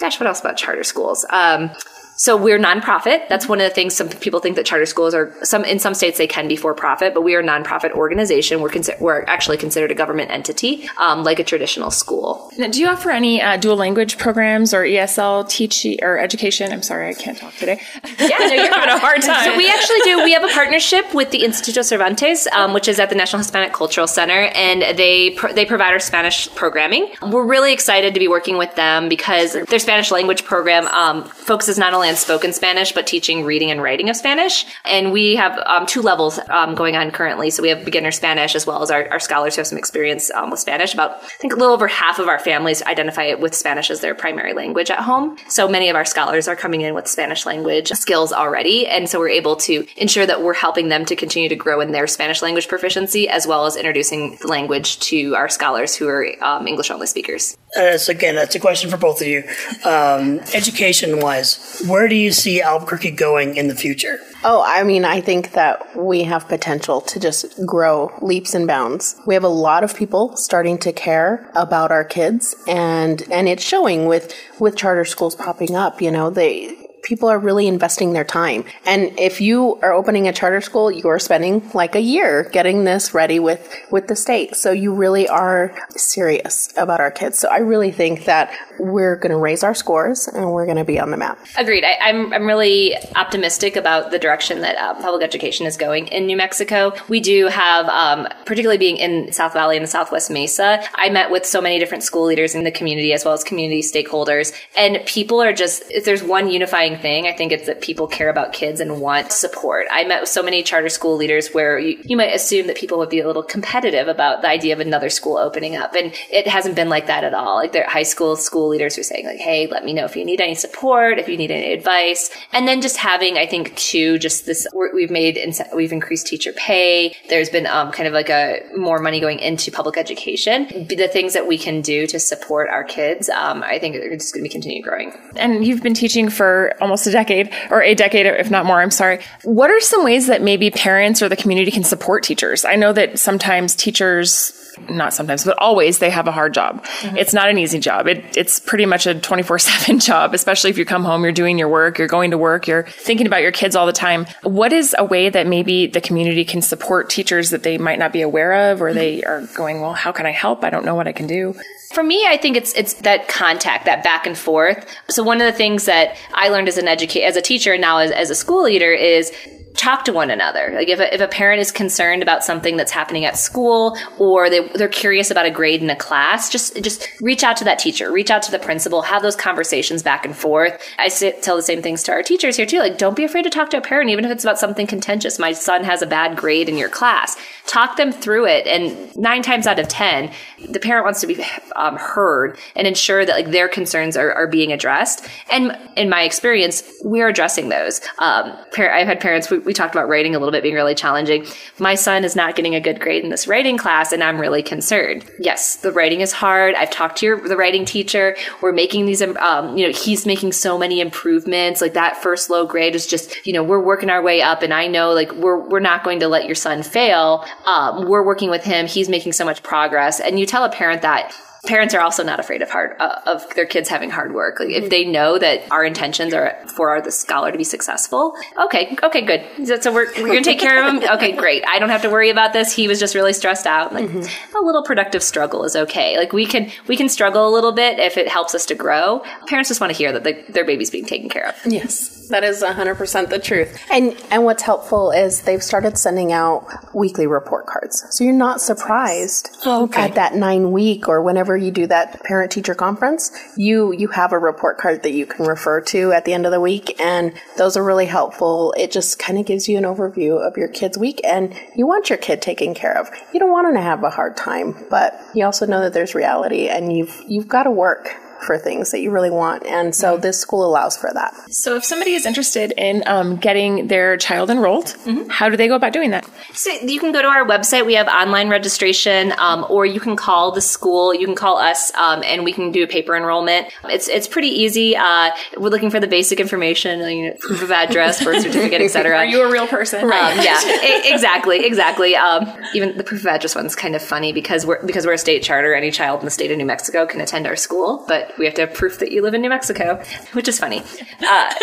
Gosh, 0.00 0.18
what 0.18 0.26
else 0.26 0.40
about 0.40 0.56
charter 0.56 0.84
schools? 0.84 1.24
Um, 1.30 1.70
so 2.16 2.36
we're 2.36 2.58
nonprofit. 2.58 3.28
That's 3.28 3.48
one 3.48 3.60
of 3.60 3.68
the 3.68 3.74
things 3.74 3.94
some 3.94 4.08
people 4.08 4.40
think 4.40 4.56
that 4.56 4.66
charter 4.66 4.86
schools 4.86 5.14
are 5.14 5.32
some 5.44 5.64
in 5.64 5.78
some 5.78 5.94
states 5.94 6.18
they 6.18 6.26
can 6.26 6.46
be 6.48 6.56
for 6.56 6.74
profit, 6.74 7.12
but 7.14 7.22
we 7.22 7.34
are 7.34 7.40
a 7.40 7.44
nonprofit 7.44 7.92
organization. 7.92 8.60
We're 8.60 8.70
consi- 8.70 8.98
we're 9.00 9.22
actually 9.24 9.56
considered 9.56 9.90
a 9.90 9.94
government 9.94 10.30
entity, 10.30 10.88
um, 10.98 11.24
like 11.24 11.38
a 11.38 11.44
traditional 11.44 11.90
school. 11.90 12.50
Now, 12.56 12.68
do 12.68 12.80
you 12.80 12.88
offer 12.88 13.10
any 13.10 13.42
uh, 13.42 13.56
dual 13.56 13.76
language 13.76 14.16
programs 14.18 14.72
or 14.72 14.84
ESL 14.84 15.48
teaching 15.48 15.98
or 16.02 16.18
education? 16.18 16.72
I'm 16.72 16.82
sorry, 16.82 17.08
I 17.08 17.14
can't 17.14 17.36
talk 17.36 17.54
today. 17.54 17.80
Yeah, 18.20 18.38
no, 18.38 18.52
you're 18.52 18.72
having 18.74 18.90
a 18.94 18.98
hard 18.98 19.22
time. 19.22 19.44
So 19.44 19.56
we 19.56 19.68
actually 19.68 20.00
do. 20.04 20.22
We 20.22 20.32
have 20.32 20.44
a 20.44 20.48
partnership 20.48 21.12
with 21.14 21.30
the 21.30 21.40
Instituto 21.40 21.84
Cervantes, 21.84 22.46
um, 22.48 22.72
which 22.72 22.86
is 22.88 23.00
at 23.00 23.08
the 23.08 23.16
National 23.16 23.38
Hispanic 23.38 23.72
Cultural 23.72 24.06
Center, 24.06 24.50
and 24.54 24.96
they 24.96 25.30
pr- 25.30 25.52
they 25.52 25.64
provide 25.64 25.92
our 25.92 25.98
Spanish 25.98 26.48
programming. 26.54 27.12
We're 27.22 27.44
really 27.46 27.72
excited 27.72 28.14
to 28.14 28.20
be 28.20 28.28
working 28.28 28.56
with 28.56 28.74
them 28.76 29.08
because 29.08 29.54
their 29.54 29.78
Spanish 29.78 30.10
language 30.10 30.44
program 30.44 30.86
um, 30.88 31.24
focuses 31.24 31.76
not 31.78 31.92
only 31.92 32.03
on 32.04 32.16
spoken 32.16 32.52
Spanish, 32.52 32.92
but 32.92 33.06
teaching 33.06 33.44
reading 33.44 33.70
and 33.70 33.82
writing 33.82 34.10
of 34.10 34.16
Spanish. 34.16 34.66
And 34.84 35.12
we 35.12 35.36
have 35.36 35.58
um, 35.66 35.86
two 35.86 36.02
levels 36.02 36.38
um, 36.48 36.74
going 36.74 36.96
on 36.96 37.10
currently. 37.10 37.50
So 37.50 37.62
we 37.62 37.68
have 37.68 37.84
beginner 37.84 38.12
Spanish 38.12 38.54
as 38.54 38.66
well 38.66 38.82
as 38.82 38.90
our, 38.90 39.08
our 39.10 39.20
scholars 39.20 39.56
who 39.56 39.60
have 39.60 39.66
some 39.66 39.78
experience 39.78 40.30
um, 40.30 40.50
with 40.50 40.60
Spanish. 40.60 40.94
About, 40.94 41.22
I 41.22 41.28
think, 41.38 41.52
a 41.52 41.56
little 41.56 41.74
over 41.74 41.88
half 41.88 42.18
of 42.18 42.28
our 42.28 42.38
families 42.38 42.82
identify 42.82 43.34
with 43.34 43.54
Spanish 43.54 43.90
as 43.90 44.00
their 44.00 44.14
primary 44.14 44.52
language 44.52 44.90
at 44.90 45.00
home. 45.00 45.36
So 45.48 45.68
many 45.68 45.88
of 45.88 45.96
our 45.96 46.04
scholars 46.04 46.48
are 46.48 46.56
coming 46.56 46.82
in 46.82 46.94
with 46.94 47.06
Spanish 47.08 47.46
language 47.46 47.88
skills 47.88 48.32
already. 48.32 48.86
And 48.86 49.08
so 49.08 49.18
we're 49.18 49.28
able 49.30 49.56
to 49.56 49.86
ensure 49.96 50.26
that 50.26 50.42
we're 50.42 50.54
helping 50.54 50.88
them 50.88 51.04
to 51.06 51.16
continue 51.16 51.48
to 51.48 51.56
grow 51.56 51.80
in 51.80 51.92
their 51.92 52.06
Spanish 52.06 52.42
language 52.42 52.68
proficiency 52.68 53.28
as 53.28 53.46
well 53.46 53.66
as 53.66 53.76
introducing 53.76 54.36
the 54.40 54.48
language 54.48 54.98
to 55.00 55.34
our 55.34 55.48
scholars 55.48 55.94
who 55.94 56.08
are 56.08 56.26
um, 56.42 56.66
English 56.66 56.90
only 56.90 57.06
speakers. 57.06 57.56
Uh, 57.76 57.98
so 57.98 58.12
again, 58.12 58.34
that's 58.34 58.54
a 58.54 58.60
question 58.60 58.90
for 58.90 58.96
both 58.96 59.20
of 59.20 59.26
you. 59.26 59.42
Um, 59.84 60.40
education 60.54 61.20
wise, 61.20 61.82
where 61.86 62.08
do 62.08 62.14
you 62.14 62.30
see 62.32 62.62
Albuquerque 62.62 63.12
going 63.12 63.56
in 63.56 63.68
the 63.68 63.74
future? 63.74 64.18
Oh, 64.44 64.62
I 64.64 64.84
mean, 64.84 65.04
I 65.04 65.20
think 65.20 65.52
that 65.52 65.96
we 65.96 66.22
have 66.24 66.46
potential 66.48 67.00
to 67.00 67.18
just 67.18 67.64
grow 67.64 68.12
leaps 68.20 68.54
and 68.54 68.66
bounds. 68.66 69.16
We 69.26 69.34
have 69.34 69.44
a 69.44 69.48
lot 69.48 69.82
of 69.84 69.96
people 69.96 70.36
starting 70.36 70.78
to 70.78 70.92
care 70.92 71.50
about 71.54 71.90
our 71.90 72.04
kids 72.04 72.54
and 72.68 73.22
and 73.32 73.48
it's 73.48 73.64
showing 73.64 74.06
with 74.06 74.34
with 74.60 74.76
charter 74.76 75.04
schools 75.04 75.34
popping 75.34 75.74
up, 75.74 76.02
you 76.02 76.10
know, 76.10 76.30
they 76.30 76.83
people 77.04 77.28
are 77.28 77.38
really 77.38 77.68
investing 77.68 78.12
their 78.12 78.24
time. 78.24 78.64
And 78.86 79.18
if 79.18 79.40
you 79.40 79.76
are 79.82 79.92
opening 79.92 80.26
a 80.26 80.32
charter 80.32 80.60
school, 80.60 80.90
you 80.90 81.08
are 81.08 81.18
spending 81.18 81.70
like 81.74 81.94
a 81.94 82.00
year 82.00 82.48
getting 82.50 82.84
this 82.84 83.14
ready 83.14 83.38
with, 83.38 83.68
with 83.90 84.08
the 84.08 84.16
state. 84.16 84.56
So 84.56 84.72
you 84.72 84.92
really 84.92 85.28
are 85.28 85.76
serious 85.90 86.72
about 86.76 87.00
our 87.00 87.10
kids. 87.10 87.38
So 87.38 87.48
I 87.48 87.58
really 87.58 87.92
think 87.92 88.24
that 88.24 88.52
we're 88.78 89.16
going 89.16 89.30
to 89.30 89.36
raise 89.36 89.62
our 89.62 89.74
scores 89.74 90.26
and 90.28 90.50
we're 90.50 90.64
going 90.64 90.78
to 90.78 90.84
be 90.84 90.98
on 90.98 91.10
the 91.10 91.16
map. 91.16 91.38
Agreed. 91.56 91.84
I, 91.84 91.96
am 92.08 92.26
I'm, 92.26 92.32
I'm 92.32 92.46
really 92.46 92.96
optimistic 93.14 93.76
about 93.76 94.10
the 94.10 94.18
direction 94.18 94.60
that 94.62 94.76
uh, 94.76 94.94
public 95.00 95.22
education 95.22 95.66
is 95.66 95.76
going 95.76 96.08
in 96.08 96.26
New 96.26 96.36
Mexico. 96.36 96.92
We 97.08 97.20
do 97.20 97.46
have, 97.48 97.86
um, 97.88 98.26
particularly 98.46 98.78
being 98.78 98.96
in 98.96 99.32
South 99.32 99.52
Valley 99.52 99.76
and 99.76 99.84
the 99.84 99.90
Southwest 99.90 100.30
Mesa, 100.30 100.82
I 100.94 101.10
met 101.10 101.30
with 101.30 101.44
so 101.44 101.60
many 101.60 101.78
different 101.78 102.02
school 102.02 102.24
leaders 102.24 102.54
in 102.54 102.64
the 102.64 102.72
community 102.72 103.12
as 103.12 103.24
well 103.24 103.34
as 103.34 103.44
community 103.44 103.82
stakeholders. 103.82 104.52
And 104.76 105.04
people 105.06 105.42
are 105.42 105.52
just, 105.52 105.84
if 105.90 106.04
there's 106.04 106.22
one 106.22 106.50
unifying 106.50 106.93
thing. 106.96 107.26
I 107.26 107.32
think 107.32 107.52
it's 107.52 107.66
that 107.66 107.80
people 107.80 108.06
care 108.06 108.28
about 108.28 108.52
kids 108.52 108.80
and 108.80 109.00
want 109.00 109.32
support. 109.32 109.86
I 109.90 110.04
met 110.04 110.20
with 110.20 110.30
so 110.30 110.42
many 110.42 110.62
charter 110.62 110.88
school 110.88 111.16
leaders 111.16 111.48
where 111.48 111.78
you, 111.78 112.00
you 112.04 112.16
might 112.16 112.34
assume 112.34 112.66
that 112.66 112.76
people 112.76 112.98
would 112.98 113.08
be 113.08 113.20
a 113.20 113.26
little 113.26 113.42
competitive 113.42 114.08
about 114.08 114.42
the 114.42 114.48
idea 114.48 114.72
of 114.72 114.80
another 114.80 115.10
school 115.10 115.36
opening 115.36 115.76
up. 115.76 115.94
And 115.94 116.12
it 116.30 116.46
hasn't 116.46 116.76
been 116.76 116.88
like 116.88 117.06
that 117.06 117.24
at 117.24 117.34
all. 117.34 117.56
Like 117.56 117.72
their 117.72 117.88
high 117.88 118.02
school 118.02 118.36
school 118.36 118.68
leaders 118.68 118.96
were 118.96 119.02
saying 119.02 119.26
like, 119.26 119.38
Hey, 119.38 119.66
let 119.66 119.84
me 119.84 119.92
know 119.92 120.04
if 120.04 120.16
you 120.16 120.24
need 120.24 120.40
any 120.40 120.54
support, 120.54 121.18
if 121.18 121.28
you 121.28 121.36
need 121.36 121.50
any 121.50 121.72
advice. 121.72 122.30
And 122.52 122.66
then 122.66 122.80
just 122.80 122.96
having, 122.96 123.36
I 123.36 123.46
think 123.46 123.74
too, 123.76 124.18
just 124.18 124.46
this, 124.46 124.66
we've 124.94 125.10
made, 125.10 125.38
we've 125.74 125.92
increased 125.92 126.26
teacher 126.26 126.52
pay. 126.52 127.14
There's 127.28 127.50
been 127.50 127.66
um, 127.66 127.92
kind 127.92 128.06
of 128.06 128.14
like 128.14 128.30
a 128.30 128.62
more 128.76 128.98
money 128.98 129.20
going 129.20 129.38
into 129.38 129.70
public 129.70 129.96
education. 129.96 130.86
The 130.88 131.08
things 131.08 131.32
that 131.34 131.46
we 131.46 131.58
can 131.58 131.80
do 131.80 132.06
to 132.06 132.18
support 132.18 132.68
our 132.68 132.84
kids, 132.84 133.28
um, 133.28 133.62
I 133.62 133.78
think 133.78 133.96
are 133.96 134.16
just 134.16 134.32
going 134.34 134.42
to 134.42 134.48
be 134.48 134.52
continue 134.52 134.82
growing. 134.82 135.12
And 135.36 135.66
you've 135.66 135.82
been 135.82 135.94
teaching 135.94 136.28
for 136.28 136.74
almost 136.84 137.06
a 137.06 137.10
decade 137.10 137.52
or 137.70 137.82
a 137.82 137.94
decade, 137.94 138.26
if 138.26 138.50
not 138.50 138.66
more, 138.66 138.80
I'm 138.80 138.90
sorry. 138.90 139.20
What 139.42 139.70
are 139.70 139.80
some 139.80 140.04
ways 140.04 140.28
that 140.28 140.42
maybe 140.42 140.70
parents 140.70 141.22
or 141.22 141.28
the 141.28 141.36
community 141.36 141.70
can 141.70 141.82
support 141.82 142.22
teachers? 142.22 142.64
I 142.64 142.76
know 142.76 142.92
that 142.92 143.18
sometimes 143.18 143.74
teachers 143.74 144.52
not 144.88 145.14
sometimes, 145.14 145.44
but 145.44 145.58
always 145.58 145.98
they 145.98 146.10
have 146.10 146.26
a 146.26 146.32
hard 146.32 146.54
job. 146.54 146.84
Mm-hmm. 146.84 147.16
It's 147.16 147.32
not 147.32 147.48
an 147.48 147.58
easy 147.58 147.78
job. 147.78 148.06
It, 148.06 148.36
it's 148.36 148.60
pretty 148.60 148.86
much 148.86 149.06
a 149.06 149.18
24 149.18 149.58
7 149.58 149.98
job, 150.00 150.34
especially 150.34 150.70
if 150.70 150.78
you 150.78 150.84
come 150.84 151.04
home, 151.04 151.22
you're 151.22 151.32
doing 151.32 151.58
your 151.58 151.68
work, 151.68 151.98
you're 151.98 152.08
going 152.08 152.30
to 152.30 152.38
work, 152.38 152.66
you're 152.66 152.84
thinking 152.84 153.26
about 153.26 153.42
your 153.42 153.52
kids 153.52 153.76
all 153.76 153.86
the 153.86 153.92
time. 153.92 154.26
What 154.42 154.72
is 154.72 154.94
a 154.98 155.04
way 155.04 155.28
that 155.28 155.46
maybe 155.46 155.86
the 155.86 156.00
community 156.00 156.44
can 156.44 156.62
support 156.62 157.10
teachers 157.10 157.50
that 157.50 157.62
they 157.62 157.78
might 157.78 157.98
not 157.98 158.12
be 158.12 158.22
aware 158.22 158.72
of 158.72 158.82
or 158.82 158.92
they 158.92 159.22
are 159.24 159.46
going, 159.54 159.80
well, 159.80 159.92
how 159.92 160.12
can 160.12 160.26
I 160.26 160.30
help? 160.30 160.64
I 160.64 160.70
don't 160.70 160.84
know 160.84 160.94
what 160.94 161.08
I 161.08 161.12
can 161.12 161.26
do. 161.26 161.54
For 161.92 162.02
me, 162.02 162.26
I 162.26 162.36
think 162.36 162.56
it's 162.56 162.72
it's 162.74 162.94
that 162.94 163.28
contact, 163.28 163.84
that 163.84 164.02
back 164.02 164.26
and 164.26 164.36
forth. 164.36 164.84
So 165.08 165.22
one 165.22 165.40
of 165.40 165.46
the 165.46 165.56
things 165.56 165.84
that 165.86 166.16
I 166.32 166.48
learned 166.48 166.68
as 166.68 166.78
an 166.78 166.88
educator, 166.88 167.26
as 167.26 167.36
a 167.36 167.42
teacher, 167.42 167.72
and 167.72 167.80
now 167.80 167.98
as, 167.98 168.10
as 168.10 168.30
a 168.30 168.34
school 168.34 168.64
leader 168.64 168.92
is 168.92 169.32
talk 169.76 170.04
to 170.04 170.12
one 170.12 170.30
another. 170.30 170.72
Like 170.74 170.88
if 170.88 171.00
a, 171.00 171.12
if 171.12 171.20
a 171.20 171.28
parent 171.28 171.60
is 171.60 171.72
concerned 171.72 172.22
about 172.22 172.44
something 172.44 172.76
that's 172.76 172.92
happening 172.92 173.24
at 173.24 173.36
school 173.36 173.96
or 174.18 174.48
they, 174.48 174.68
they're 174.68 174.88
curious 174.88 175.30
about 175.30 175.46
a 175.46 175.50
grade 175.50 175.82
in 175.82 175.90
a 175.90 175.96
class, 175.96 176.48
just, 176.48 176.80
just 176.82 177.08
reach 177.20 177.42
out 177.42 177.56
to 177.56 177.64
that 177.64 177.78
teacher, 177.78 178.12
reach 178.12 178.30
out 178.30 178.42
to 178.42 178.50
the 178.52 178.58
principal, 178.58 179.02
have 179.02 179.22
those 179.22 179.34
conversations 179.36 180.02
back 180.02 180.24
and 180.24 180.36
forth. 180.36 180.80
I 180.98 181.08
sit, 181.08 181.42
tell 181.42 181.56
the 181.56 181.62
same 181.62 181.82
things 181.82 182.02
to 182.04 182.12
our 182.12 182.22
teachers 182.22 182.56
here 182.56 182.66
too. 182.66 182.78
Like, 182.78 182.98
don't 182.98 183.16
be 183.16 183.24
afraid 183.24 183.42
to 183.42 183.50
talk 183.50 183.70
to 183.70 183.78
a 183.78 183.80
parent, 183.80 184.10
even 184.10 184.24
if 184.24 184.30
it's 184.30 184.44
about 184.44 184.58
something 184.58 184.86
contentious. 184.86 185.38
My 185.38 185.52
son 185.52 185.82
has 185.84 186.02
a 186.02 186.06
bad 186.06 186.36
grade 186.36 186.68
in 186.68 186.78
your 186.78 186.88
class. 186.88 187.36
Talk 187.66 187.96
them 187.96 188.12
through 188.12 188.46
it. 188.46 188.66
And 188.66 189.14
nine 189.16 189.42
times 189.42 189.66
out 189.66 189.78
of 189.78 189.88
10, 189.88 190.30
the 190.68 190.78
parent 190.78 191.04
wants 191.04 191.20
to 191.22 191.26
be 191.26 191.44
um, 191.74 191.96
heard 191.96 192.58
and 192.76 192.86
ensure 192.86 193.24
that 193.26 193.34
like 193.34 193.50
their 193.50 193.68
concerns 193.68 194.16
are, 194.16 194.32
are 194.32 194.46
being 194.46 194.72
addressed. 194.72 195.26
And 195.50 195.76
in 195.96 196.08
my 196.08 196.22
experience, 196.22 196.84
we're 197.02 197.28
addressing 197.28 197.70
those. 197.70 198.00
Um, 198.18 198.56
par- 198.74 198.92
I've 198.92 199.06
had 199.06 199.20
parents, 199.20 199.50
we, 199.50 199.63
we 199.64 199.72
talked 199.72 199.94
about 199.94 200.08
writing 200.08 200.34
a 200.34 200.38
little 200.38 200.52
bit 200.52 200.62
being 200.62 200.74
really 200.74 200.94
challenging. 200.94 201.46
My 201.78 201.94
son 201.94 202.24
is 202.24 202.36
not 202.36 202.56
getting 202.56 202.74
a 202.74 202.80
good 202.80 203.00
grade 203.00 203.24
in 203.24 203.30
this 203.30 203.46
writing 203.46 203.76
class, 203.76 204.12
and 204.12 204.22
I'm 204.22 204.40
really 204.40 204.62
concerned. 204.62 205.24
Yes, 205.38 205.76
the 205.76 205.92
writing 205.92 206.20
is 206.20 206.32
hard. 206.32 206.74
I've 206.74 206.90
talked 206.90 207.18
to 207.18 207.26
your, 207.26 207.48
the 207.48 207.56
writing 207.56 207.84
teacher. 207.84 208.36
We're 208.60 208.72
making 208.72 209.06
these, 209.06 209.22
um, 209.22 209.76
you 209.76 209.86
know, 209.86 209.92
he's 209.92 210.26
making 210.26 210.52
so 210.52 210.78
many 210.78 211.00
improvements. 211.00 211.80
Like 211.80 211.94
that 211.94 212.22
first 212.22 212.50
low 212.50 212.66
grade 212.66 212.94
is 212.94 213.06
just, 213.06 213.46
you 213.46 213.52
know, 213.52 213.62
we're 213.62 213.82
working 213.82 214.10
our 214.10 214.22
way 214.22 214.42
up, 214.42 214.62
and 214.62 214.72
I 214.72 214.86
know 214.86 215.12
like 215.12 215.32
we're 215.32 215.58
we're 215.68 215.80
not 215.80 216.04
going 216.04 216.20
to 216.20 216.28
let 216.28 216.46
your 216.46 216.54
son 216.54 216.82
fail. 216.82 217.44
Um, 217.64 218.08
we're 218.08 218.24
working 218.24 218.50
with 218.50 218.64
him. 218.64 218.86
He's 218.86 219.08
making 219.08 219.32
so 219.32 219.44
much 219.44 219.62
progress, 219.62 220.20
and 220.20 220.38
you 220.38 220.46
tell 220.46 220.64
a 220.64 220.70
parent 220.70 221.02
that 221.02 221.34
parents 221.66 221.94
are 221.94 222.00
also 222.00 222.22
not 222.22 222.40
afraid 222.40 222.62
of 222.62 222.70
hard 222.70 222.96
uh, 223.00 223.20
of 223.26 223.42
their 223.54 223.66
kids 223.66 223.88
having 223.88 224.10
hard 224.10 224.34
work. 224.34 224.60
Like 224.60 224.70
if 224.70 224.90
they 224.90 225.04
know 225.04 225.38
that 225.38 225.70
our 225.70 225.84
intentions 225.84 226.32
are 226.34 226.56
for 226.76 227.00
the 227.00 227.10
scholar 227.10 227.50
to 227.52 227.58
be 227.58 227.64
successful, 227.64 228.34
okay, 228.60 228.96
okay, 229.02 229.20
good. 229.22 229.82
So, 229.82 229.92
we're 229.92 230.06
we're 230.18 230.28
gonna 230.28 230.42
take 230.42 230.60
care 230.60 230.82
of 230.82 230.94
him. 230.94 231.02
Okay, 231.14 231.32
great. 231.32 231.62
I 231.68 231.78
don't 231.78 231.90
have 231.90 232.02
to 232.02 232.10
worry 232.10 232.30
about 232.30 232.52
this. 232.52 232.72
He 232.74 232.88
was 232.88 232.98
just 232.98 233.14
really 233.14 233.32
stressed 233.32 233.66
out. 233.66 233.92
Like 233.92 234.08
a 234.10 234.60
little 234.62 234.82
productive 234.82 235.22
struggle 235.22 235.64
is 235.64 235.76
okay. 235.76 236.16
Like 236.16 236.32
we 236.32 236.44
can 236.46 236.70
we 236.88 236.96
can 236.96 237.08
struggle 237.08 237.48
a 237.48 237.52
little 237.52 237.72
bit 237.72 237.98
if 237.98 238.16
it 238.16 238.26
helps 238.28 238.54
us 238.54 238.66
to 238.66 238.74
grow. 238.74 239.22
Parents 239.46 239.68
just 239.70 239.80
want 239.80 239.92
to 239.92 239.96
hear 239.96 240.10
that 240.12 240.24
the, 240.24 240.32
their 240.52 240.64
baby's 240.64 240.90
being 240.90 241.04
taken 241.04 241.28
care 241.28 241.46
of. 241.48 241.54
Yes, 241.66 242.28
that 242.28 242.42
is 242.42 242.62
100% 242.62 243.28
the 243.28 243.38
truth. 243.38 243.80
And 243.90 244.16
and 244.30 244.44
what's 244.44 244.62
helpful 244.62 245.10
is 245.12 245.42
they've 245.42 245.62
started 245.62 245.96
sending 245.98 246.32
out 246.32 246.66
weekly 246.94 247.26
report 247.26 247.66
cards. 247.66 248.04
So 248.10 248.24
you're 248.24 248.32
not 248.32 248.60
surprised 248.60 249.50
Oh, 249.64 249.84
okay. 249.84 250.02
at 250.02 250.14
that 250.16 250.34
9 250.34 250.72
week 250.72 251.08
or 251.08 251.22
whenever 251.22 251.53
you 251.56 251.70
do 251.70 251.86
that 251.86 252.22
parent 252.24 252.52
teacher 252.52 252.74
conference, 252.74 253.32
you 253.56 253.92
you 253.92 254.08
have 254.08 254.32
a 254.32 254.38
report 254.38 254.78
card 254.78 255.02
that 255.02 255.12
you 255.12 255.26
can 255.26 255.46
refer 255.46 255.80
to 255.82 256.12
at 256.12 256.24
the 256.24 256.32
end 256.32 256.46
of 256.46 256.52
the 256.52 256.60
week 256.60 257.00
and 257.00 257.32
those 257.56 257.76
are 257.76 257.84
really 257.84 258.06
helpful. 258.06 258.74
It 258.76 258.90
just 258.90 259.18
kind 259.18 259.38
of 259.38 259.46
gives 259.46 259.68
you 259.68 259.78
an 259.78 259.84
overview 259.84 260.44
of 260.46 260.56
your 260.56 260.68
kid's 260.68 260.98
week 260.98 261.20
and 261.24 261.54
you 261.74 261.86
want 261.86 262.10
your 262.10 262.18
kid 262.18 262.42
taken 262.42 262.74
care 262.74 262.96
of. 262.98 263.10
You 263.32 263.40
don't 263.40 263.52
want 263.52 263.66
them 263.66 263.74
to 263.74 263.80
have 263.80 264.02
a 264.04 264.10
hard 264.10 264.36
time, 264.36 264.86
but 264.90 265.20
you 265.34 265.44
also 265.44 265.66
know 265.66 265.80
that 265.80 265.92
there's 265.92 266.14
reality 266.14 266.68
and 266.68 266.96
you've 266.96 267.22
you've 267.26 267.48
got 267.48 267.64
to 267.64 267.70
work 267.70 268.16
for 268.44 268.58
things 268.58 268.90
that 268.90 269.00
you 269.00 269.10
really 269.10 269.30
want. 269.30 269.64
And 269.66 269.94
so 269.94 270.16
this 270.16 270.38
school 270.38 270.64
allows 270.64 270.96
for 270.96 271.10
that. 271.12 271.34
So, 271.52 271.76
if 271.76 271.84
somebody 271.84 272.14
is 272.14 272.26
interested 272.26 272.72
in 272.76 273.02
um, 273.06 273.36
getting 273.36 273.88
their 273.88 274.16
child 274.16 274.50
enrolled, 274.50 274.94
how 275.28 275.48
do 275.48 275.56
they 275.56 275.68
go 275.68 275.74
about 275.74 275.92
doing 275.92 276.10
that? 276.10 276.28
So 276.52 276.70
you 276.70 277.00
can 277.00 277.12
go 277.12 277.22
to 277.22 277.28
our 277.28 277.44
website. 277.44 277.86
We 277.86 277.94
have 277.94 278.08
online 278.08 278.48
registration, 278.48 279.32
um, 279.38 279.66
or 279.68 279.86
you 279.86 280.00
can 280.00 280.16
call 280.16 280.52
the 280.52 280.60
school. 280.60 281.14
You 281.14 281.26
can 281.26 281.34
call 281.34 281.58
us, 281.58 281.92
um, 281.94 282.22
and 282.24 282.44
we 282.44 282.52
can 282.52 282.70
do 282.70 282.84
a 282.84 282.86
paper 282.86 283.16
enrollment. 283.16 283.68
It's 283.84 284.08
it's 284.08 284.28
pretty 284.28 284.48
easy. 284.48 284.96
Uh, 284.96 285.30
we're 285.56 285.70
looking 285.70 285.90
for 285.90 286.00
the 286.00 286.06
basic 286.06 286.40
information, 286.40 287.00
you 287.00 287.30
know, 287.30 287.36
proof 287.40 287.62
of 287.62 287.70
address, 287.70 288.22
birth 288.22 288.42
certificate, 288.42 288.80
etc. 288.80 289.16
Are 289.18 289.24
you 289.24 289.42
a 289.42 289.50
real 289.50 289.66
person? 289.66 290.04
Um, 290.04 290.10
yeah, 290.10 290.60
exactly, 291.04 291.64
exactly. 291.64 292.14
Um, 292.14 292.50
even 292.74 292.96
the 292.96 293.04
proof 293.04 293.20
of 293.22 293.26
address 293.26 293.54
one's 293.54 293.74
kind 293.74 293.96
of 293.96 294.02
funny 294.02 294.32
because 294.32 294.64
we're 294.66 294.84
because 294.86 295.06
we're 295.06 295.14
a 295.14 295.18
state 295.18 295.42
charter. 295.42 295.74
Any 295.74 295.90
child 295.90 296.20
in 296.20 296.24
the 296.24 296.30
state 296.30 296.50
of 296.50 296.58
New 296.58 296.66
Mexico 296.66 297.06
can 297.06 297.20
attend 297.20 297.46
our 297.46 297.56
school, 297.56 298.04
but 298.06 298.33
we 298.38 298.44
have 298.44 298.54
to 298.54 298.66
have 298.66 298.74
proof 298.74 298.98
that 298.98 299.12
you 299.12 299.22
live 299.22 299.34
in 299.34 299.42
New 299.42 299.48
Mexico, 299.48 300.02
which 300.32 300.48
is 300.48 300.58
funny. 300.58 300.80
Uh, 300.80 301.54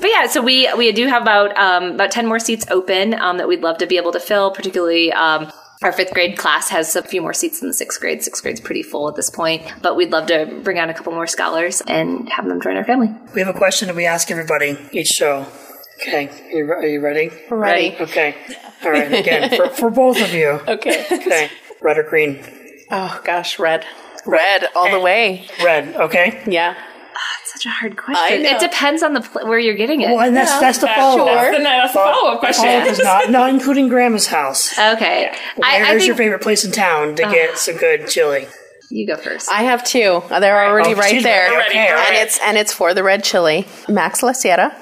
but 0.00 0.10
yeah, 0.10 0.26
so 0.26 0.40
we 0.42 0.72
we 0.74 0.92
do 0.92 1.06
have 1.06 1.22
about 1.22 1.56
um, 1.56 1.92
about 1.92 2.10
ten 2.10 2.26
more 2.26 2.38
seats 2.38 2.66
open 2.70 3.14
um, 3.14 3.38
that 3.38 3.48
we'd 3.48 3.60
love 3.62 3.78
to 3.78 3.86
be 3.86 3.96
able 3.96 4.12
to 4.12 4.20
fill, 4.20 4.50
particularly. 4.50 5.12
Um, 5.12 5.50
our 5.82 5.90
fifth 5.90 6.14
grade 6.14 6.38
class 6.38 6.68
has 6.68 6.94
a 6.94 7.02
few 7.02 7.20
more 7.20 7.32
seats 7.32 7.58
than 7.58 7.68
the 7.68 7.74
sixth 7.74 8.00
grade. 8.00 8.22
Sixth 8.22 8.40
grade's 8.40 8.60
pretty 8.60 8.84
full 8.84 9.08
at 9.08 9.16
this 9.16 9.30
point, 9.30 9.62
but 9.82 9.96
we'd 9.96 10.12
love 10.12 10.26
to 10.28 10.60
bring 10.62 10.78
on 10.78 10.88
a 10.88 10.94
couple 10.94 11.12
more 11.12 11.26
scholars 11.26 11.82
and 11.88 12.28
have 12.28 12.46
them 12.46 12.60
join 12.60 12.76
our 12.76 12.84
family. 12.84 13.08
We 13.34 13.40
have 13.40 13.52
a 13.52 13.58
question 13.58 13.88
that 13.88 13.96
we 13.96 14.06
ask 14.06 14.30
everybody 14.30 14.78
each 14.92 15.08
show. 15.08 15.46
Okay, 16.00 16.28
are 16.28 16.86
you, 16.86 16.98
are 16.98 17.00
ready? 17.00 17.30
Ready. 17.50 17.96
Okay. 18.00 18.36
All 18.84 18.90
right. 18.90 19.12
Again, 19.12 19.56
for, 19.56 19.68
for 19.68 19.90
both 19.90 20.20
of 20.20 20.32
you. 20.32 20.60
Okay. 20.68 21.04
Okay. 21.10 21.50
Red 21.80 21.98
or 21.98 22.04
green? 22.04 22.44
Oh 22.90 23.20
gosh, 23.24 23.58
red. 23.58 23.84
Red 24.26 24.66
all 24.74 24.90
the 24.90 24.98
eh. 24.98 25.02
way. 25.02 25.46
Red. 25.64 25.94
Okay. 25.96 26.42
Yeah. 26.46 26.74
Ah, 26.76 27.18
such 27.44 27.66
a 27.66 27.68
hard 27.68 27.96
question. 27.96 28.44
It 28.46 28.58
depends 28.60 29.02
on 29.02 29.12
the 29.14 29.20
pl- 29.20 29.46
where 29.48 29.58
you're 29.58 29.74
getting 29.76 30.00
it. 30.00 30.06
Well, 30.06 30.20
and 30.20 30.34
that's 30.36 30.58
that's 30.60 30.78
the 30.78 30.86
follow 30.88 31.26
up. 31.26 31.36
That's 31.52 31.56
the, 31.58 31.62
that's 31.62 31.92
the 31.92 31.98
follow 31.98 32.32
up 32.32 32.40
question. 32.40 32.64
Follow 32.64 32.78
up 32.80 32.86
is 32.88 32.98
not 33.00 33.30
not 33.38 33.50
including 33.50 33.88
Grandma's 33.88 34.26
house. 34.28 34.72
Okay. 34.78 35.30
I, 35.62 35.76
I 35.76 35.80
Where's 35.80 35.88
think 36.02 36.06
your 36.06 36.16
favorite 36.16 36.42
place 36.42 36.64
in 36.64 36.72
town 36.72 37.14
to 37.16 37.22
get 37.22 37.58
some 37.58 37.76
good 37.76 38.08
chili? 38.08 38.46
you 38.90 39.06
go 39.06 39.16
first. 39.16 39.50
I 39.50 39.62
have 39.62 39.82
two. 39.84 40.22
They're 40.28 40.66
already 40.66 40.92
Oh, 40.92 40.96
right 40.96 41.10
she's 41.10 41.22
there. 41.22 41.50
ready. 41.50 41.70
Okay, 41.70 41.78
And 41.88 41.94
right. 41.94 42.14
it's 42.26 42.38
and 42.40 42.58
it's 42.58 42.72
for 42.74 42.92
the 42.94 43.02
red 43.02 43.24
chili. 43.24 43.66
Mac's 43.88 44.22
La 44.22 44.32
Sierra. 44.32 44.76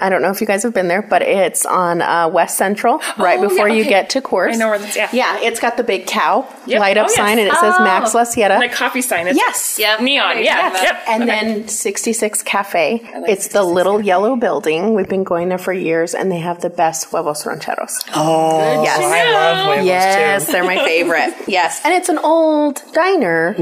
I 0.00 0.08
don't 0.10 0.22
know 0.22 0.30
if 0.30 0.40
you 0.40 0.46
guys 0.46 0.64
have 0.64 0.74
been 0.74 0.88
there, 0.88 1.02
but 1.02 1.22
it's 1.22 1.64
on 1.64 2.02
uh, 2.02 2.28
West 2.28 2.56
Central, 2.58 3.00
right 3.16 3.38
Oh, 3.38 3.48
before 3.48 3.68
yeah, 3.68 3.74
you 3.76 3.84
get 3.84 4.10
to 4.10 4.20
course. 4.20 4.54
I 4.54 4.58
know 4.58 4.68
where 4.68 4.78
that's- 4.78 4.96
yeah. 4.96 5.08
Yeah, 5.12 5.38
it's 5.48 5.60
got 5.60 5.76
the 5.76 5.84
big 5.84 6.06
cow 6.06 6.46
Yep. 6.66 6.80
light 6.80 6.96
up 6.96 7.06
Oh, 7.06 7.10
yes. 7.10 7.16
sign, 7.16 7.38
and 7.38 7.46
it 7.48 7.54
says 7.54 7.74
Oh. 7.78 7.84
Mac's 7.84 8.12
La 8.14 8.24
Sierra. 8.24 8.58
The 8.58 8.68
coffee 8.68 9.02
sign 9.02 9.28
is 9.28 9.36
yes. 9.36 9.76
Yep. 9.78 10.00
neon. 10.00 10.38
Yeah. 10.38 10.42
Yes. 10.44 10.82
Yep. 10.82 11.02
And 11.08 11.22
Okay. 11.22 11.30
then 11.54 11.68
66 11.68 12.42
Cafe. 12.42 13.00
it's 13.28 13.48
the 13.48 13.62
little 13.62 14.00
yellow 14.00 14.34
building. 14.36 14.94
We've 14.94 15.08
been 15.08 15.24
going 15.24 15.48
there 15.48 15.58
for 15.58 15.72
years, 15.72 16.14
and 16.14 16.30
they 16.30 16.38
have 16.38 16.60
the 16.60 16.70
best 16.70 17.10
huevos 17.10 17.46
rancheros. 17.46 18.00
Oh, 18.16 18.82
Yes. 18.82 18.98
I 19.00 19.32
love 19.32 19.66
huevos 19.66 19.86
Yes, 19.86 20.46
too. 20.46 20.52
they're 20.52 20.64
my 20.64 20.78
favorite. 20.84 21.34
yes, 21.46 21.80
and 21.84 21.94
it's 21.94 22.08
an 22.08 22.18
old 22.18 22.82
diner, 22.92 23.54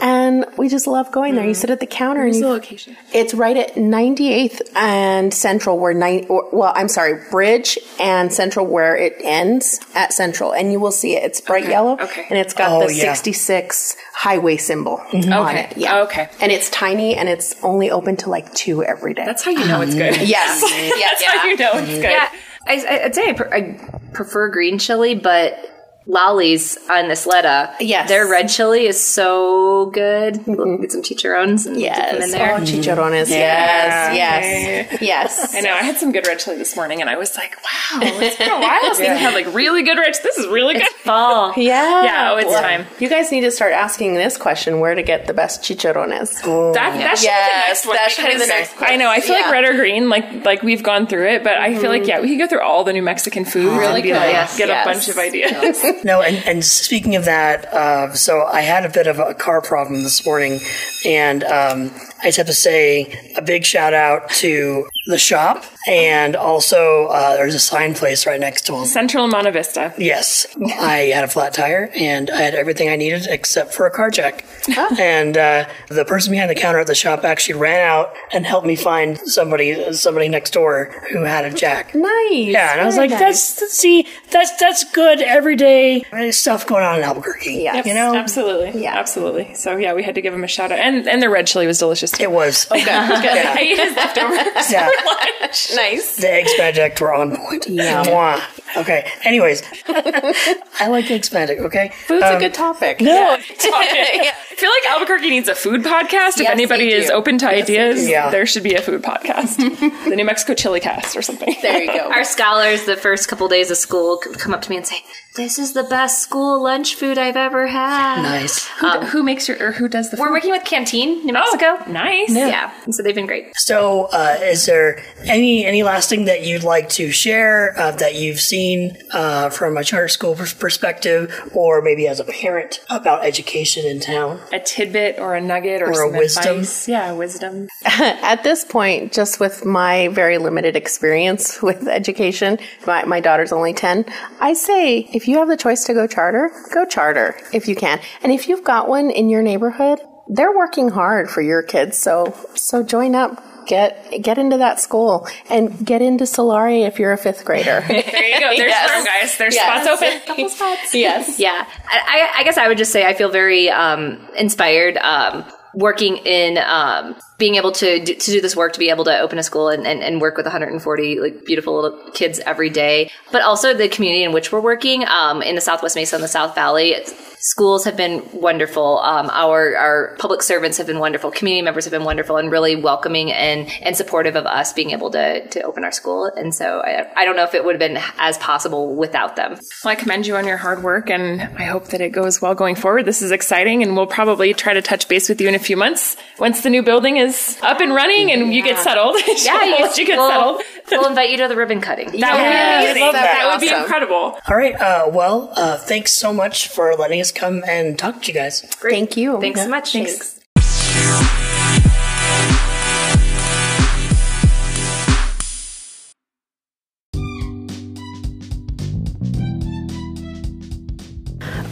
and 0.00 0.44
we 0.56 0.68
just 0.68 0.86
love 0.86 1.10
going 1.10 1.34
there. 1.36 1.46
You 1.46 1.54
sit 1.54 1.70
at 1.70 1.80
the 1.80 1.86
counter, 1.86 2.22
Where's 2.22 2.36
and 2.36 2.44
the 2.44 2.48
location? 2.48 2.96
it's 3.12 3.32
right 3.34 3.56
at 3.56 3.76
98th 3.76 4.60
and 4.76 5.32
Central, 5.32 5.69
where 5.78 5.94
nine. 5.94 6.26
Or, 6.28 6.48
well, 6.52 6.72
I'm 6.74 6.88
sorry, 6.88 7.20
Bridge 7.30 7.78
and 8.00 8.32
Central, 8.32 8.66
where 8.66 8.96
it 8.96 9.14
ends 9.20 9.80
at 9.94 10.12
Central, 10.12 10.52
and 10.52 10.72
you 10.72 10.80
will 10.80 10.92
see 10.92 11.16
it. 11.16 11.22
It's 11.24 11.40
bright 11.40 11.64
Okay, 11.64 11.72
yellow, 11.72 11.98
okay. 12.00 12.26
and 12.30 12.38
it's 12.38 12.54
got 12.54 12.70
Oh, 12.72 12.86
the 12.86 12.94
yeah. 12.94 13.12
66 13.14 13.96
highway 14.14 14.56
symbol 14.56 15.00
on 15.12 15.32
Okay, 15.32 15.68
it. 15.70 15.76
Yeah, 15.76 16.00
okay. 16.02 16.28
and 16.40 16.50
it's 16.52 16.70
tiny, 16.70 17.16
and 17.16 17.28
it's 17.28 17.54
only 17.62 17.90
open 17.90 18.16
to 18.18 18.30
like 18.30 18.52
two 18.54 18.82
every 18.84 19.14
day. 19.14 19.24
That's 19.24 19.44
how 19.44 19.50
you 19.50 19.66
know 19.66 19.80
it's 19.80 19.94
good. 19.94 20.16
yes, 20.28 20.60
That's 21.20 21.24
how 21.24 21.46
you 21.46 21.56
know 21.56 21.70
it's 21.74 21.88
mm-hmm. 21.90 22.00
good. 22.00 22.10
yeah, 22.10 22.28
I, 22.66 22.74
I- 22.88 23.04
I'd 23.06 23.14
say 23.14 23.30
I, 23.30 23.32
pre- 23.32 23.50
I 23.52 24.00
prefer 24.12 24.48
green 24.48 24.78
chili, 24.78 25.14
but 25.14 25.79
Lollies 26.10 26.76
on 26.90 27.04
Isleta, 27.10 27.72
Yes. 27.80 28.08
their 28.08 28.26
red 28.26 28.48
chili 28.48 28.86
is 28.86 29.00
so 29.00 29.86
good. 29.86 30.34
Mm-hmm. 30.34 30.54
We'll 30.56 30.78
get 30.78 30.90
some 30.92 31.02
chicharrones 31.02 31.66
and 31.66 31.76
dip 31.76 31.94
them 31.94 32.14
in 32.16 32.20
Yes. 32.20 32.32
there. 32.32 32.54
Oh, 32.54 32.58
chicharrones. 32.60 33.28
Yes. 33.30 34.16
Yes. 34.16 35.00
Yes. 35.00 35.54
I 35.56 35.60
know. 35.60 35.72
I 35.72 35.82
had 35.82 35.96
some 35.98 36.10
good 36.12 36.26
red 36.26 36.38
chili 36.40 36.56
this 36.56 36.74
morning, 36.74 37.00
and 37.00 37.08
I 37.08 37.16
was 37.16 37.36
like, 37.36 37.56
"Wow, 37.62 38.00
it's 38.02 38.36
been 38.36 38.50
a 38.50 38.58
while 38.60 38.94
since 38.94 39.08
I 39.08 39.14
had 39.14 39.34
like 39.34 39.54
really 39.54 39.82
good 39.84 39.98
red. 39.98 40.14
This 40.22 40.36
is 40.38 40.46
really 40.48 40.74
good." 40.74 40.88
Fall. 41.04 41.52
Yeah. 41.60 42.02
Yeah, 42.04 42.32
oh, 42.32 42.36
it's 42.38 42.52
time. 42.60 42.86
You 42.98 43.08
guys 43.08 43.30
need 43.30 43.42
to 43.42 43.50
start 43.50 43.72
asking 43.72 44.14
this 44.14 44.36
question: 44.36 44.80
Where 44.80 44.94
to 44.94 45.02
get 45.02 45.26
the 45.26 45.34
best 45.34 45.62
chicharrones? 45.62 46.42
That, 46.74 46.96
that 46.98 47.18
should 47.18 47.24
Yes, 47.26 47.84
be 47.84 47.88
the 47.88 47.94
next 47.94 47.94
one. 47.94 47.96
that 47.96 48.10
should 48.10 48.26
be 48.26 48.32
the 48.32 48.38
because 48.44 48.48
next 48.48 48.82
I 48.82 48.96
know. 48.96 49.08
I 49.08 49.20
feel 49.20 49.36
Yeah. 49.36 49.42
like 49.42 49.52
red 49.52 49.64
or 49.64 49.74
green, 49.74 50.08
like 50.08 50.44
like 50.44 50.62
we've 50.62 50.82
gone 50.82 51.06
through 51.06 51.28
it, 51.28 51.44
but 51.44 51.54
I 51.54 51.78
feel 51.78 51.90
like 51.90 52.02
mm-hmm. 52.02 52.08
yeah, 52.08 52.20
we 52.20 52.28
could 52.30 52.38
go 52.38 52.46
through 52.48 52.62
all 52.62 52.82
the 52.84 52.92
New 52.92 53.02
Mexican 53.02 53.44
foods 53.44 53.66
Really 53.76 53.94
and 54.00 54.02
be 54.02 54.12
like, 54.12 54.32
yes, 54.32 54.58
get 54.58 54.68
yes. 54.68 54.84
a 54.86 54.88
bunch 54.90 55.08
of 55.08 55.18
ideas. 55.18 55.84
No, 56.04 56.22
and, 56.22 56.36
and 56.46 56.64
speaking 56.64 57.16
of 57.16 57.26
that, 57.26 57.72
uh, 57.72 58.14
so 58.14 58.44
I 58.44 58.62
had 58.62 58.84
a 58.84 58.88
bit 58.88 59.06
of 59.06 59.18
a 59.18 59.34
car 59.34 59.60
problem 59.60 60.02
this 60.02 60.24
morning, 60.24 60.60
and 61.04 61.44
um, 61.44 61.90
I 62.22 62.26
just 62.26 62.38
have 62.38 62.46
to 62.46 62.54
say 62.54 63.32
a 63.36 63.42
big 63.42 63.64
shout 63.64 63.92
out 63.92 64.30
to 64.30 64.88
the 65.06 65.18
shop, 65.18 65.64
and 65.86 66.36
also 66.36 67.06
uh, 67.06 67.36
there's 67.36 67.54
a 67.54 67.60
sign 67.60 67.94
place 67.94 68.26
right 68.26 68.40
next 68.40 68.62
to 68.66 68.72
them. 68.72 68.86
Central 68.86 69.24
and 69.24 69.32
Monte 69.32 69.50
Vista. 69.50 69.92
Yes, 69.98 70.46
I 70.62 71.12
had 71.14 71.24
a 71.24 71.28
flat 71.28 71.52
tire, 71.52 71.90
and 71.94 72.30
I 72.30 72.40
had 72.42 72.54
everything 72.54 72.88
I 72.88 72.96
needed 72.96 73.26
except 73.28 73.74
for 73.74 73.86
a 73.86 73.90
car 73.90 74.10
jack. 74.10 74.44
And 75.00 75.36
uh, 75.36 75.68
the 75.88 76.04
person 76.04 76.30
behind 76.30 76.50
the 76.50 76.54
counter 76.54 76.78
at 76.78 76.86
the 76.86 76.94
shop 76.94 77.24
actually 77.24 77.58
ran 77.58 77.80
out 77.88 78.14
and 78.32 78.44
helped 78.44 78.66
me 78.66 78.76
find 78.76 79.18
somebody 79.18 79.92
somebody 79.92 80.28
next 80.28 80.52
door 80.52 80.92
who 81.10 81.22
had 81.22 81.44
a 81.44 81.50
jack. 81.52 81.94
Nice. 81.94 82.30
Yeah, 82.32 82.72
and 82.72 82.80
I 82.80 82.84
was 82.84 82.96
like, 82.96 83.10
nice. 83.10 83.20
"That's 83.58 83.72
see, 83.72 84.06
that's 84.30 84.56
that's 84.56 84.84
good 84.92 85.20
everyday 85.22 86.04
stuff 86.30 86.66
going 86.66 86.84
on 86.84 86.98
in 86.98 87.04
Albuquerque." 87.04 87.52
Yes. 87.54 87.86
you 87.86 87.94
know, 87.94 88.14
Absolutely. 88.14 88.82
Yeah. 88.82 88.98
Absolutely. 88.98 89.54
So 89.54 89.76
yeah, 89.76 89.94
we 89.94 90.02
had 90.02 90.14
to 90.16 90.20
give 90.20 90.34
him 90.34 90.44
a 90.44 90.48
shout 90.48 90.72
out. 90.72 90.78
And 90.78 91.08
and 91.08 91.22
the 91.22 91.30
red 91.30 91.46
chili 91.46 91.66
was 91.66 91.78
delicious 91.78 92.10
too. 92.10 92.24
it 92.24 92.30
was. 92.30 92.70
Okay. 92.70 92.84
I 92.90 93.56
ate 93.58 93.78
his 93.78 93.96
leftovers 93.96 94.70
Yeah. 94.70 94.90
nice. 95.74 96.16
The 96.16 96.30
eggs 96.30 96.52
Benedict 96.56 97.00
were 97.00 97.14
on 97.14 97.36
point. 97.36 97.64
Mwah. 97.66 98.40
Okay. 98.76 99.10
Anyways, 99.24 99.62
I 99.88 100.88
like 100.88 101.10
eggs 101.10 101.28
Benedict. 101.30 101.62
Okay. 101.62 101.90
Food's 102.06 102.24
a 102.24 102.38
good 102.38 102.54
topic. 102.54 103.00
No. 103.00 103.36
I 103.38 104.32
feel 104.60 104.70
like 104.70 104.86
Albuquerque 104.94 105.30
needs 105.30 105.48
a 105.48 105.54
food 105.54 105.82
podcast. 105.82 106.34
if 106.36 106.40
Yes, 106.42 106.50
anybody 106.52 106.92
is 106.92 107.10
open 107.10 107.38
to 107.38 107.48
ideas, 107.48 108.08
Yeah. 108.08 108.30
there 108.30 108.44
should 108.46 108.62
be 108.62 108.74
a 108.74 108.82
food 108.82 109.02
podcast. 109.02 109.56
the 110.08 110.14
New 110.16 110.24
Mexico 110.24 110.54
Chili 110.54 110.80
Cast 110.80 111.16
or 111.16 111.22
something. 111.22 111.54
There 111.62 111.82
you 111.82 111.86
go. 111.92 112.10
Our 112.10 112.24
scholars, 112.24 112.84
the 112.84 112.96
first 112.96 113.28
couple 113.28 113.48
days 113.48 113.70
of 113.70 113.76
school, 113.78 114.18
come 114.18 114.52
up 114.54 114.62
to 114.62 114.70
me 114.70 114.76
and 114.76 114.86
say, 114.86 114.96
"This 115.36 115.58
is 115.58 115.72
the 115.72 115.84
best 115.84 116.22
school 116.22 116.62
lunch 116.62 116.94
food 116.94 117.18
I've 117.18 117.36
ever 117.36 117.66
had." 117.66 118.22
Nice. 118.22 118.66
Who, 118.80 118.88
who 119.00 119.22
makes 119.22 119.48
your 119.48 119.62
or 119.62 119.72
who 119.72 119.88
does 119.88 120.10
the 120.10 120.16
food? 120.16 120.22
We're 120.22 120.28
food? 120.28 120.32
working 120.34 120.50
with 120.50 120.64
Canteen, 120.64 121.24
New 121.24 121.32
Mexico. 121.32 121.78
Oh, 121.80 121.90
Nice. 121.90 122.30
Yeah, 122.34 122.72
and 122.84 122.94
so 122.94 123.02
they've 123.02 123.14
been 123.14 123.26
great. 123.26 123.56
So, 123.56 124.08
uh, 124.12 124.36
is 124.42 124.66
there 124.66 125.02
any 125.24 125.64
any 125.64 125.82
last 125.82 126.08
thing 126.08 126.24
that 126.26 126.44
you'd 126.44 126.64
like 126.64 126.88
to 126.90 127.10
share 127.10 127.78
uh, 127.78 127.92
that 127.92 128.14
you've 128.14 128.40
seen 128.40 128.96
uh, 129.12 129.50
from 129.50 129.76
a 129.76 129.84
charter 129.84 130.08
school 130.08 130.34
perspective, 130.34 131.50
or 131.54 131.82
maybe 131.82 132.06
as 132.08 132.20
a 132.20 132.24
parent 132.24 132.80
about 132.90 133.24
education 133.24 133.84
in 133.86 134.00
town? 134.00 134.40
A 134.52 134.60
tidbit 134.60 135.18
or 135.18 135.34
a 135.34 135.40
nugget 135.40 135.82
or, 135.82 135.88
Or 135.92 136.02
a 136.02 136.18
wisdom. 136.18 136.58
advice. 136.60 136.88
Yeah, 136.88 137.12
wisdom. 137.12 137.68
At 137.84 138.42
this 138.44 138.64
point, 138.64 139.12
just 139.12 139.40
with 139.40 139.64
my 139.64 140.08
very 140.08 140.38
limited 140.38 140.76
experience 140.76 141.60
with 141.62 141.86
education, 141.88 142.58
my, 142.86 143.04
my 143.04 143.20
daughter's 143.20 143.52
only 143.52 143.72
10, 143.74 144.04
I 144.40 144.52
say 144.54 145.08
if 145.20 145.24
if 145.24 145.28
you 145.28 145.38
have 145.38 145.48
the 145.48 145.56
choice 145.56 145.84
to 145.84 145.92
go 145.92 146.06
charter, 146.06 146.50
go 146.72 146.86
charter 146.86 147.36
if 147.52 147.68
you 147.68 147.76
can. 147.76 148.00
And 148.22 148.32
if 148.32 148.48
you've 148.48 148.64
got 148.64 148.88
one 148.88 149.10
in 149.10 149.28
your 149.28 149.42
neighborhood, 149.42 150.00
they're 150.28 150.56
working 150.56 150.88
hard 150.88 151.28
for 151.28 151.42
your 151.42 151.62
kids. 151.62 151.98
So, 151.98 152.34
so 152.54 152.82
join 152.82 153.14
up. 153.14 153.44
Get 153.66 154.22
get 154.22 154.38
into 154.38 154.56
that 154.56 154.80
school 154.80 155.28
and 155.50 155.84
get 155.86 156.00
into 156.00 156.24
Solare 156.24 156.86
if 156.88 156.98
you're 156.98 157.12
a 157.12 157.18
fifth 157.18 157.44
grader. 157.44 157.84
there 157.88 158.28
you 158.28 158.40
go. 158.40 158.48
There's 158.56 158.70
Yes. 158.70 158.90
room, 158.90 159.04
guys. 159.04 159.36
There's 159.38 159.54
Yes. 159.54 159.84
spots 159.84 160.02
open. 160.02 160.20
Couple 160.26 160.48
spots. 160.48 160.94
Yes. 160.94 161.38
Yeah, 161.38 161.66
I, 161.86 162.30
I 162.38 162.42
guess 162.42 162.56
I 162.56 162.66
would 162.68 162.78
just 162.78 162.90
say 162.90 163.06
I 163.06 163.12
feel 163.12 163.28
very 163.28 163.68
um, 163.68 164.26
inspired 164.38 164.96
um, 164.96 165.44
working 165.74 166.18
in 166.18 166.58
um, 166.58 167.16
being 167.38 167.54
able 167.54 167.72
to 167.72 168.04
do, 168.04 168.14
to 168.14 168.30
do 168.30 168.40
this 168.40 168.56
work, 168.56 168.72
to 168.72 168.78
be 168.78 168.90
able 168.90 169.04
to 169.04 169.18
open 169.18 169.38
a 169.38 169.42
school 169.42 169.68
and, 169.68 169.86
and, 169.86 170.02
and 170.02 170.20
work 170.20 170.36
with 170.36 170.46
140 170.46 171.20
like 171.20 171.44
beautiful 171.44 171.80
little 171.80 172.10
kids 172.12 172.40
every 172.40 172.70
day, 172.70 173.10
but 173.32 173.42
also 173.42 173.74
the 173.74 173.88
community 173.88 174.24
in 174.24 174.32
which 174.32 174.52
we're 174.52 174.60
working 174.60 175.06
um, 175.06 175.42
in 175.42 175.54
the 175.54 175.60
Southwest 175.60 175.96
Mesa 175.96 176.16
and 176.16 176.24
the 176.24 176.28
South 176.28 176.54
Valley. 176.54 176.96
Schools 177.40 177.84
have 177.84 177.96
been 177.96 178.22
wonderful. 178.32 178.98
Um, 178.98 179.30
our 179.32 179.74
our 179.76 180.16
public 180.18 180.42
servants 180.42 180.76
have 180.78 180.86
been 180.86 180.98
wonderful. 180.98 181.30
Community 181.30 181.62
members 181.62 181.84
have 181.86 181.90
been 181.90 182.04
wonderful 182.04 182.36
and 182.36 182.50
really 182.52 182.76
welcoming 182.76 183.32
and 183.32 183.70
and 183.80 183.96
supportive 183.96 184.36
of 184.36 184.44
us 184.46 184.72
being 184.74 184.90
able 184.90 185.10
to 185.12 185.46
to 185.48 185.62
open 185.62 185.82
our 185.82 185.90
school. 185.92 186.26
And 186.36 186.54
so 186.54 186.80
I, 186.80 187.06
I 187.16 187.24
don't 187.24 187.36
know 187.36 187.44
if 187.44 187.54
it 187.54 187.64
would 187.64 187.80
have 187.80 187.80
been 187.80 187.98
as 188.18 188.36
possible 188.38 188.94
without 188.94 189.36
them. 189.36 189.52
Well, 189.84 189.92
I 189.92 189.94
commend 189.94 190.26
you 190.26 190.36
on 190.36 190.46
your 190.46 190.58
hard 190.58 190.82
work, 190.82 191.08
and 191.08 191.40
I 191.42 191.64
hope 191.64 191.86
that 191.88 192.00
it 192.02 192.10
goes 192.10 192.42
well 192.42 192.54
going 192.54 192.74
forward. 192.74 193.06
This 193.06 193.22
is 193.22 193.30
exciting, 193.30 193.82
and 193.82 193.96
we'll 193.96 194.06
probably 194.06 194.52
try 194.52 194.74
to 194.74 194.82
touch 194.82 195.08
base 195.08 195.28
with 195.30 195.40
you 195.40 195.48
in 195.48 195.54
a 195.54 195.58
few 195.58 195.76
months 195.78 196.16
once 196.38 196.60
the 196.62 196.68
new 196.70 196.82
building 196.82 197.16
is 197.16 197.58
up 197.62 197.80
and 197.80 197.94
running 197.94 198.30
and 198.30 198.52
you 198.52 198.62
get 198.62 198.78
settled. 198.78 199.16
Yeah, 199.40 199.64
you, 199.64 199.76
once 199.80 199.96
you 199.96 200.04
get 200.06 200.18
we'll, 200.18 200.28
settled. 200.28 200.62
we'll 200.90 201.06
invite 201.08 201.30
you 201.30 201.38
to 201.38 201.48
the 201.48 201.56
ribbon 201.56 201.80
cutting. 201.80 202.08
That 202.08 202.18
Yes, 202.20 202.82
would 202.88 202.94
be 202.94 203.00
amazing. 203.00 203.02
love 203.02 203.12
That, 203.14 203.22
that. 203.22 203.50
would 203.52 203.60
be 203.60 203.74
incredible. 203.74 204.38
All 204.48 204.56
right. 204.56 204.74
Uh, 204.74 205.08
well, 205.10 205.50
uh, 205.56 205.78
thanks 205.78 206.12
so 206.12 206.32
much 206.32 206.68
for 206.68 206.94
letting 206.96 207.20
us 207.20 207.29
come 207.32 207.62
and 207.66 207.98
talk 207.98 208.22
to 208.22 208.28
you 208.28 208.34
guys. 208.34 208.62
Great. 208.80 208.92
Thank 208.92 209.16
you. 209.16 209.40
Thanks 209.40 209.62
so 209.62 209.68
much. 209.68 209.92
Thanks. 209.92 210.40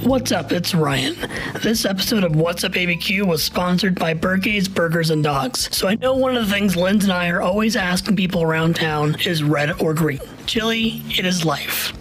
What's 0.09 0.33
up? 0.33 0.53
It's 0.53 0.75
Ryan. 0.75 1.17
This 1.63 1.85
episode 1.85 2.25
of 2.25 2.35
What's 2.35 2.65
Up 2.65 2.73
ABQ 2.73 3.27
was 3.27 3.43
sponsored 3.43 3.99
by 3.99 4.15
Burgay's 4.15 4.67
Burgers 4.67 5.11
and 5.11 5.23
Dogs. 5.23 5.69
So 5.77 5.87
I 5.87 5.97
know 5.97 6.15
one 6.15 6.35
of 6.35 6.47
the 6.47 6.51
things 6.51 6.77
Linz 6.77 7.05
and 7.05 7.13
I 7.13 7.29
are 7.29 7.43
always 7.43 7.77
asking 7.77 8.17
people 8.17 8.43
around 8.43 8.77
town 8.77 9.17
is 9.27 9.43
red 9.43 9.83
or 9.83 9.93
green. 9.93 10.21
Chili, 10.47 11.03
it 11.11 11.27
is 11.27 11.45
life. 11.45 11.93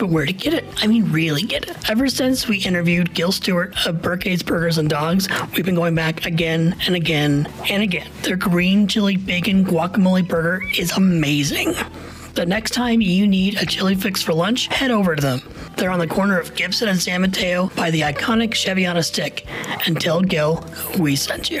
But 0.00 0.08
where 0.08 0.24
to 0.24 0.32
get 0.32 0.54
it? 0.54 0.64
I 0.78 0.86
mean, 0.86 1.12
really 1.12 1.42
get 1.42 1.68
it. 1.68 1.90
Ever 1.90 2.08
since 2.08 2.48
we 2.48 2.56
interviewed 2.56 3.12
Gil 3.12 3.32
Stewart 3.32 3.86
of 3.86 4.00
Burkay's 4.00 4.42
Burgers 4.42 4.78
and 4.78 4.88
Dogs, 4.88 5.28
we've 5.52 5.66
been 5.66 5.74
going 5.74 5.94
back 5.94 6.24
again 6.24 6.74
and 6.86 6.96
again 6.96 7.46
and 7.68 7.82
again. 7.82 8.10
Their 8.22 8.36
green 8.36 8.88
chili 8.88 9.18
bacon 9.18 9.62
guacamole 9.62 10.26
burger 10.26 10.64
is 10.78 10.92
amazing. 10.92 11.74
The 12.32 12.46
next 12.46 12.70
time 12.70 13.02
you 13.02 13.26
need 13.26 13.60
a 13.60 13.66
chili 13.66 13.94
fix 13.94 14.22
for 14.22 14.32
lunch, 14.32 14.68
head 14.68 14.90
over 14.90 15.14
to 15.14 15.20
them. 15.20 15.42
They're 15.76 15.90
on 15.90 15.98
the 15.98 16.06
corner 16.06 16.40
of 16.40 16.54
Gibson 16.54 16.88
and 16.88 16.98
San 16.98 17.20
Mateo 17.20 17.66
by 17.76 17.90
the 17.90 18.00
iconic 18.00 18.54
Chevy 18.54 18.86
on 18.86 18.96
a 18.96 19.02
stick. 19.02 19.46
And 19.86 20.00
tell 20.00 20.22
Gil 20.22 20.64
we 20.98 21.14
sent 21.14 21.50
you. 21.50 21.60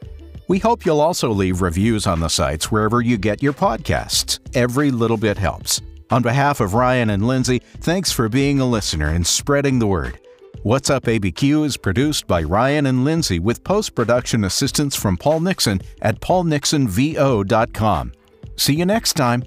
We 0.48 0.60
hope 0.60 0.86
you'll 0.86 1.02
also 1.02 1.30
leave 1.30 1.62
reviews 1.62 2.08
on 2.08 2.22
the 2.22 2.30
sites 2.30 2.72
wherever 2.72 3.02
you 3.02 3.18
get 3.18 3.44
your 3.44 3.54
podcasts. 3.54 4.40
Every 4.56 4.92
little 4.92 5.18
bit 5.18 5.38
helps. 5.38 5.82
On 6.10 6.22
behalf 6.22 6.62
of 6.62 6.74
Ryan 6.74 7.10
and 7.10 7.28
Lindsay, 7.28 7.62
thanks 7.82 8.14
for 8.14 8.30
being 8.30 8.62
a 8.62 8.66
listener 8.66 9.10
and 9.10 9.28
spreading 9.28 9.80
the 9.80 9.88
word. 9.88 10.20
What's 10.64 10.90
Up 10.90 11.04
ABQ 11.04 11.66
is 11.66 11.76
produced 11.78 12.28
by 12.28 12.44
Ryan 12.44 12.86
and 12.86 13.04
Lindsay 13.04 13.40
with 13.40 13.64
post 13.64 13.94
production 13.94 14.46
assistance 14.46 14.96
from 14.96 15.18
Paul 15.18 15.42
Nixon 15.42 15.82
at 16.02 16.22
paulnixonvo.com. 16.22 18.12
See 18.56 18.74
you 18.74 18.86
next 18.86 19.14
time. 19.14 19.44